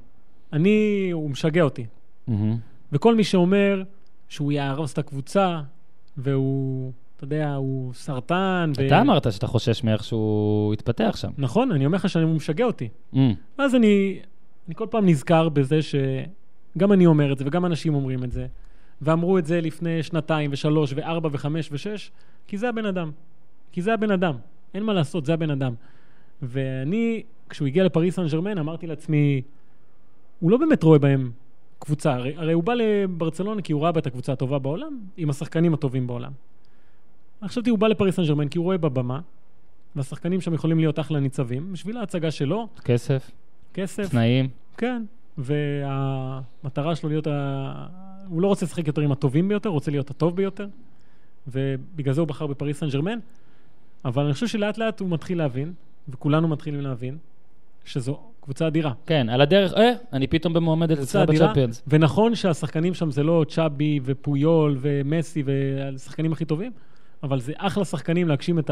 [0.52, 1.86] אני, הוא משגע אותי.
[2.28, 2.56] מהמם.
[2.92, 3.82] וכל מי שאומר
[4.28, 5.60] שהוא יהרוס את הקבוצה,
[6.16, 8.72] והוא, אתה יודע, הוא סרטן.
[8.76, 8.86] ו...
[8.86, 11.30] אתה אמרת שאתה חושש מאיך שהוא יתפתח שם.
[11.38, 12.88] נכון, אני אומר לך שהוא משגע אותי.
[13.12, 13.34] מהמם.
[13.58, 14.18] ואז אני,
[14.66, 18.46] אני כל פעם נזכר בזה שגם אני אומר את זה וגם אנשים אומרים את זה,
[19.02, 22.10] ואמרו את זה לפני שנתיים ושלוש וארבע וחמש ושש,
[22.46, 23.10] כי זה הבן אדם.
[23.72, 24.34] כי זה הבן אדם.
[24.74, 25.74] אין מה לעשות, זה הבן אדם.
[26.42, 29.42] ואני, כשהוא הגיע לפריס סן ג'רמן, אמרתי לעצמי,
[30.40, 31.30] הוא לא באמת רואה בהם
[31.78, 32.14] קבוצה.
[32.14, 35.74] הרי, הרי הוא בא לברצלונה כי הוא ראה בה את הקבוצה הטובה בעולם, עם השחקנים
[35.74, 36.32] הטובים בעולם.
[37.48, 39.20] חשבתי, הוא בא לפריס סן ג'רמן כי הוא רואה בבמה,
[39.96, 43.30] והשחקנים שם יכולים להיות אחלה ניצבים, בשביל ההצגה שלו, כסף,
[43.74, 44.48] כסף, תנאים.
[44.76, 45.02] כן,
[45.38, 47.86] והמטרה שלו להיות ה...
[48.28, 50.66] הוא לא רוצה לשחק יותר עם הטובים ביותר, הוא רוצה להיות הטוב ביותר,
[51.48, 53.18] ובגלל זה הוא בחר בפריס סן ג'רמן,
[54.04, 55.72] אבל אני חושב שלאט לאט הוא מתחיל להבין,
[56.08, 57.18] וכולנו מתחילים להבין,
[57.84, 58.92] שזו קבוצה אדירה.
[59.06, 61.82] כן, על הדרך, אה, אני פתאום במועמדת אדירה, בצ'מפיונס.
[61.86, 66.72] ונכון שהשחקנים שם זה לא צ'אבי ופויול ומסי והשחקנים הכי טובים,
[67.22, 68.70] אבל זה אחלה שחקנים להגשים את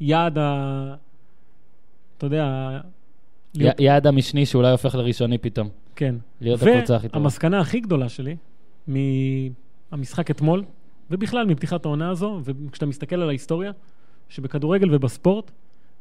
[0.00, 0.94] היעד ה...
[2.18, 2.80] אתה יודע...
[3.54, 5.68] להיות- י- יעד המשני שאולי הופך לראשוני פתאום.
[5.96, 6.14] כן.
[6.40, 7.18] להיות הקבוצה הכי טובה.
[7.20, 8.36] והמסקנה הכי גדולה שלי
[8.86, 10.64] מהמשחק אתמול,
[11.10, 13.72] ובכלל מפתיחת העונה הזו, וכשאתה מסתכל על ההיסטוריה,
[14.28, 15.50] שבכדורגל ובספורט,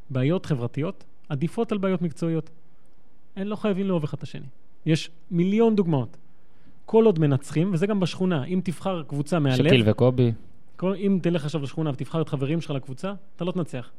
[0.09, 2.49] בעיות חברתיות עדיפות על בעיות מקצועיות.
[3.35, 4.45] הם לא חייבים לאהוב אחד את השני.
[4.85, 6.17] יש מיליון דוגמאות.
[6.85, 10.31] כל עוד מנצחים, וזה גם בשכונה, אם תבחר קבוצה מהלב, שקיל וקובי.
[10.79, 13.91] כל, אם תלך עכשיו לשכונה ותבחר את חברים שלך לקבוצה, אתה לא תנצח.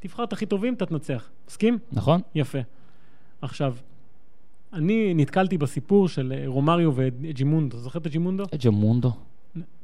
[0.00, 1.30] תבחר את הכי טובים, אתה תנצח.
[1.48, 1.78] מסכים?
[1.92, 2.20] נכון?
[2.34, 2.58] יפה.
[3.42, 3.76] עכשיו,
[4.72, 7.78] אני נתקלתי בסיפור של אה, רומריו וג'ימונדו.
[7.78, 8.44] זוכר את ג'ימונדו?
[8.64, 9.12] ג'מונדו.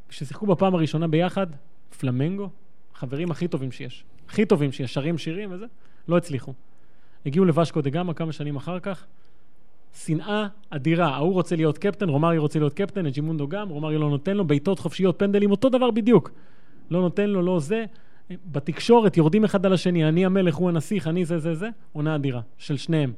[0.09, 1.47] כששיחקו בפעם הראשונה ביחד,
[1.99, 2.51] פלמנגו,
[2.95, 4.05] חברים הכי טובים שיש.
[4.29, 5.67] הכי טובים שיש, שרים שירים וזה,
[6.09, 6.53] לא הצליחו.
[7.27, 9.07] הגיעו לוושקו דה גאמה כמה שנים אחר כך,
[9.95, 11.09] שנאה אדירה.
[11.09, 14.45] ההוא רוצה להיות קפטן, רומריו רוצה להיות קפטן, את ג'ימונדו גם, רומריו לא נותן לו,
[14.45, 16.31] בעיטות חופשיות, פנדלים, אותו דבר בדיוק.
[16.91, 17.85] לא נותן לו, לא זה.
[18.53, 22.41] בתקשורת יורדים אחד על השני, אני המלך, הוא הנסיך, אני זה זה זה, עונה אדירה,
[22.59, 23.13] של שניהם.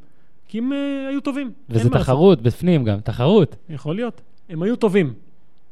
[0.48, 1.50] כי הם אה, היו טובים.
[1.68, 1.90] וזה.
[1.90, 3.56] תחרות בפנים גם, תחרות.
[3.70, 4.20] יכול להיות.
[4.48, 5.14] הם היו טובים,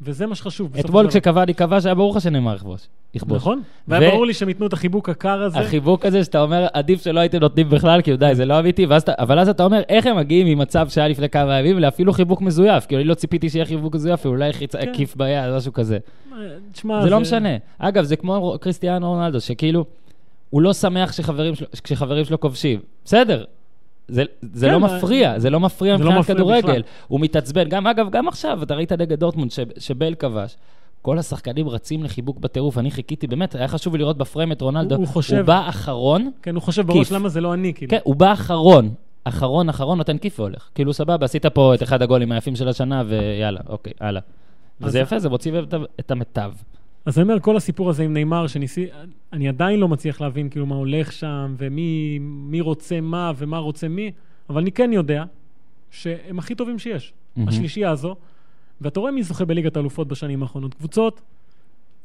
[0.03, 0.77] וזה מה שחשוב.
[0.81, 1.21] אתמול של דבר.
[1.21, 2.81] כשקוואדי כבש היה ברור לך שנאמר יכבוש.
[3.15, 3.37] יכבוש.
[3.37, 3.63] נכון?
[3.89, 5.59] והיה ברור לי שהם ייתנו את החיבוק הקר הזה.
[5.59, 8.87] החיבוק הזה שאתה אומר, עדיף שלא הייתם נותנים בכלל, כאילו די, זה לא אמיתי,
[9.19, 12.87] אבל אז אתה אומר, איך הם מגיעים ממצב שהיה לפני כמה ימים לאפילו חיבוק מזויף?
[12.87, 14.89] כאילו, אני לא ציפיתי שיהיה חיבוק מזויף, אולי חיצ- כן.
[14.89, 15.99] עקיף ביד, משהו כזה.
[16.91, 17.57] אה, זה לא משנה.
[17.79, 19.85] אגב, זה כמו קריסטיאנו רונלדו, שכאילו,
[20.51, 21.11] הוא לא שמח
[21.83, 22.81] כשחברים שלו כובשים.
[23.05, 23.45] בסדר.
[24.09, 26.69] זה, זה כן, לא מפריע, זה לא מפריע זה לא מבחינת מפריע כדורגל.
[26.81, 26.83] בכלל.
[27.09, 27.69] הוא מתעצבן.
[27.69, 30.57] גם, אגב, גם עכשיו, אתה ראית נגד דורטמונד ש- שבל כבש.
[31.03, 34.95] כל השחקנים רצים לחיבוק בטירוף, אני חיכיתי, באמת, היה חשוב לי לראות בפריים את רונלדו.
[34.95, 36.95] הוא- הוא חושב- הוא בא אחרון, כן, הוא חושב כיף.
[36.95, 37.91] בראש למה זה לא אני, כאילו.
[37.91, 38.91] כן, הוא בא אחרון.
[39.25, 40.69] אחרון, אחרון, נותן כיף והולך.
[40.75, 44.21] כאילו, סבבה, עשית פה את אחד הגולים היפים של השנה, ויאללה, אוקיי, הלאה.
[44.81, 45.53] וזה יפה, זה מוציא
[46.01, 46.53] את המיטב.
[47.05, 48.87] אז אני אומר, כל הסיפור הזה עם נאמר, שניסי...
[49.33, 53.89] אני עדיין לא מצליח להבין כאילו מה הולך שם, ומי מי רוצה מה ומה רוצה
[53.89, 54.13] מי,
[54.51, 55.25] אבל אני כן יודע
[55.91, 57.13] שהם הכי טובים שיש.
[57.37, 57.49] מהמם.
[57.49, 58.17] השלישייה הזו,
[58.81, 60.75] ואתה רואה מי זוכה בליגת האלופות בשנים האחרונות.
[60.75, 61.21] קבוצות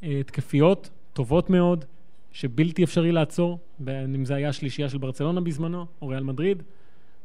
[0.04, 1.86] אה, התקפיות, טובות מאוד,
[2.32, 6.64] שבלתי אפשרי לעצור, בין אם זה היה השלישייה של ברצלונה בזמנו, או ריאל מדריד.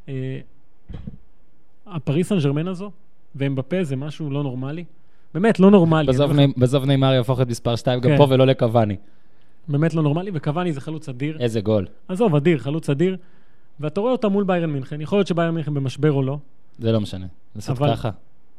[0.09, 0.39] אה,
[1.85, 2.91] הפריס סן ג'רמן הזו,
[3.35, 4.83] ואמבפה זה משהו לא נורמלי.
[5.33, 6.11] באמת, לא נורמלי.
[6.57, 8.17] בסוף נאמר יהפוך את מספר 2 גם כן.
[8.17, 8.95] פה ולא לקוואני.
[9.67, 11.37] באמת לא נורמלי, וקוואני זה חלוץ אדיר.
[11.39, 11.87] איזה גול.
[12.07, 13.17] עזוב, אדיר, חלוץ אדיר.
[13.79, 16.37] ואתה רואה אותה מול ביירן מינכן, יכול להיות שביירן מינכן במשבר או לא,
[16.79, 17.25] זה לא משנה.
[17.55, 18.09] לעשות ככה.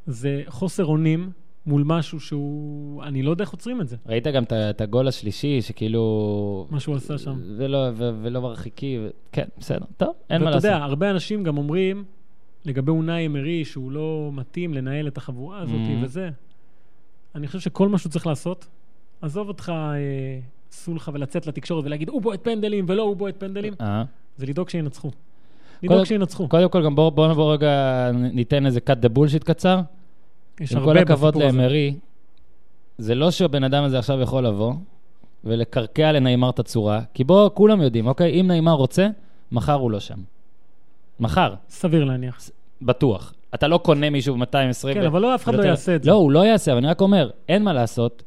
[0.06, 1.30] זה חוסר אונים
[1.66, 3.02] מול משהו שהוא...
[3.04, 6.66] אני לא יודע איך עוצרים את זה, ראית גם את הגול השלישי, שכאילו...
[6.70, 7.38] מה שהוא עשה שם.
[7.56, 10.70] ולא, ו- ולא מרחיקי, ו- כן, בסדר, טוב, אין מה ואתה לעשות.
[10.70, 12.04] יודע, הרבה אנשים גם אומרים
[12.64, 16.04] לגבי אונאי אמרי שהוא לא מתאים לנהל את החבורה הזאת Mhm.
[16.04, 16.30] וזה.
[17.34, 18.66] אני חושב שכל מה שהוא צריך לעשות,
[19.20, 19.72] עזוב אותך,
[20.88, 24.04] אה, לך ולצאת לתקשורת ולהגיד, הוא בועט פנדלים ולא הוא בועט פנדלים, אה,
[24.36, 25.10] זה לדאוג שינצחו.
[25.82, 26.48] לדאוג שינצחו.
[26.48, 29.80] קודם כל, גם בואו בוא נבוא רגע, ניתן איזה cut the bullshit קצר.
[30.60, 31.58] יש עם הרבה כל הכבוד בסיפור הזה.
[31.58, 31.94] לאמרי,
[32.98, 34.74] זה לא שהבן אדם הזה עכשיו יכול לבוא
[35.44, 38.40] ולקרקע לנעימר את הצורה, כי בואו, כולם יודעים, אוקיי?
[38.40, 39.08] אם נעימר רוצה,
[39.52, 40.18] מחר הוא לא שם.
[41.20, 42.40] מחר, סביר להניח.
[42.82, 43.34] בטוח.
[43.55, 44.94] אתה לא קונה מישהו ב-220.
[44.94, 46.11] כן, אבל לא, אף אחד לא יעשה את זה.
[46.11, 48.22] לא, הוא לא יעשה, אבל אני רק אומר, אין מה לעשות.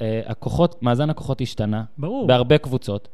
[0.00, 1.82] אה, הכוחות, מאזן הכוחות השתנה.
[1.98, 2.26] ברור.
[2.26, 3.08] בהרבה קבוצות.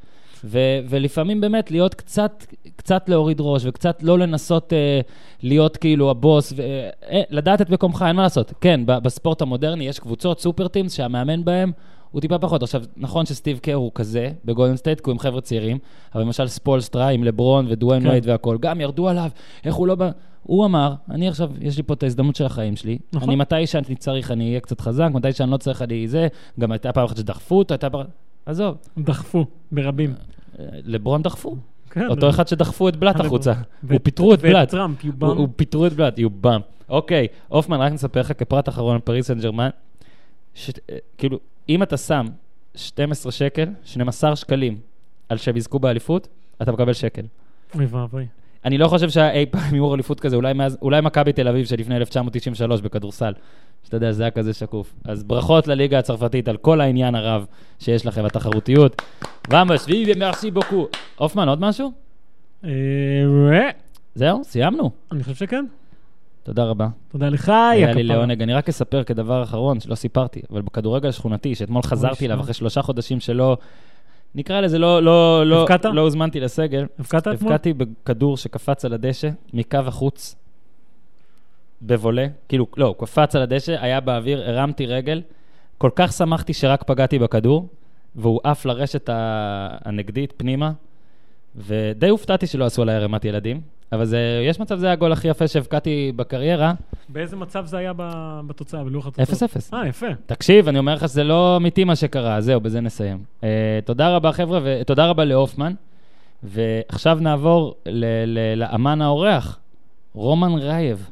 [0.44, 2.44] ו- ולפעמים באמת להיות קצת,
[2.76, 5.00] קצת להוריד ראש וקצת לא לנסות אה,
[5.42, 6.62] להיות כאילו הבוס, ו-
[7.10, 8.52] אה, לדעת את מקומך, אין מה לעשות.
[8.60, 11.72] כן, בספורט המודרני יש קבוצות, super teams, שהמאמן בהם
[12.16, 12.62] הוא טיפה פחות.
[12.62, 15.78] עכשיו, נכון שסטיב קר הוא כזה בגולדן סטייט, כי הוא עם חבר'ה צעירים,
[16.14, 18.08] אבל למשל ספולסטרה עם לברון ודואן כן.
[18.08, 19.30] וייד והכול, גם ירדו עליו,
[19.64, 20.10] איך הוא לא בא...
[20.42, 22.98] הוא אמר, אני עכשיו, יש לי פה את ההזדמנות של החיים שלי.
[23.12, 23.28] נכון.
[23.28, 26.28] אני מתי שאני צריך, אני אהיה קצת חזק, מתי שאני לא צריך, אני זה.
[26.60, 28.06] גם הייתה פעם אחת שדחפו אותו, הייתה פעם...
[28.46, 30.14] עזוב, דחפו, ברבים.
[30.58, 31.56] אה, לברון דחפו.
[31.90, 33.20] כן, אותו אחד שדחפו את בלאט.
[33.20, 33.52] החוצה.
[33.90, 34.68] הוא פיטרו את בלאט.
[34.68, 35.38] טראמפ, you הוא bum.
[35.38, 36.60] הוא פיטרו את בלאט, you bum.
[36.88, 39.68] אוקיי, הופמן, רק נספר לך כפרט אחרון על פריס סן ג'רמן,
[40.90, 41.38] אה, כאילו,
[41.68, 42.26] אם אתה שם
[42.74, 44.78] 12 שקל, 12 שקלים
[45.28, 46.28] על שהם יזכו באליפות,
[46.62, 47.22] אתה מקבל שקל.
[47.74, 48.26] אוי ואבוי.
[48.64, 51.66] אני לא חושב שהיה אי פעם הימור אליפות כזה, אולי, מאז, אולי מכבי תל אביב
[51.66, 53.32] שלפני 1993 בכדורסל.
[53.84, 54.94] שאתה יודע, זה היה כזה שקוף.
[55.04, 57.46] אז ברכות לליגה הצרפתית על כל העניין הרב
[57.78, 59.02] שיש לכם בתחרותיות.
[59.50, 60.88] ואמוס, וי ומרסי בוקו.
[61.18, 61.92] הופמן, עוד משהו?
[62.64, 62.70] אה,
[64.14, 64.90] זהו, סיימנו.
[65.12, 65.64] אני חושב שכן.
[66.46, 66.88] תודה רבה.
[67.08, 68.16] תודה לך, היה יא לי כפרה.
[68.16, 68.42] לעונג.
[68.42, 72.40] אני רק אספר כדבר אחרון, שלא סיפרתי, אבל בכדורגל השכונתי, שאתמול חזרתי אליו.
[72.40, 73.56] אחרי שלושה חודשים שלא...
[74.34, 75.84] נקרא לזה, לא, לא, לא, הבקעת?
[75.84, 76.86] לא הוזמנתי לסגל.
[76.98, 77.52] הבקעת אתמול?
[77.52, 80.36] הבקעתי בכדור שקפץ על הדשא, מקו החוץ,
[81.82, 82.26] בבולה.
[82.48, 85.22] כאילו, לא, הוא קפץ על הדשא, היה באוויר, הרמתי רגל.
[85.78, 87.68] כל כך שמחתי שרק פגעתי בכדור,
[88.16, 89.10] והוא עף לרשת
[89.84, 90.72] הנגדית פנימה,
[91.56, 93.75] ודי הופתעתי שלא עשו עליי הרמת ילדים.
[93.92, 96.72] אבל זה, יש מצב זה הגול הכי יפה שהבקעתי בקריירה.
[97.08, 97.92] באיזה מצב זה היה
[98.46, 99.50] בתוצאה, בלוח התוצאות?
[99.50, 99.74] 0-0.
[99.74, 100.06] אה, יפה.
[100.26, 103.18] תקשיב, אני אומר לך שזה לא אמיתי מה שקרה, זהו, בזה נסיים.
[103.40, 103.44] אה,
[103.84, 105.72] תודה רבה, חבר'ה, ותודה רבה להופמן.
[106.42, 109.58] ועכשיו נעבור ל- ל- לאמן האורח,
[110.14, 111.10] רומן רייב.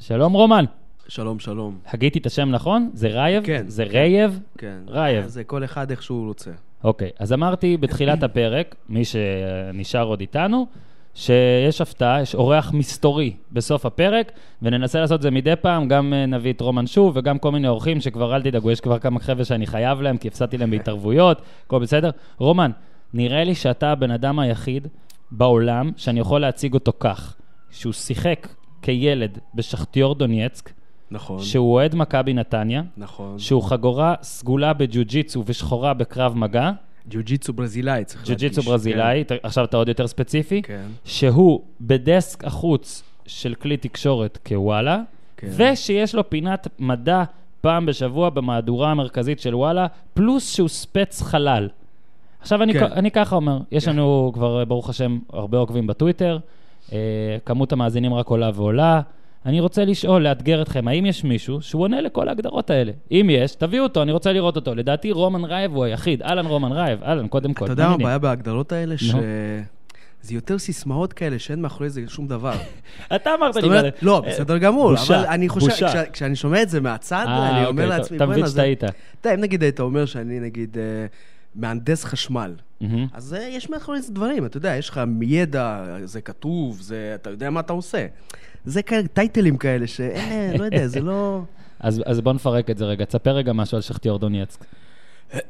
[0.00, 0.64] שלום, רומן.
[1.08, 1.78] שלום, שלום.
[1.86, 2.90] הגיתי את השם נכון?
[2.94, 3.44] זה רייב?
[3.46, 3.64] כן.
[3.68, 4.40] זה רייב?
[4.58, 4.76] כן.
[4.88, 5.26] רייב.
[5.26, 6.50] זה כל אחד איך שהוא רוצה.
[6.84, 10.66] אוקיי, אז אמרתי בתחילת הפרק, מי שנשאר עוד איתנו,
[11.16, 16.26] שיש הפתעה, יש אורח מסתורי בסוף הפרק, וננסה לעשות את זה מדי פעם, גם אה,
[16.26, 19.44] נביא את רומן שוב, וגם כל מיני אורחים שכבר, אל תדאגו, יש כבר כמה חבר'ה
[19.44, 22.10] שאני חייב להם, כי הפסדתי להם בהתערבויות, הכל בסדר.
[22.38, 22.70] רומן,
[23.14, 24.88] נראה לי שאתה הבן אדם היחיד
[25.30, 27.36] בעולם שאני יכול להציג אותו כך,
[27.70, 28.48] שהוא שיחק
[28.82, 30.70] כילד בשכטיור דונייצק,
[31.10, 31.42] נכון.
[31.42, 33.38] שהוא אוהד מכבי נתניה, נכון.
[33.38, 36.70] שהוא חגורה סגולה בג'ו-ג'יצו ושחורה בקרב מגע,
[37.10, 38.34] ג'ו-ג'יצו ברזילאי, צריך להדגיש.
[38.36, 40.86] ג'ו-ג'יצו ברזילאי, ת- עכשיו אתה עוד יותר ספציפי, כן.
[41.04, 45.02] שהוא בדסק החוץ של כלי תקשורת כוואלה,
[45.36, 45.48] כן.
[45.56, 47.22] ושיש לו פינת מדע
[47.60, 51.68] פעם בשבוע במהדורה המרכזית של וואלה, פלוס שהוא ספץ חלל.
[52.40, 52.84] עכשיו אני, כן.
[52.84, 53.90] אני ככה אומר, יש כן.
[53.90, 56.38] לנו כבר, ברוך השם, הרבה עוקבים בטוויטר,
[56.92, 56.98] אה,
[57.44, 59.00] כמות המאזינים רק עולה ועולה.
[59.46, 62.92] אני רוצה לשאול, לאתגר אתכם, האם יש מישהו שהוא עונה לכל ההגדרות האלה?
[63.10, 64.74] אם יש, תביאו אותו, אני רוצה לראות אותו.
[64.74, 66.22] לדעתי רומן רייב הוא היחיד.
[66.22, 67.64] אהלן רומן רייב, אהלן, קודם כל.
[67.64, 67.94] אתה יודע מה.
[67.94, 68.98] הבעיה בהגדרות האלה?
[68.98, 69.14] ש...
[70.22, 72.52] זה יותר סיסמאות כאלה שאין מאחורי זה שום דבר.
[73.16, 73.68] אתה אמרת לי,
[74.02, 77.86] לא, בסדר גמור, אבל אני חושב, כשאני שומע את זה מהצד, אה, אני אוקיי, אומר
[77.88, 78.52] אתה- לעצמי, אתה מבין זה...
[78.52, 78.84] שטעית.
[78.84, 78.92] אתה
[79.24, 81.06] יודע, אם נגיד היית אומר שאני נגיד אה,
[81.54, 83.06] מהנדס חשמל, מהמם.
[83.12, 87.30] אז אה, יש מאחורי זה דברים, אתה יודע, יש לך ידע, זה כתוב, זה, אתה
[87.30, 88.06] יודע מה אתה עושה.
[88.64, 91.40] זה כאלה טייטלים כאלה שאין, לא יודע, זה לא...
[91.80, 93.04] אז, אז בוא נפרק את זה רגע.
[93.04, 94.64] תספר רגע משהו על שכטיור דונייצק.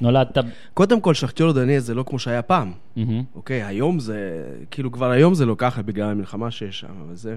[0.00, 0.38] נולדת...
[0.74, 2.72] קודם כל, שכתיור דניאל זה לא כמו שהיה פעם.
[2.96, 3.22] מהמם.
[3.34, 7.36] אוקיי, היום זה, כאילו כבר היום זה לא ככה בגלל המלחמה שיש שם וזה.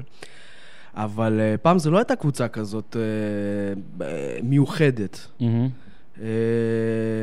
[0.95, 2.97] אבל uh, פעם זו לא הייתה קבוצה כזאת
[4.43, 5.27] מיוחדת.
[5.39, 5.69] מהמם.
[6.17, 6.21] Uh,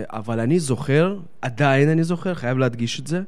[0.08, 3.22] אבל אני זוכר, עדיין אני זוכר, חייב להדגיש את זה,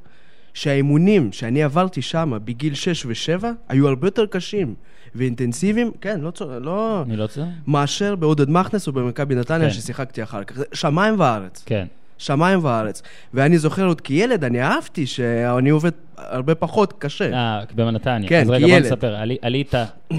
[0.54, 4.74] שהאימונים שאני עברתי שם בגיל 6 ו-7 היו הרבה יותר קשים
[5.14, 7.46] ואינטנסיביים, כן, לא, צור- לא אני לא צודק?
[7.66, 9.74] מאשר בעודד מכנס או במכבי נתניה כן.
[9.74, 10.56] ששיחקתי אחר כך.
[10.72, 11.62] שמיים וארץ.
[11.66, 11.86] כן.
[12.18, 13.02] שמיים וארץ.
[13.34, 17.32] ואני זוכר עוד כילד, אני אהבתי שאני עובד הרבה פחות קשה.
[17.32, 18.28] אה, בנתניה.
[18.28, 18.82] כן, אז רגע, כילד.
[18.82, 19.14] בוא נספר.
[19.16, 19.74] עלי- עלית...
[19.74, 20.18] אה, עוד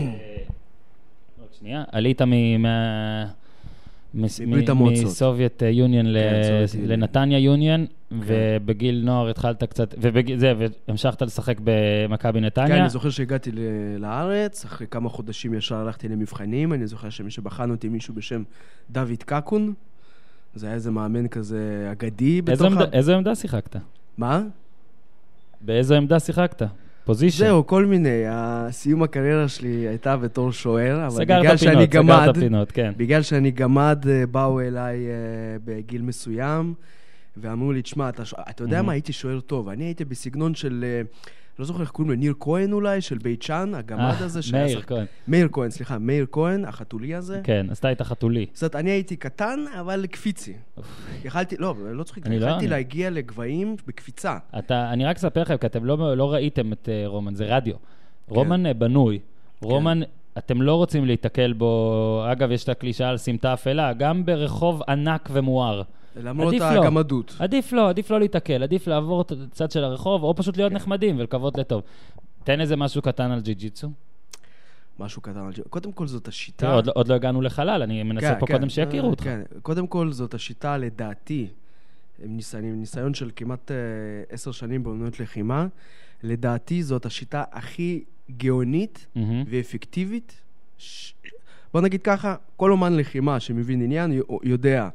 [1.60, 1.84] שנייה.
[1.92, 2.62] עלית מ...
[2.62, 3.26] מה-
[4.14, 5.06] מברית המועצות.
[5.06, 6.92] מסובייט יוניון ל- כן, יוניון.
[7.00, 10.54] לנתניה יוניון, ובגיל נוער התחלת קצת, וזה,
[10.88, 12.82] והמשכת לשחק במכבי כן, נתניה.
[12.82, 13.52] אני זוכר שהגעתי
[14.00, 18.44] לארץ, אחרי כמה חודשים ישר הלכתי למבחנים, אני זוכר שמי שבחן אותי מישהו בשם
[18.92, 19.74] דוד קקון.
[20.56, 22.84] זה היה איזה מאמן כזה אגדי בתוך ה...
[22.94, 23.76] איזו עמדה שיחקת?
[24.18, 24.42] מה?
[25.62, 26.62] באיזו עמדה שיחקת?
[27.06, 27.38] פוזיישן.
[27.38, 28.24] זהו, כל מיני.
[28.72, 32.92] סיום הקריירה שלי הייתה בתור שוער, אבל בגלל שאני פינות, גמד, סגרת פינות, כן.
[32.98, 35.14] בגלל שאני גמד, אה, באו אליי אה,
[35.66, 36.74] בגיל מסוים,
[37.38, 38.84] ואמרו לי, תשמע, אתה, אתה יודע Mhm.
[38.84, 39.70] מה, הייתי שוער טוב.
[39.70, 41.02] אני הייתי בסגנון של, אה,
[41.60, 44.40] לא זוכר איך קוראים לו, ניר כהן אולי, של בית שאן, הגמד אה, הזה.
[44.54, 45.06] מאיר כהן.
[45.28, 47.42] מאיר כהן, סליחה, מאיר כהן, החתולי הזה.
[47.44, 48.46] כן, אז אתה היית חתולי.
[48.54, 50.54] זאת אומרת, אני הייתי קטן, אבל קפיצי.
[51.26, 54.38] יכלתי, לא, לא צוחק, לא- יכלתי להגיע לגבהים בקפיצה.
[54.58, 57.76] אתה, אני רק אספר לכם, כי אתם לא, לא ראיתם את uh, רומן, זה רדיו.
[57.76, 58.36] כן.
[58.36, 59.20] רומן uh, בנוי.
[59.62, 60.00] רומן,
[60.38, 65.30] אתם לא רוצים להיתקל בו, אגב, יש את הקלישאה על סמטה אפלה, גם ברחוב ענק
[65.32, 65.82] ומואר.
[66.16, 66.84] למרות עדיף לא.
[66.84, 67.36] הגמדות.
[67.40, 71.20] עדיף לא, עדיף לא להיתקל, עדיף לעבור את הצד של הרחוב, או פשוט להיות נחמדים
[71.20, 71.82] ולקוות לטוב.
[72.44, 73.90] תן איזה משהו קטן על ג'י-ג'יצו.
[75.00, 76.58] משהו קטן על ג'י- קודם כל זאת השיטה...
[76.58, 79.12] תראה, עוד, לא- עוד לא הגענו לחלל, אני מנסה כן, פה כן, קודם שיכירו אה,
[79.12, 79.24] אותך.
[79.24, 81.48] כן, קודם כל זאת השיטה, לדעתי,
[82.24, 83.76] עם ניסיון, עם ניסיון של כמעט אה,
[84.30, 85.68] עשר שנים באמנות לחימה,
[86.24, 88.04] לדעתי זאת השיטה הכי
[88.38, 89.44] גאונית מהמם.
[89.50, 90.42] ואפקטיבית.
[90.78, 91.14] ש...
[91.74, 94.90] בוא נגיד ככה, כל אומן לחימה שמבין עניין יודע,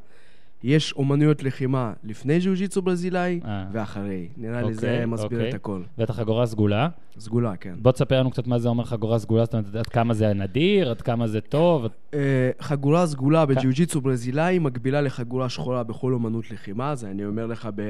[0.62, 3.64] יש אומנויות לחימה לפני ג'ו-ג'יצו ברזילאי אה.
[3.72, 4.28] ואחרי.
[4.36, 5.48] נראה לי אוקיי, זה מסביר אוקיי.
[5.48, 5.82] את הכל.
[5.98, 6.88] בטח חגורה סגולה.
[7.18, 7.74] סגולה, כן.
[7.82, 10.90] בוא תספר לנו קצת מה זה אומר חגורה סגולה, זאת אומרת, עד כמה זה נדיר,
[10.90, 11.86] עד כמה זה טוב.
[12.14, 13.46] אה, חגורה סגולה.
[13.46, 17.82] בג'יוג'יצו ברזילאי מקבילה לחגורה שחורה בכל אומנות לחימה, זה אני אומר לך ב...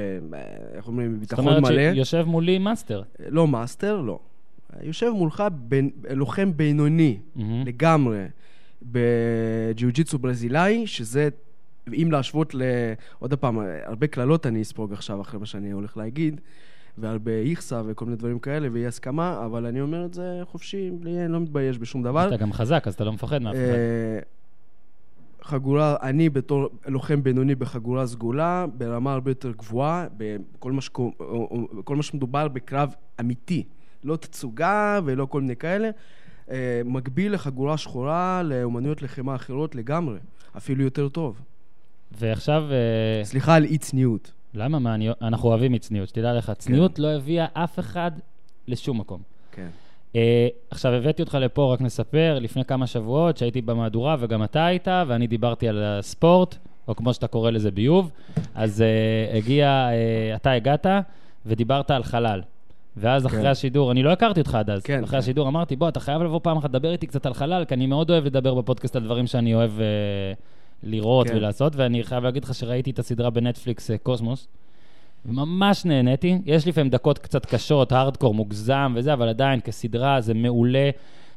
[0.73, 1.11] איך אומרים?
[1.11, 1.93] זאת בביטחון אומרת מלא.
[1.93, 3.01] שיושב מולי מאסטר.
[3.29, 4.19] לא מאסטר, לא.
[4.83, 7.65] יושב מולך בין, לוחם בינוני מהמם.
[7.65, 8.25] לגמרי
[8.81, 11.29] בג'יוג'יצו ברזילאי, שזה,
[11.93, 12.61] אם להשוות ל...
[13.19, 16.41] עוד פעם, הרבה קללות אני אספוג עכשיו אחרי מה שאני הולך להגיד,
[16.97, 21.25] והרבה איכסה וכל מיני דברים כאלה, ואי הסכמה, אבל אני אומר את זה חופשי, בלי,
[21.25, 22.27] אני לא מתבייש בשום דבר.
[22.27, 23.61] אתה גם חזק, אז אתה לא מפחד מאף אחד.
[23.61, 24.19] אה,
[25.41, 31.11] חגורה, אני בתור לוחם בינוני בחגורה סגולה, ברמה הרבה יותר גבוהה, בכל מה, שקו,
[31.83, 33.63] כל מה שמדובר בקרב אמיתי,
[34.03, 35.89] לא תצוגה ולא כל מיני כאלה,
[36.51, 40.17] אה, מקביל לחגורה שחורה לאומנויות לחימה אחרות לגמרי,
[40.57, 41.41] אפילו יותר טוב.
[42.11, 44.31] ועכשיו, אה, סליחה על אי צניעות.
[44.53, 44.79] למה?
[44.79, 48.11] מה, אני- אנחנו אוהבים מצניעות, שתדע לך, צניעות לא הביאה אף אחד
[48.67, 49.21] לשום מקום.
[49.51, 49.67] כן.
[50.15, 54.87] אה, עכשיו, הבאתי אותך לפה, רק נספר, לפני כמה שבועות שהייתי במהדורה וגם אתה היית,
[55.07, 56.55] ואני דיברתי על הספורט,
[56.87, 58.11] או כמו שאתה קורא לזה ביוב,
[58.55, 60.85] אז אה, הגיע, אה, אתה הגעת
[61.45, 62.41] ודיברת על חלל.
[62.97, 63.47] ואז אחרי כן.
[63.47, 65.17] השידור, אני לא הכרתי אותך עד אז, כן, אחרי כן.
[65.17, 67.87] השידור אמרתי, בוא, אתה חייב לבוא פעם אחת לדבר איתי קצת על חלל, כי אני
[67.87, 69.85] מאוד אוהב לדבר בפודקאסט על דברים שאני אוהב אה,
[70.83, 71.35] לראות כן.
[71.35, 74.47] ולעשות, ואני חייב להגיד לך שראיתי את הסדרה בנטפליקס אה, קוסמוס,
[75.25, 76.37] ממש נהניתי.
[76.45, 80.89] יש לפעמים דקות קצת קשות, הארדקור מוגזם וזה, אבל עדיין, כסדרה זה מעולה.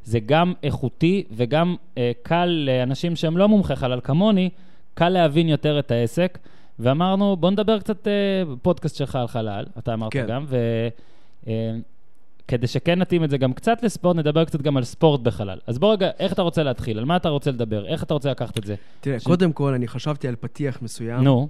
[0.05, 4.51] זה גם איכותי וגם אה, קל לאנשים שהם לא מומחי חלל כמוני,
[4.95, 6.39] קל להבין יותר את העסק.
[6.79, 8.13] ואמרנו, בוא נדבר קצת אה,
[8.53, 10.27] בפודקאסט שלך על חלל, אתה אמרת כן.
[10.29, 10.47] גם,
[12.45, 15.59] וכדי שכן נתאים את זה גם קצת לספורט, נדבר קצת גם על ספורט בחלל.
[15.67, 16.99] אז בוא רגע, איך אתה רוצה להתחיל?
[16.99, 17.87] על מה אתה רוצה לדבר?
[17.87, 18.75] איך אתה רוצה לקחת את זה?
[19.01, 21.49] תראה, ש- קודם כל, אני חשבתי על פתיח מסוים, נו,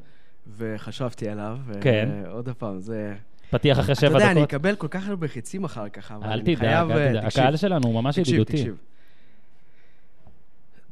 [0.57, 1.59] וחשבתי עליו.
[1.81, 2.09] כן.
[2.31, 3.15] עוד פעם, זה...
[3.51, 4.55] פתיח אחרי אתה שבע יודע, אני דקות.
[4.55, 6.91] אקבל כל כך הרבה חצים אחר כך, אבל אל אני תדאג, חייב...
[6.91, 7.25] אל אה, תדאג.
[7.25, 7.41] תקשיב.
[7.43, 8.53] הקהל שלנו הוא ממש תקשיב, ידידותי.
[8.53, 8.77] תקשיב.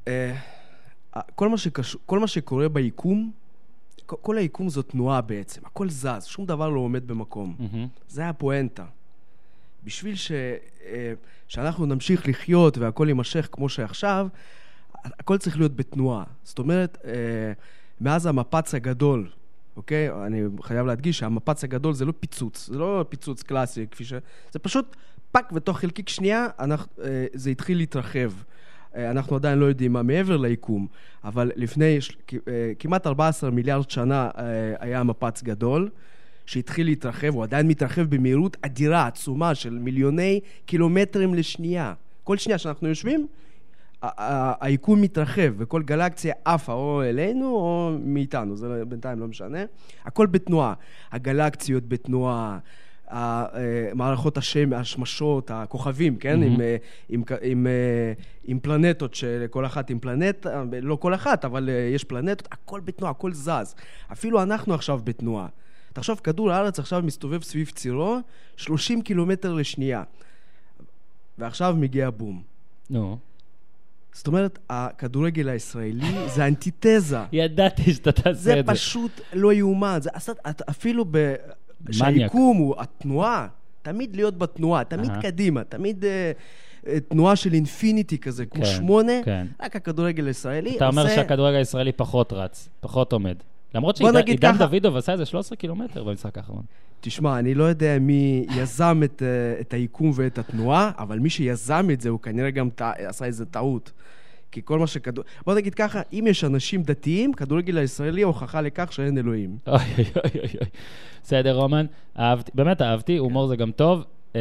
[0.09, 0.35] אה,
[1.35, 3.31] כל מה, שקשור, כל מה שקורה ביקום,
[4.07, 7.57] כל- היקום זו תנועה בעצם, הכל זז, שום דבר לא עומד במקום.
[8.09, 8.85] זה הפואנטה.
[9.85, 10.32] בשביל ש,
[10.86, 11.12] אה,
[11.48, 14.28] שאנחנו נמשיך לחיות והכל יימשך כמו שעכשיו,
[15.05, 16.24] הכל צריך להיות בתנועה.
[16.43, 17.12] זאת אומרת, אה,
[18.01, 19.28] מאז המפץ הגדול,
[19.77, 20.11] אוקיי?
[20.27, 24.12] אני חייב להדגיש שהמפץ הגדול זה לא פיצוץ, זה לא פיצוץ קלאסי, כפי ש...
[24.52, 24.97] זה פשוט
[25.32, 28.32] פאק, ותוך חלקיק שנייה אנחנו, אה, זה התחיל להתרחב.
[28.94, 30.86] אנחנו עדיין לא יודעים מה מעבר ליקום,
[31.24, 31.98] אבל לפני
[32.78, 34.31] כמעט 14 מיליארד שנה
[34.78, 35.90] היה מפץ גדול,
[36.51, 41.95] שהתחיל להתרחב, הוא עדיין מתרחב במהירות אדירה, עצומה, של מיליוני קילומטרים לשנייה.
[42.25, 43.27] כל שנייה שאנחנו יושבים,
[44.61, 49.59] היקום מתרחב, וכל גלקסיה עפה או אלינו או מאיתנו, זה לא- בינתיים לא משנה.
[50.05, 50.75] הכל בתנועה.
[51.13, 52.59] הגלקסיות בתנועה,
[53.11, 53.45] אה,
[53.95, 56.41] מערכות השם, השמשות, הכוכבים, כן?
[56.41, 56.53] מהמם.
[56.53, 56.61] עם,
[57.09, 58.13] עם, עם, אה,
[58.45, 63.33] עם פלנטות, שכל אחת עם פלנטה, לא כל אחת, אבל יש פלנטות, הכל בתנועה, הכל
[63.33, 63.75] זז.
[64.13, 65.47] אפילו אנחנו עכשיו בתנועה.
[65.93, 68.19] תחשוב, כדור הארץ עכשיו מסתובב סביב צירו
[68.57, 70.03] 30 קילומטר לשנייה.
[71.39, 72.43] ועכשיו מגיע בום.
[72.91, 73.19] נו.
[74.12, 77.19] זאת אומרת, הכדורגל הישראלי זה אנטיתזה.
[77.33, 78.73] ידעתי שאתה תעשה זה את זה.
[78.73, 79.99] פשוט לא יאומן.
[80.03, 81.35] זה עשה, את- אפילו ב...
[81.91, 83.49] שהיקום הוא התנועה,
[83.83, 85.23] תמיד להיות בתנועה, תמיד אהה.
[85.23, 86.33] קדימה, תמיד אה,
[87.09, 89.47] תנועה של אינפיניטי כזה, כמו כן, שמונה, כן.
[89.62, 91.15] רק הכדורגל הישראלי אתה אומר עושה...
[91.15, 93.37] שהכדורגל הישראלי פחות רץ, פחות עומד.
[93.75, 96.63] למרות שעידן דוידוב עשה איזה 13 קילומטר במשחק האחרון.
[97.01, 101.89] תשמע, אני לא יודע מי יזם את, אה, את היקום ואת התנועה, אבל מי שיזם
[101.93, 103.93] את זה, הוא כנראה גם טע- עשה איזה טעות.
[104.53, 105.25] כי כל מה שכדור...
[105.47, 109.57] בוא נגיד ככה, אם יש אנשים דתיים, כדורגל הישראלי הוכחה לכך שאין אלוהים.
[109.67, 110.69] אוי אוי אוי אוי.
[111.23, 111.87] בסדר, רומן,
[112.19, 114.05] אהבתי, באמת אהבתי, הומור זה גם טוב.
[114.36, 114.40] אה,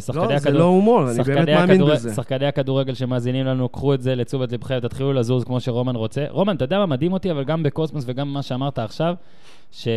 [0.00, 2.14] שחקני לא, זה לא הומור, אני באמת מאמין בזה.
[2.14, 6.24] שחקני הכדורגל שמאזינים לנו, קחו את זה לתשומת לבכם, תתחילו לזוז כמו שרומן רוצה.
[6.28, 9.14] רומן, אתה יודע מה מדהים אותי, אבל גם בקוסמוס וגם מה שאמרת עכשיו,
[9.72, 9.88] ש...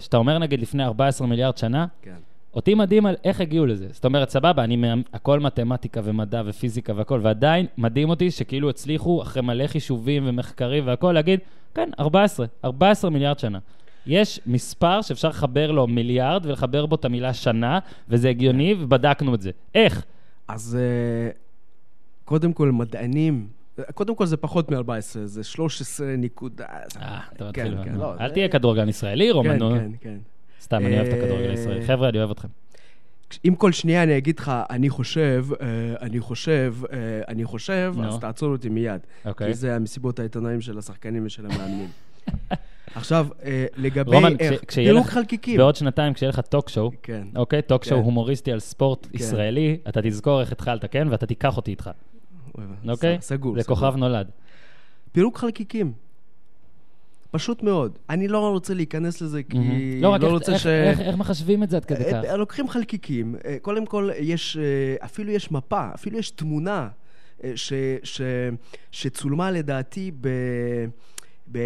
[0.00, 2.14] שאתה אומר נגיד לפני 14 מיליארד שנה, כן.
[2.54, 3.86] אותי מדהים על איך הגיעו לזה.
[3.90, 9.22] זאת אומרת, סבבה, אני, מה- הכל מתמטיקה ומדע ופיזיקה והכל, ועדיין מדהים אותי שכאילו הצליחו,
[9.22, 11.40] אחרי מלא חישובים ומחקרים והכל, להגיד,
[11.74, 13.58] כן, 14, 14 מיליארד שנה.
[14.06, 17.78] יש מספר שאפשר לחבר לו מיליארד ולחבר בו את המילה שנה,
[18.08, 19.50] וזה הגיוני, ובדקנו את זה.
[19.74, 20.04] איך?
[20.48, 21.30] אז אה,
[22.24, 23.48] קודם כל, מדענים,
[23.94, 24.90] קודם כל זה פחות מ-14,
[25.24, 26.64] זה 13 נקודה...
[26.96, 27.84] אה, אתה כן, מתחיל.
[27.84, 27.98] כן.
[27.98, 29.68] לא, אל תהיה כדורגלן ישראלי, רומן, כן.
[29.68, 30.16] כן, כן.
[30.60, 31.86] סתם, אני אוהב את הכדורגל אה, הישראלי.
[31.86, 32.48] חבר'ה, אני אוהב אתכם.
[33.44, 35.66] אם כל שנייה אני אגיד לך, אני חושב, אה,
[36.00, 36.74] אני חושב,
[37.28, 37.94] אני חושב.
[38.04, 39.00] אז תעצור אותי מיד.
[39.24, 39.46] אוקיי.
[39.46, 41.88] כי זה המסיבות העיתונאים של השחקנים ושל המאמנים.
[42.94, 45.56] עכשיו, אה, לגבי רומן, איך, כש- פירוק חלקיקים.
[45.56, 47.26] בעוד שנתיים, כשיהיה לך טוק שואו, כן.
[47.36, 47.62] אוקיי?
[47.62, 48.04] טוק שואו כן.
[48.04, 51.08] הומוריסטי על ספורט ישראלי, אתה תזכור איך התחלת, כן?
[51.10, 51.90] ואתה תיקח אותי איתך,
[52.88, 53.18] אוקיי?
[53.20, 53.54] ס- סגור.
[53.56, 53.76] זה סגור.
[53.76, 54.30] כוכב נולד.
[55.12, 55.92] פירוק חלקיקים.
[57.30, 57.98] פשוט מאוד.
[58.10, 60.02] אני לא רוצה להיכנס לזה, כי מהמם.
[60.02, 60.66] לא, רק איך- רוצה איך- ש...
[60.66, 62.12] איך- איך מחשבים את זה עד כדי כך?
[62.24, 66.88] אה, לוקחים חלקיקים, אה, קודם כל יש, אה, אפילו יש מפה, אפילו יש תמונה
[67.44, 67.72] אה, ש,
[68.02, 68.20] ש,
[68.90, 70.28] שצולמה לדעתי ב...
[71.52, 71.62] ב אה,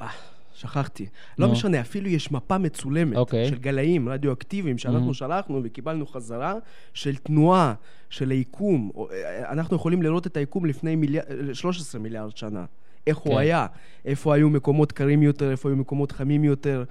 [0.00, 0.08] אה,
[0.54, 1.06] שכחתי.
[1.38, 1.52] לא נו.
[1.52, 3.48] משנה, אפילו יש מפה מצולמת אוקיי.
[3.48, 5.14] של גלאים רדיואקטיביים שאנחנו Mhm.
[5.14, 6.54] שלחנו וקיבלנו חזרה
[6.94, 7.74] של תנועה,
[8.10, 8.90] של היקום.
[8.94, 11.22] או, אה, אנחנו יכולים לראות את היקום לפני מיליאר,
[11.52, 12.64] 13 מיליארד שנה.
[13.06, 13.30] איך כן.
[13.30, 13.66] הוא היה,
[14.04, 16.84] איפה היו מקומות קרים יותר, איפה היו מקומות חמים יותר.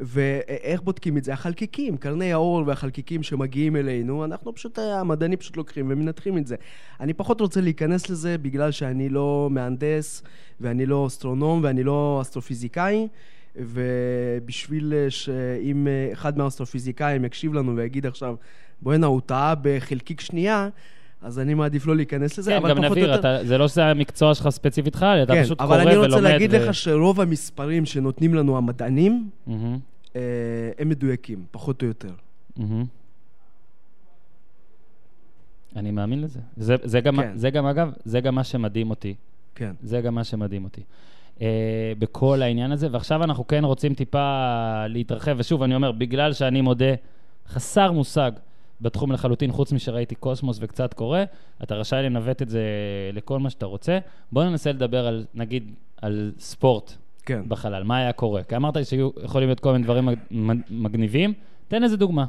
[0.00, 1.32] ואיך בודקים את זה?
[1.32, 6.56] החלקיקים, קרני האור והחלקיקים שמגיעים אלינו, אנחנו פשוט, המדענים פשוט לוקחים ומנתחים את זה.
[7.00, 10.22] אני פחות רוצה להיכנס לזה בגלל שאני לא מהנדס,
[10.60, 13.08] ואני לא אסטרונום, ואני לא אסטרופיזיקאי,
[13.56, 18.34] ובשביל אה, שאם אה, אחד מהאסטרופיזיקאים יקשיב לנו ויגיד עכשיו,
[18.82, 20.68] בוא'נה, הוא טעה בחלקיק שנייה,
[21.22, 23.14] אז אני מעדיף לא להיכנס לזה, כן, אבל גם פחות או יותר...
[23.20, 25.96] אתה- זה לא שזה המקצוע שלך ספציפית אתה כן, פשוט קורא אבל ולומד.
[26.04, 29.78] אני רוצה להגיד ו- לך שרוב המספרים שנותנים לנו המדענים, מהמם,
[30.16, 30.20] אה,
[30.78, 32.10] הם מדויקים, פחות או יותר.
[32.56, 32.84] מהמם.
[35.76, 36.40] אני מאמין לזה.
[36.56, 37.32] זה- זה גם- כן.
[37.34, 39.14] זה גם, אגב, זה גם מה שמדהים אותי.
[39.54, 39.72] כן.
[39.82, 40.80] זה גם מה שמדהים אותי.
[41.38, 41.40] Uh,
[41.98, 44.44] בכל העניין הזה, ועכשיו אנחנו כן רוצים טיפה
[44.88, 46.94] להתרחב, ושוב, אני אומר, בגלל שאני מודה,
[47.48, 48.30] חסר מושג
[48.80, 51.18] בתחום לחלוטין, חוץ משראיתי קוסמוס וקצת קורא,
[51.62, 52.62] אתה רשאי לנווט את זה
[53.12, 53.98] לכל מה שאתה רוצה.
[54.32, 55.70] בוא ננסה לדבר על, נגיד,
[56.02, 56.92] על ספורט
[57.26, 57.42] כן.
[57.48, 58.42] בחלל, מה היה קורה?
[58.42, 61.32] כי אמרת לי שהיו יכולים להיות כל מיני דברים מג- מג- מגניבים,
[61.68, 62.24] תן איזה דוגמה.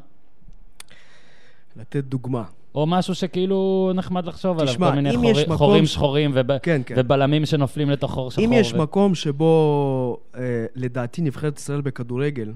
[1.76, 2.44] לתת דוגמה.
[2.76, 6.82] או משהו שכאילו נחמד לחשוב עליו, תשמע, כל מיני יש מקום חורים שחורים וב, כן,
[6.86, 6.96] כן.
[6.98, 8.46] ובלמים שנופלים לתוך חור שחור.
[8.46, 8.78] אם יש ו...
[8.78, 10.42] מקום שבו, אה,
[10.76, 12.52] לדעתי, נבחרת ישראל בכדורגל,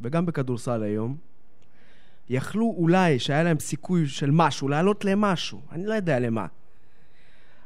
[0.00, 1.16] וגם בכדורסל היום,
[2.30, 6.46] יכלו אולי, שהיה להם סיכוי של משהו, לעלות למשהו, אני לא יודע למה.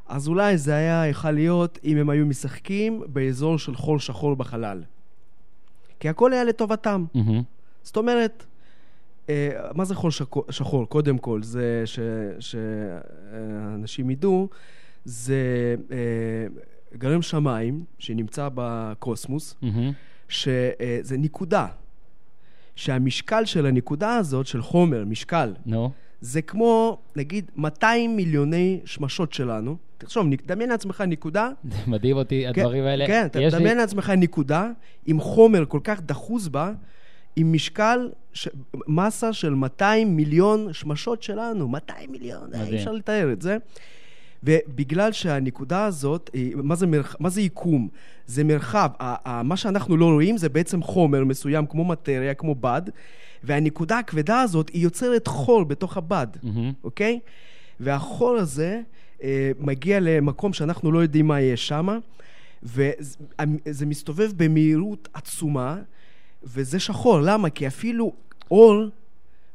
[0.06, 4.82] אז אולי זה היה יכול להיות אם הם היו משחקים באזור של חור שחור בחלל.
[6.00, 7.04] כי הכל היה לטובתם.
[7.14, 7.42] מהמם.
[7.82, 8.46] זאת אומרת,
[9.28, 10.44] אה, מה זה חור שחור?
[10.50, 10.88] שחור?
[10.88, 11.84] קודם כל, זה
[12.38, 14.48] שאנשים ידעו,
[15.04, 16.46] זה אה,
[16.98, 19.92] גרם שמיים שנמצא בקוסמוס, מהמם.
[20.28, 21.66] שזה נקודה.
[22.76, 25.90] שהמשקל של הנקודה הזאת, של חומר, משקל, נו.
[26.20, 29.76] זה כמו, נגיד, 200 מיליוני שמשות שלנו.
[29.98, 33.06] תחשוב, דמיין לעצמך נקודה זה מדהים אותי, הדברים האלה.
[33.06, 34.70] כן, יש לי- תדמיין לעצמך נקודה
[35.06, 36.72] עם חומר כל כך דחוס בה,
[37.36, 38.48] עם משקל, ש...
[38.86, 42.72] מסה של 200 מיליון שמשות שלנו, 200 מיליון, אה, מדהים.
[42.74, 43.56] אי אפשר לתאר את זה.
[44.44, 47.16] ובגלל שהנקודה הזאת, היא- מה זה, מרח...
[47.20, 47.88] מה זה יקום?
[48.26, 48.88] זה מרחב,
[49.44, 52.82] מה שאנחנו לא רואים זה בעצם חומר מסוים, כמו מטריה, כמו בד,
[53.44, 56.26] והנקודה הכבדה הזאת, היא יוצרת חור בתוך הבד.
[56.42, 56.72] מהמם.
[56.84, 57.18] אוקיי?
[57.80, 58.80] והחור הזה
[59.22, 61.88] אה, מגיע למקום שאנחנו לא יודעים מה יש שם,
[62.62, 65.78] וזה מסתובב במהירות עצומה,
[66.44, 67.20] וזה שחור.
[67.20, 67.50] למה?
[67.50, 68.12] כי אפילו
[68.50, 68.84] אור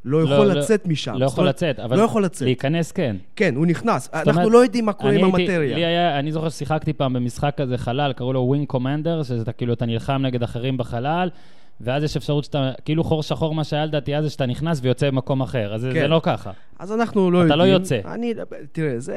[0.07, 1.13] לא יכול לא- לצאת משם.
[1.17, 2.41] לא יכול אומרת, לצאת, אבל לא יכול לצאת.
[2.41, 3.15] להיכנס כן.
[3.35, 4.09] כן, הוא נכנס.
[4.13, 5.75] אנחנו אומרת, לא יודעים מה קורה עם המטריה.
[5.75, 9.51] לי היה, אני זוכר ששיחקתי פעם במשחק כזה חלל, קראו לו Wing Commander, שזה אתה
[9.51, 11.29] כאילו, אתה נלחם נגד אחרים בחלל,
[11.81, 15.09] ואז יש אפשרות שאתה, כאילו חור שחור, מה שהיה לדעתי אז, זה שאתה נכנס ויוצא
[15.09, 15.73] במקום אחר.
[15.75, 15.99] אז כן.
[16.01, 16.51] זה לא ככה.
[16.79, 17.59] אז אנחנו לא אתה יודעים.
[17.59, 17.99] לא יוצא.
[18.05, 18.33] אני,
[18.71, 19.15] תראה, זה...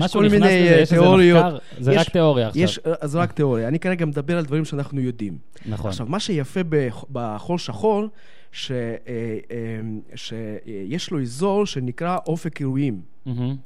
[0.00, 1.44] יש כל מיני לזה, אה, תיאוריות.
[1.44, 2.62] מחקר, זה יש- רק תיאוריה עכשיו.
[2.62, 3.68] יש, אז רק תיאוריה.
[3.68, 5.38] אני כרגע מדבר על דברים שאנחנו יודעים.
[5.66, 5.88] נכון.
[5.90, 8.04] עכשיו, מה שיפה בח- בחור שחור,
[8.52, 8.76] ש- אה,
[9.50, 9.80] אה,
[10.14, 13.00] שיש לו אזור שנקרא אופק אירועים.
[13.26, 13.56] מהמם.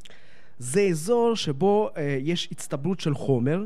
[0.59, 3.63] זה אזור שבו אה, יש הצטברות של חומר,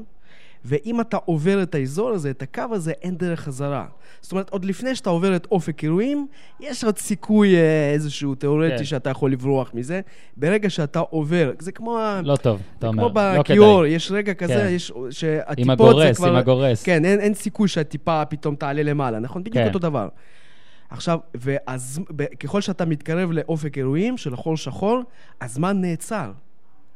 [0.65, 3.87] ואם אתה עובר את האזור הזה, את הקו הזה, אין דרך חזרה.
[4.21, 6.27] זאת אומרת, עוד לפני שאתה עובר את אופק אירועים,
[6.61, 8.85] יש עוד סיכוי אה, איזשהו תיאורטי כן.
[8.85, 10.01] שאתה יכול לברוח מזה.
[10.37, 11.99] ברגע שאתה עובר, זה כמו...
[12.25, 13.09] לא טוב, אתה אומר.
[13.11, 13.91] כמו לא בכיור, כדאי.
[13.91, 14.69] יש רגע כזה, כן.
[14.71, 16.29] יש, שהטיפות עם זה הגורס, כבר...
[16.29, 16.83] עם הגורס.
[16.83, 19.43] כן, אין, אין סיכוי שהטיפה פתאום תעלה למעלה, נכון?
[19.43, 19.67] בדיוק כן.
[19.67, 20.09] אותו דבר.
[20.91, 22.01] עכשיו, ואז,
[22.41, 25.01] ככל שאתה מתקרב לאופק אירועים של החור שחור,
[25.41, 26.33] הזמן נעצר.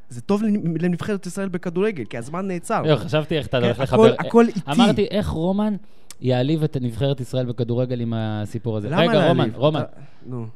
[0.08, 2.82] זה טוב לנ- לנבחרת ישראל בכדורגל, כי הזמן נעצר.
[2.82, 4.26] לא, חשבתי איך אתה כן, הולך הכל- לחבר.
[4.28, 4.60] הכל איטי.
[4.70, 5.74] אמרתי, איך רומן
[6.20, 8.88] יעליב את נבחרת ישראל בכדורגל עם הסיפור הזה.
[8.88, 9.28] למה רגע, להעליב?
[9.28, 9.80] רומן, רומן.
[9.80, 10.46] אתה- נו.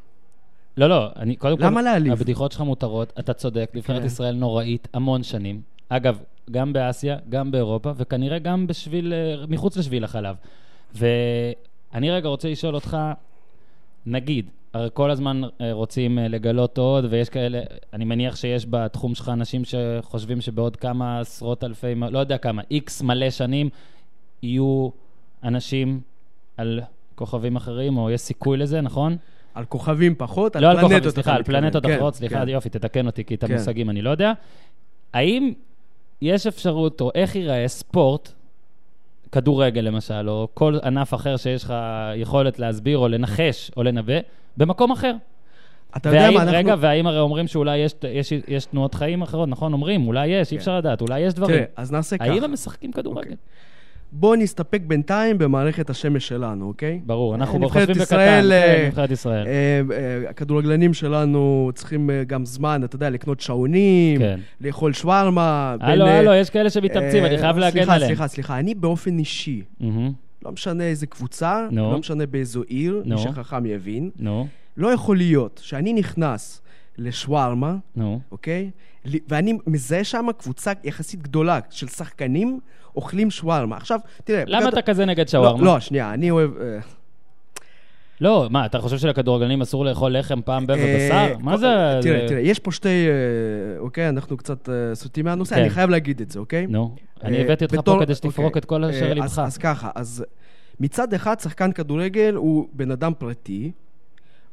[0.76, 1.64] לא, לא, אני קודם כל...
[1.64, 2.12] למה להעליב?
[2.12, 4.06] הבדיחות שלך מותרות, אתה צודק, נבחרת כן.
[4.06, 5.60] ישראל נוראית המון שנים.
[5.88, 6.18] אגב,
[6.50, 10.36] גם באסיה, גם באירופה, וכנראה גם בשביל, אה, מחוץ לשביל החלב.
[10.94, 12.96] ואני רגע רוצה לשאול אותך,
[14.08, 17.60] נגיד, הרי כל הזמן אה, רוצים אה, לגלות עוד, ויש כאלה,
[17.92, 23.02] אני מניח שיש בתחום שלך אנשים שחושבים שבעוד כמה עשרות אלפי, לא יודע כמה, איקס
[23.02, 23.70] מלא שנים,
[24.42, 24.88] יהיו
[25.44, 26.00] אנשים
[26.56, 26.80] על
[27.14, 29.16] כוכבים אחרים, או יש סיכוי לזה, נכון?
[29.54, 30.90] על כוכבים פחות, על לא על פלנטות.
[30.90, 31.42] כוכבים, אתה סליחה, על.
[31.42, 32.48] פלנטות כן, אחרות, סליחה, כן.
[32.48, 33.52] יופי, תתקן אותי, כי את כן.
[33.52, 34.32] המושגים אני לא יודע.
[35.12, 35.52] האם
[36.22, 38.32] יש אפשרות, או איך ייראה ספורט,
[39.32, 41.74] כדורגל למשל, או כל ענף אחר שיש לך
[42.16, 44.18] יכולת להסביר, או לנחש, או לנבא,
[44.56, 45.14] במקום אחר?
[45.96, 46.56] אתה יודע והאם, מה, אנחנו...
[46.56, 49.72] רגע, והאם הרי אומרים שאולי יש, יש, יש תנועות חיים אחרות, נכון?
[49.72, 50.60] אומרים, אולי יש, אי כן.
[50.60, 51.56] אפשר לדעת, אולי יש דברים.
[51.56, 52.30] תראה, אז נעשה ככה.
[52.30, 53.20] האם הם משחקים כדורגל?
[53.20, 53.36] אוקיי.
[54.12, 57.00] בואו נסתפק בינתיים במערכת השמש שלנו, אוקיי?
[57.06, 59.46] ברור, אנחנו נבחרת חושבים בקטן, אה, כן, נבחרת ישראל.
[59.46, 59.52] אה,
[59.92, 64.40] אה, הכדורגלנים שלנו צריכים אה, גם זמן, אתה יודע, לקנות שעונים, כן.
[64.60, 65.76] לאכול שווארמה.
[65.80, 68.08] הלו, בין, אה, הלו, יש כאלה שמתאמצים, אה, אני חייב להגן סליחה, עליהם.
[68.08, 69.62] סליחה, סליחה, אני באופן אישי,
[70.44, 71.68] לא משנה איזה קבוצה.
[71.72, 73.02] לא משנה באיזו עיר.
[73.06, 74.10] מי שחכם יבין,
[74.76, 76.62] לא יכול להיות שאני נכנס
[76.98, 77.76] לשווארמה.
[78.32, 78.70] אוקיי?
[79.28, 82.60] ואני מזהה שם קבוצה יחסית גדולה של שחקנים
[82.98, 83.76] אוכלים שווארמה.
[83.76, 84.42] עכשיו, תראה...
[84.46, 85.64] למה בגד- אתה כזה נגד לא, שווארמה?
[85.64, 86.50] לא, שנייה, אני אוהב...
[86.60, 86.78] אה,
[88.20, 91.36] לא, מה, אתה חושב שלכדורגלנים אסור לאכול לחם פעם ב- אה, ובשר?
[91.40, 91.66] מה כל- זה?
[92.02, 92.88] תראה, זה- תראה, יש פה שתי...
[92.88, 93.12] אה,
[93.78, 95.60] אוקיי, אנחנו קצת אה, סוטים מהנושא, כן.
[95.60, 96.66] אני חייב להגיד את זה, אוקיי?
[96.66, 99.24] נו, אני אה, הבאתי אותך פה כדי שתפרוק אוקיי, את כל אשר אה, לבך.
[99.24, 100.24] אז- אז ככה, אז
[100.80, 103.70] מצד אחד, שחקן כדורגל הוא בן אדם פרטי,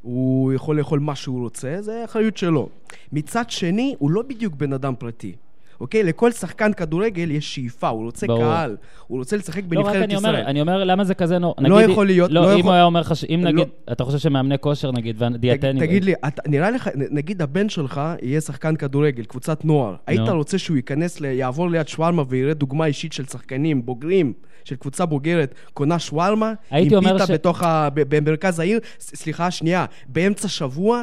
[0.02, 2.68] הוא יכול לאכול מה שהוא רוצה, זה אחריות שלו.
[3.12, 5.32] מצד שני, הוא לא בדיוק בן אדם פרטי.
[5.80, 6.02] אוקיי?
[6.02, 8.40] לכל שחקן כדורגל יש שאיפה, הוא רוצה ברור.
[8.40, 8.76] קהל,
[9.06, 10.44] הוא רוצה לשחק לא, רק בנבחרת אני אומר, ישראל.
[10.46, 11.54] אני אומר, למה זה כזה נורא?
[11.60, 13.68] לא יכול להיות, לא, לא אם יכול- הוא היה אומר לך, ש- אם לא- נגיד,
[13.92, 15.86] אתה חושב שמאמני כושר, נגיד, והדיאטנים...
[15.86, 19.94] תגיד לי, אתה, נראה לך, נגיד הבן שלך יהיה שחקן כדורגל, קבוצת נוער.
[20.06, 24.32] היית רוצה שהוא ייכנס, ל, יעבור ליד שווארמה ויראה דוגמה אישית של שחקנים בוגרים,
[24.64, 27.88] של קבוצה בוגרת, קונה שווארמה, עם פיתה ש- בתוך ה...
[27.94, 31.02] במרכז העיר, סליחה, שנייה, באמצע שבוע,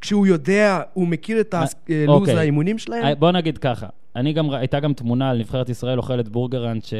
[0.00, 1.74] כשהוא יודע, הוא מכיר את הלו"ז
[2.08, 2.38] אוקיי.
[2.38, 3.04] האימונים שלהם?
[3.04, 3.86] אה, בוא נגיד ככה,
[4.16, 6.92] אני גם, הייתה גם תמונה על נבחרת ישראל אוכלת בורגראנץ'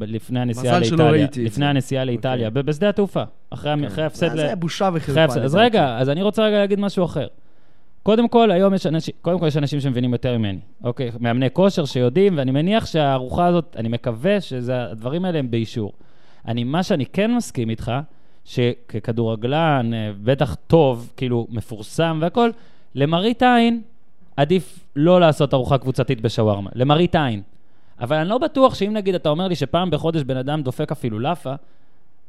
[0.00, 1.20] לפני הנסיעה מזל שלא לאיטליה.
[1.20, 1.66] ראיתי לפני.
[1.66, 4.36] הנסיעה לאיטליה, ב- בשדה התעופה, אחרי אחרי ההפסד אה, ל...
[4.36, 5.40] זה בושה וחרפה.
[5.40, 5.54] אז.
[5.54, 7.26] רגע, אז אני רוצה רגע להגיד משהו אחר.
[8.02, 11.10] קודם כל, היום יש אנשים, קודם כל יש אנשים שמבינים יותר ממני, אוקיי?
[11.20, 15.92] מאמני כושר שיודעים, ואני מניח שהארוחה הזאת, אני מקווה שהדברים האלה הם באישור.
[16.48, 17.92] אני, מה שאני כן מסכים איתך,
[18.44, 22.50] שככדורגלן, אה, בטח טוב, כאילו, מפורסם והכל,
[22.94, 23.82] למראית עין,
[24.36, 26.70] עדיף לא לעשות ארוחה קבוצתית בשווארמה.
[26.74, 27.42] למראית עין.
[28.00, 31.18] אבל אני לא בטוח שאם נגיד אתה אומר לי שפעם בחודש בן אדם דופק אפילו
[31.18, 31.54] לאפה,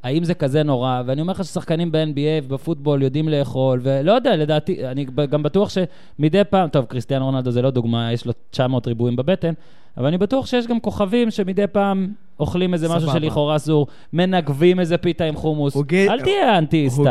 [0.04, 1.02] האם זה כזה נורא?
[1.06, 6.44] ואני אומר לך ששחקנים ב-NBA ובפוטבול יודעים לאכול, ולא יודע, לדעתי, אני גם בטוח שמדי
[6.44, 9.54] פעם, טוב, קריסטיאנו רונלדו זה לא דוגמה, יש לו 900 ריבועים בבטן,
[9.98, 12.08] אבל אני בטוח שיש גם כוכבים שמדי פעם
[12.40, 13.10] אוכלים איזה משהו.
[13.12, 15.74] שלכאורה אסור, מנגבים איזה פיתה עם חומוס.
[15.76, 17.04] הוגה- אל תהיה אנטי סתם.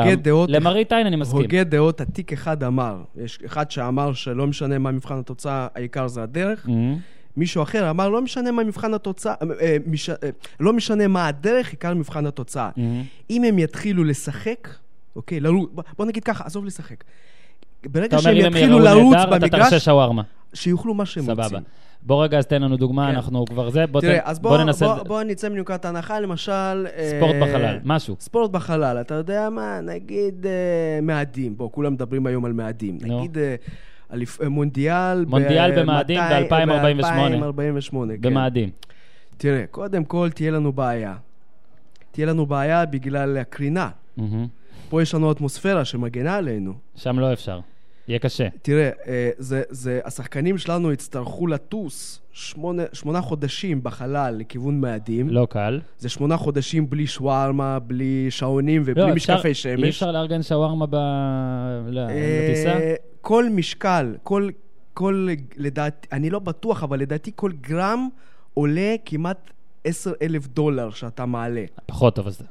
[0.50, 1.40] למראית עין אני מסכים.
[1.40, 6.22] הוגה דעות עתיק אחד אמר, יש אחד שאמר שלא משנה מה מבחן התוצאה, העיקר זה
[6.22, 6.66] הדרך.
[6.66, 6.70] Mhm.
[7.36, 10.14] מישהו אחר אמר, לא משנה מה מבחן התוצאה, אה, אה, מש, אה,
[10.60, 12.70] לא משנה מה הדרך, עיקר מבחן התוצאה.
[12.76, 12.80] Mhm.
[13.30, 14.68] אם הם יתחילו לשחק,
[15.16, 17.04] אוקיי, לרוץ, בוא, נגיד ככה, עזוב לשחק.
[17.86, 19.60] ברגע שהם יתחילו לרוץ במגרש.
[20.54, 21.24] שיאכלו מה שהם.
[21.30, 21.58] רוצים.
[22.04, 23.14] בוא רגע, אז תן לנו דוגמה, כן.
[23.14, 24.86] אנחנו כבר זה, בוא תראה, תן- אז בוא בוא, ננסה...
[24.94, 26.86] בוא, בוא נצא מנקודת ההנחה, למשל...
[27.16, 28.16] ספורט אה, בחלל, משהו.
[28.20, 29.80] ספורט בחלל, אתה יודע מה?
[29.80, 30.52] נגיד אה,
[31.02, 31.56] מאדים.
[31.56, 32.98] בוא, כולם מדברים היום על מאדים.
[33.02, 33.18] נו.
[33.18, 33.54] נגיד אה,
[34.12, 35.24] אליפ- אה, מונדיאל...
[35.24, 37.04] מונדיאל במאדים ב-2048.
[37.54, 38.20] ב-2048, כן.
[38.20, 38.70] במאדים.
[39.36, 41.14] תראה, קודם כל תהיה לנו בעיה.
[42.10, 43.88] תהיה לנו בעיה בגלל הקרינה.
[44.16, 44.46] מהמם.
[44.88, 46.72] פה יש לנו אטמוספירה שמגנה עלינו.
[46.96, 47.60] שם לא אפשר.
[48.08, 48.48] יהיה קשה.
[48.62, 55.28] תראה, אה, זה, זה, השחקנים שלנו יצטרכו לטוס שמונה, שמונה חודשים בחלל לכיוון מאדים.
[55.28, 55.80] לא קל.
[55.98, 59.88] זה שמונה חודשים בלי שווארמה, בלי שעונים ובלי לא, אפשר- משקפי אי שמש.
[59.88, 60.94] אפשר לארגן שווארמה ב...
[61.88, 62.94] ל- אה, בטיסה?
[63.20, 64.48] כל משקל, כל,
[64.94, 68.08] כל, לדעתי, אני לא בטוח, אבל לדעתי כל גרם
[68.54, 69.50] עולה כמעט
[69.84, 71.64] עשר אלף דולר שאתה מעלה.
[71.86, 72.44] פחות אז זה.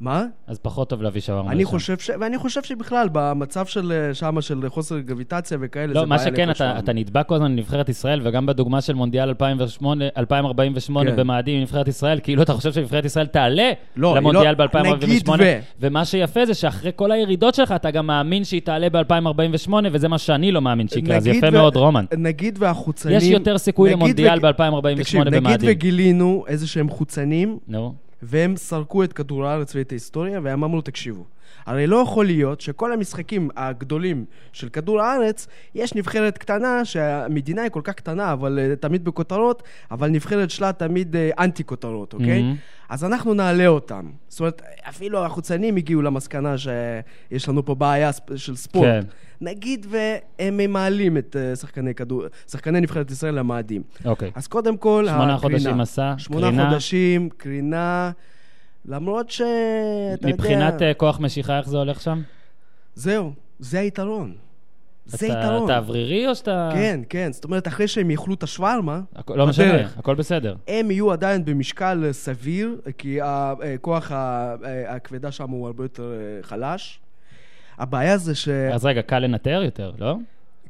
[0.00, 0.24] מה?
[0.46, 1.70] אז פחות טוב להביא שווארמה אני לשם.
[1.70, 2.10] חושב ש...
[2.20, 6.28] ואני חושב שבכלל, במצב של אה, שמה של חוסר גרביטציה וכאלה, לא, זה מה בעיה
[6.28, 6.74] שכן, אתה, שם.
[6.78, 11.16] אתה נדבק כל הזמן לנבחרת ישראל, וגם בדוגמה של מונדיאל 2008, 2048 כן.
[11.16, 15.28] במאדים עם נבחרת ישראל, כאילו אתה חושב שנבחרת ישראל תעלה לא, למונדיאל לא- ב-2048, נגיד
[15.28, 20.08] ו- ומה שיפה זה שאחרי כל הירידות שלך, אתה גם מאמין שהיא תעלה ב-2048, וזה
[20.08, 22.04] מה שאני לא מאמין שיקרה, אז יפה ו- מאוד, רומן.
[22.16, 23.16] נגיד והחוצנים...
[23.16, 25.68] יש יותר סיכוי למונדיאל ו- ב-2048 תקשיב, נגיד במאדים.
[25.72, 31.24] וגילינו איזה שהם חוצנים, נו, והם סרקו את כדור הארץ ואת ההיסטוריה, והם אמרו, תקשיבו,
[31.66, 37.70] הרי לא יכול להיות שכל המשחקים הגדולים של כדור הארץ, יש נבחרת קטנה, שהמדינה היא
[37.70, 42.42] כל כך קטנה, אבל uh, תמיד בכותרות, אבל נבחרת שלה תמיד uh, אנטי כותרות, אוקיי?
[42.42, 42.56] מהמם.
[42.88, 44.10] אז אנחנו נעלה אותם.
[44.28, 48.86] זאת אומרת, אפילו החוצנים הגיעו למסקנה שיש לנו פה בעיה של ספורט.
[48.86, 49.00] כן.
[49.40, 53.82] נגיד והם מעלים את uh, שחקני, כדור, שחקני נבחרת ישראל למאדים.
[54.04, 54.30] אוקיי.
[54.34, 55.58] אז קודם כל, שמונה הקרינה.
[55.58, 56.70] חודשים מסע, שמונה קרינה.
[56.70, 58.10] חודשים, קרינה,
[58.84, 59.42] למרות ש...
[60.24, 62.22] מבחינת יודע, אה, כוח משיכה, איך זה הולך שם?
[62.94, 64.34] זהו, זה היתרון.
[65.06, 65.64] זה אתה- יתרון.
[65.64, 66.70] אתה אוורירי או שאתה...
[66.74, 67.32] כן, כן.
[67.32, 69.88] זאת אומרת, אחרי שהם יאכלו את השווארמה, לא משנה.
[69.96, 70.54] הכל בסדר.
[70.68, 74.12] הם יהיו עדיין במשקל אה, סביר, כי אה, כוח
[74.88, 76.12] הכבדה שם הוא הרבה יותר
[76.42, 77.00] חלש.
[77.78, 78.48] הבעיה זה ש...
[78.48, 80.16] אז רגע, קל לנטר יותר, לא?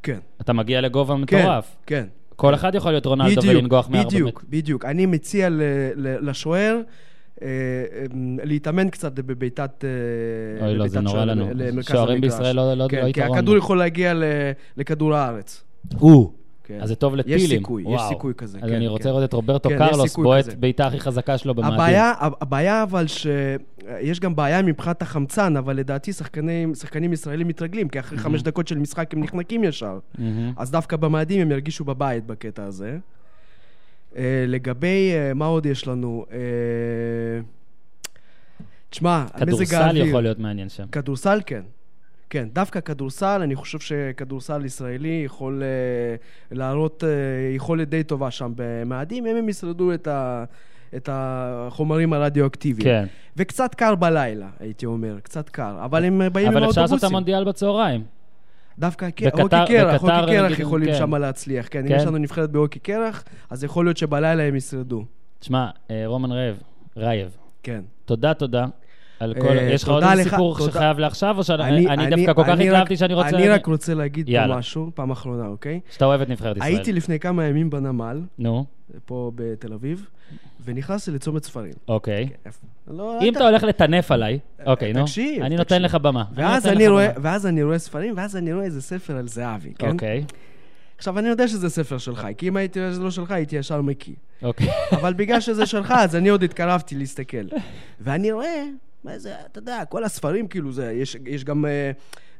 [0.03, 0.19] כן.
[0.41, 1.77] אתה מגיע לגובה כן, מטורף.
[1.87, 2.05] כן.
[2.37, 4.47] כל אחד יכול להיות רונלדו בדיוק, ולנגוח מארבע בדיוק, מטר.
[4.51, 4.85] בדיוק.
[4.85, 5.49] אני מציע
[5.97, 6.81] לשוער
[8.45, 9.85] להתאמן קצת בבעיטת...
[10.61, 11.49] אה, אוי, לא, זה נורא לנו.
[11.55, 12.21] למרכז שוערים.
[12.21, 13.39] בישראל לא- לא- כן, לא כי יתרון.
[13.39, 14.13] הכדור יכול להגיע
[14.77, 15.65] לכדור הארץ.
[16.01, 16.33] או.
[16.65, 16.79] כן.
[16.81, 17.39] אז זה טוב לטילים.
[17.39, 18.09] יש סיכוי, יש וואו.
[18.09, 19.09] סיכוי כזה, אז כן, אני רוצה כן.
[19.09, 20.55] לראות את רוברטו כן, יש קרלוס בועט.
[20.55, 21.75] בעיטה הכי חזקה שלו במאדים.
[21.75, 28.01] הבעיה, הבעיה אבל שיש גם בעיה מבחינת החמצן, אבל לדעתי שחקנים, שחקנים ישראלים מתרגלים, כי
[28.01, 29.99] אחרי חמש דקות של משחק הם נחנקים ישר.
[30.19, 30.53] מהמם.
[30.57, 32.99] אז דווקא במאדים הם ירגישו בבית בקטע הזה.
[34.17, 36.27] אה, לגבי, אה, מה עוד יש לנו?
[36.33, 36.39] אה,
[38.91, 39.57] תשמע, מזג האוויר...
[39.67, 40.87] כדורסל יכול להיות מעניין שם.
[40.93, 41.63] כדורסל כן.
[42.31, 46.17] כן, דווקא כדורסל, אני חושב שכדורסל ישראלי יכול אה,
[46.57, 47.09] להראות אה,
[47.57, 50.45] יכולת די טובה שם במאדים, אם הם ישרדו את, ה,
[50.97, 52.85] את החומרים הרדיואקטיביים.
[52.85, 53.07] כן.
[53.37, 55.85] וקצת קר בלילה, הייתי אומר, קצת קר.
[55.85, 57.09] אבל הם באים עם אבל אפשר לעשות את האוטובוסים.
[57.09, 58.05] המונדיאל בצהריים.
[58.81, 59.31] דווקא הוקי
[59.67, 60.99] קרח, הוקי קרח יכולים כן.
[60.99, 61.69] שם להצליח.
[61.71, 61.97] כן, אם כן.
[61.97, 65.05] יש לנו נבחרת בהוקי קרח, אז יכול להיות שבלילה הם ישרדו.
[65.39, 66.57] תשמע, אה, רומן רייב,
[66.97, 67.81] רייב, כן.
[68.05, 68.67] תודה, תודה.
[69.21, 69.49] על כל...
[69.49, 70.59] אה, יש לך עוד סיפור.
[70.59, 73.29] שחייב לעכשיו, או שאני אני דווקא כל כך התלהבתי שאני רוצה...
[73.29, 74.47] אני רק רוצה להגיד פה.
[74.47, 75.81] משהו, פעם אחרונה, אוקיי?
[75.91, 76.75] שאתה אוהב את נבחרת ישראל.
[76.75, 78.65] הייתי לפני כמה ימים בנמל, נו,
[79.05, 80.07] פה בתל אביב,
[80.65, 81.73] ונכנסתי לצומת ספרים.
[81.89, 82.29] אוקיי.
[82.89, 85.03] לא, אם אתה הולך לטנף עליי, אוקיי, נו.
[85.03, 85.83] תקשיב, אני נותן.
[85.83, 86.25] לך במה.
[86.35, 87.13] ואז אני, רואה,
[87.63, 89.91] רואה ספרים, ואז אני רואה איזה ספר על זהבי, כן?
[89.91, 90.25] אוקיי,
[91.01, 93.83] עכשיו, אני יודע שזה ספר שלך, כי אם הייתי יודע שזה לא שלך, הייתי ישר
[93.83, 94.15] מקיא.
[94.43, 94.69] אוקיי.
[94.93, 97.47] אבל בגלל שזה שלך, אז אני עוד התקרבתי להסתכל.
[98.01, 98.65] ואני רואה,
[99.05, 101.91] מה זה, אתה יודע, כל הספרים, כאילו, זה, יש, יש גם, אה,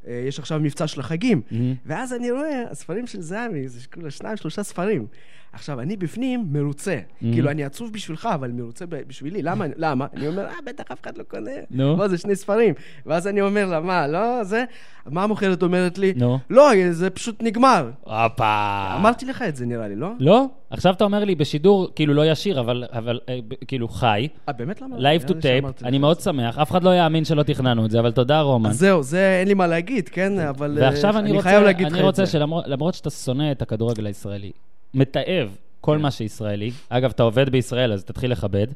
[0.07, 1.41] אה, יש עכשיו מבצע של החגים.
[1.51, 1.75] מהמם.
[1.85, 5.07] ואז אני רואה, הספרים של זהבי, זה כאילו שניים, שלושה ספרים.
[5.53, 6.99] עכשיו, אני בפנים מרוצה.
[7.19, 9.41] כאילו, אני עצוב בשבילך, אבל מרוצה בשבילי.
[9.41, 9.65] למה?
[9.77, 10.05] למה?
[10.13, 11.51] אני אומר, אה, בטח אף אחד לא קונה.
[11.71, 11.97] נו.
[11.97, 12.73] מה, זה שני ספרים.
[13.05, 14.63] ואז אני אומר לה, מה, לא, זה...
[15.05, 16.13] מה המוכרת אומרת לי?
[16.15, 16.39] נו.
[16.49, 17.89] לא, זה פשוט נגמר.
[18.03, 18.95] הופה.
[18.95, 20.09] אמרתי לך את זה, נראה לי, לא?
[20.19, 20.45] לא?
[20.69, 24.81] עכשיו אתה אומר לי בשידור, כאילו לא ישיר, אבל, אבל אה, כאילו חי, אה, באמת
[24.81, 24.97] למה?
[24.97, 26.19] Live to tape, אני מאוד.
[26.19, 28.69] שמח, אף אחד לא יאמין שלא תכננו את זה, אבל תודה רומן.
[28.69, 30.39] אז זהו, זה אין לי מה להגיד, כן?
[30.39, 32.31] אבל אה, ועכשיו אני רוצה, חייב להגיד לך אני את רוצה זה.
[32.31, 34.51] שלמרות למרות שאתה שונא את הכדורגל הישראלי,
[34.93, 38.67] מתעב כל מה שישראלי, אגב, אתה עובד בישראל, אז תתחיל לכבד,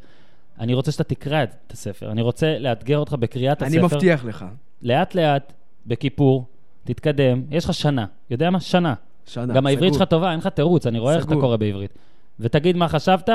[0.59, 3.77] אני רוצה שאתה תקרא את הספר, אני רוצה לאתגר אותך בקריאת הספר.
[3.77, 4.45] אני מבטיח לך.
[4.81, 5.53] לאט-לאט,
[5.87, 6.45] בכיפור,
[6.83, 8.59] תתקדם, יש לך שנה, יודע מה?
[8.59, 8.93] שנה.
[9.25, 9.93] שנה, גם העברית.
[9.93, 11.35] שלך טובה, אין לך תירוץ, אני רואה איך אתה.
[11.35, 11.91] קורא בעברית.
[12.39, 13.29] ותגיד מה חשבת,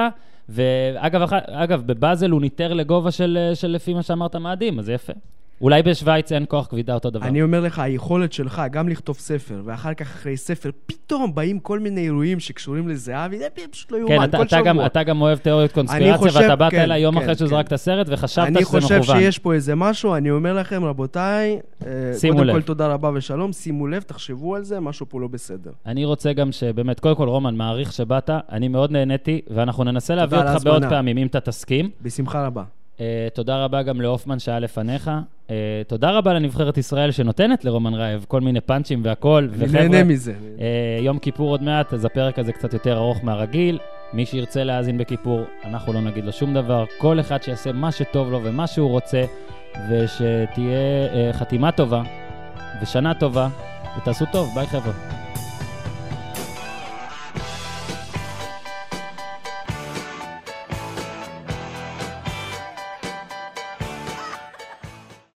[0.49, 5.13] ואגב, אגב, בבאזל הוא ניטר לגובה של, של לפי מה שאמרת מאדים, אז זה יפה.
[5.61, 7.27] אולי בשוויץ אין כוח כבידה אותו דבר.
[7.27, 11.79] אני אומר לך, היכולת שלך גם לכתוב ספר, ואחר כך אחרי ספר, פתאום באים כל
[11.79, 14.63] מיני אירועים שקשורים לזהבי, זה פשוט לא יאומן, כן, כל אתה, שבוע.
[14.63, 17.47] גם, אתה גם אוהב תיאוריות קונספירציה, חושב- ואתה באת כן, אליי יום כן, אחרי כן.
[17.47, 19.19] זרק את הסרט, וחשבת אני שזה חושב מכוון.
[19.21, 22.55] שיש פה איזה משהו, אני אומר לכם, רבותיי, אה, קודם לב.
[22.55, 25.71] כל תודה רבה ושלום, שימו לב, תחשבו על זה, משהו פה לא בסדר.
[25.87, 30.39] אני רוצה גם שבאמת, קודם כל, רומן, מעריך שבאת, אני מאוד נהניתי, ואנחנו ננסה להביא
[30.39, 30.85] אותך בעוד.
[30.85, 31.91] פעמים, אם אתה תסכים.
[32.03, 32.63] בשמחה רבה.
[33.01, 35.11] אה, תודה רבה גם להופמן שהיה לפניך.
[35.51, 39.51] אה, תודה רבה לנבחרת ישראל שנותנת לרומן רייב כל מיני פאנצ'ים והכול.
[39.61, 40.33] אני נהנה מזה.
[40.61, 43.79] אה, יום כיפור עוד מעט, אז הפרק הזה קצת יותר ארוך מהרגיל.
[44.13, 46.85] מי שירצה להאזין בכיפור, אנחנו לא נגיד לו שום דבר.
[46.99, 49.25] כל אחד שיעשה מה שטוב לו ומה שהוא רוצה,
[49.91, 52.03] ושתהיה אה, חתימה טובה
[52.83, 53.49] ושנה טובה,
[53.99, 54.55] ותעשו טוב.
[54.55, 55.30] ביי חבר'ה.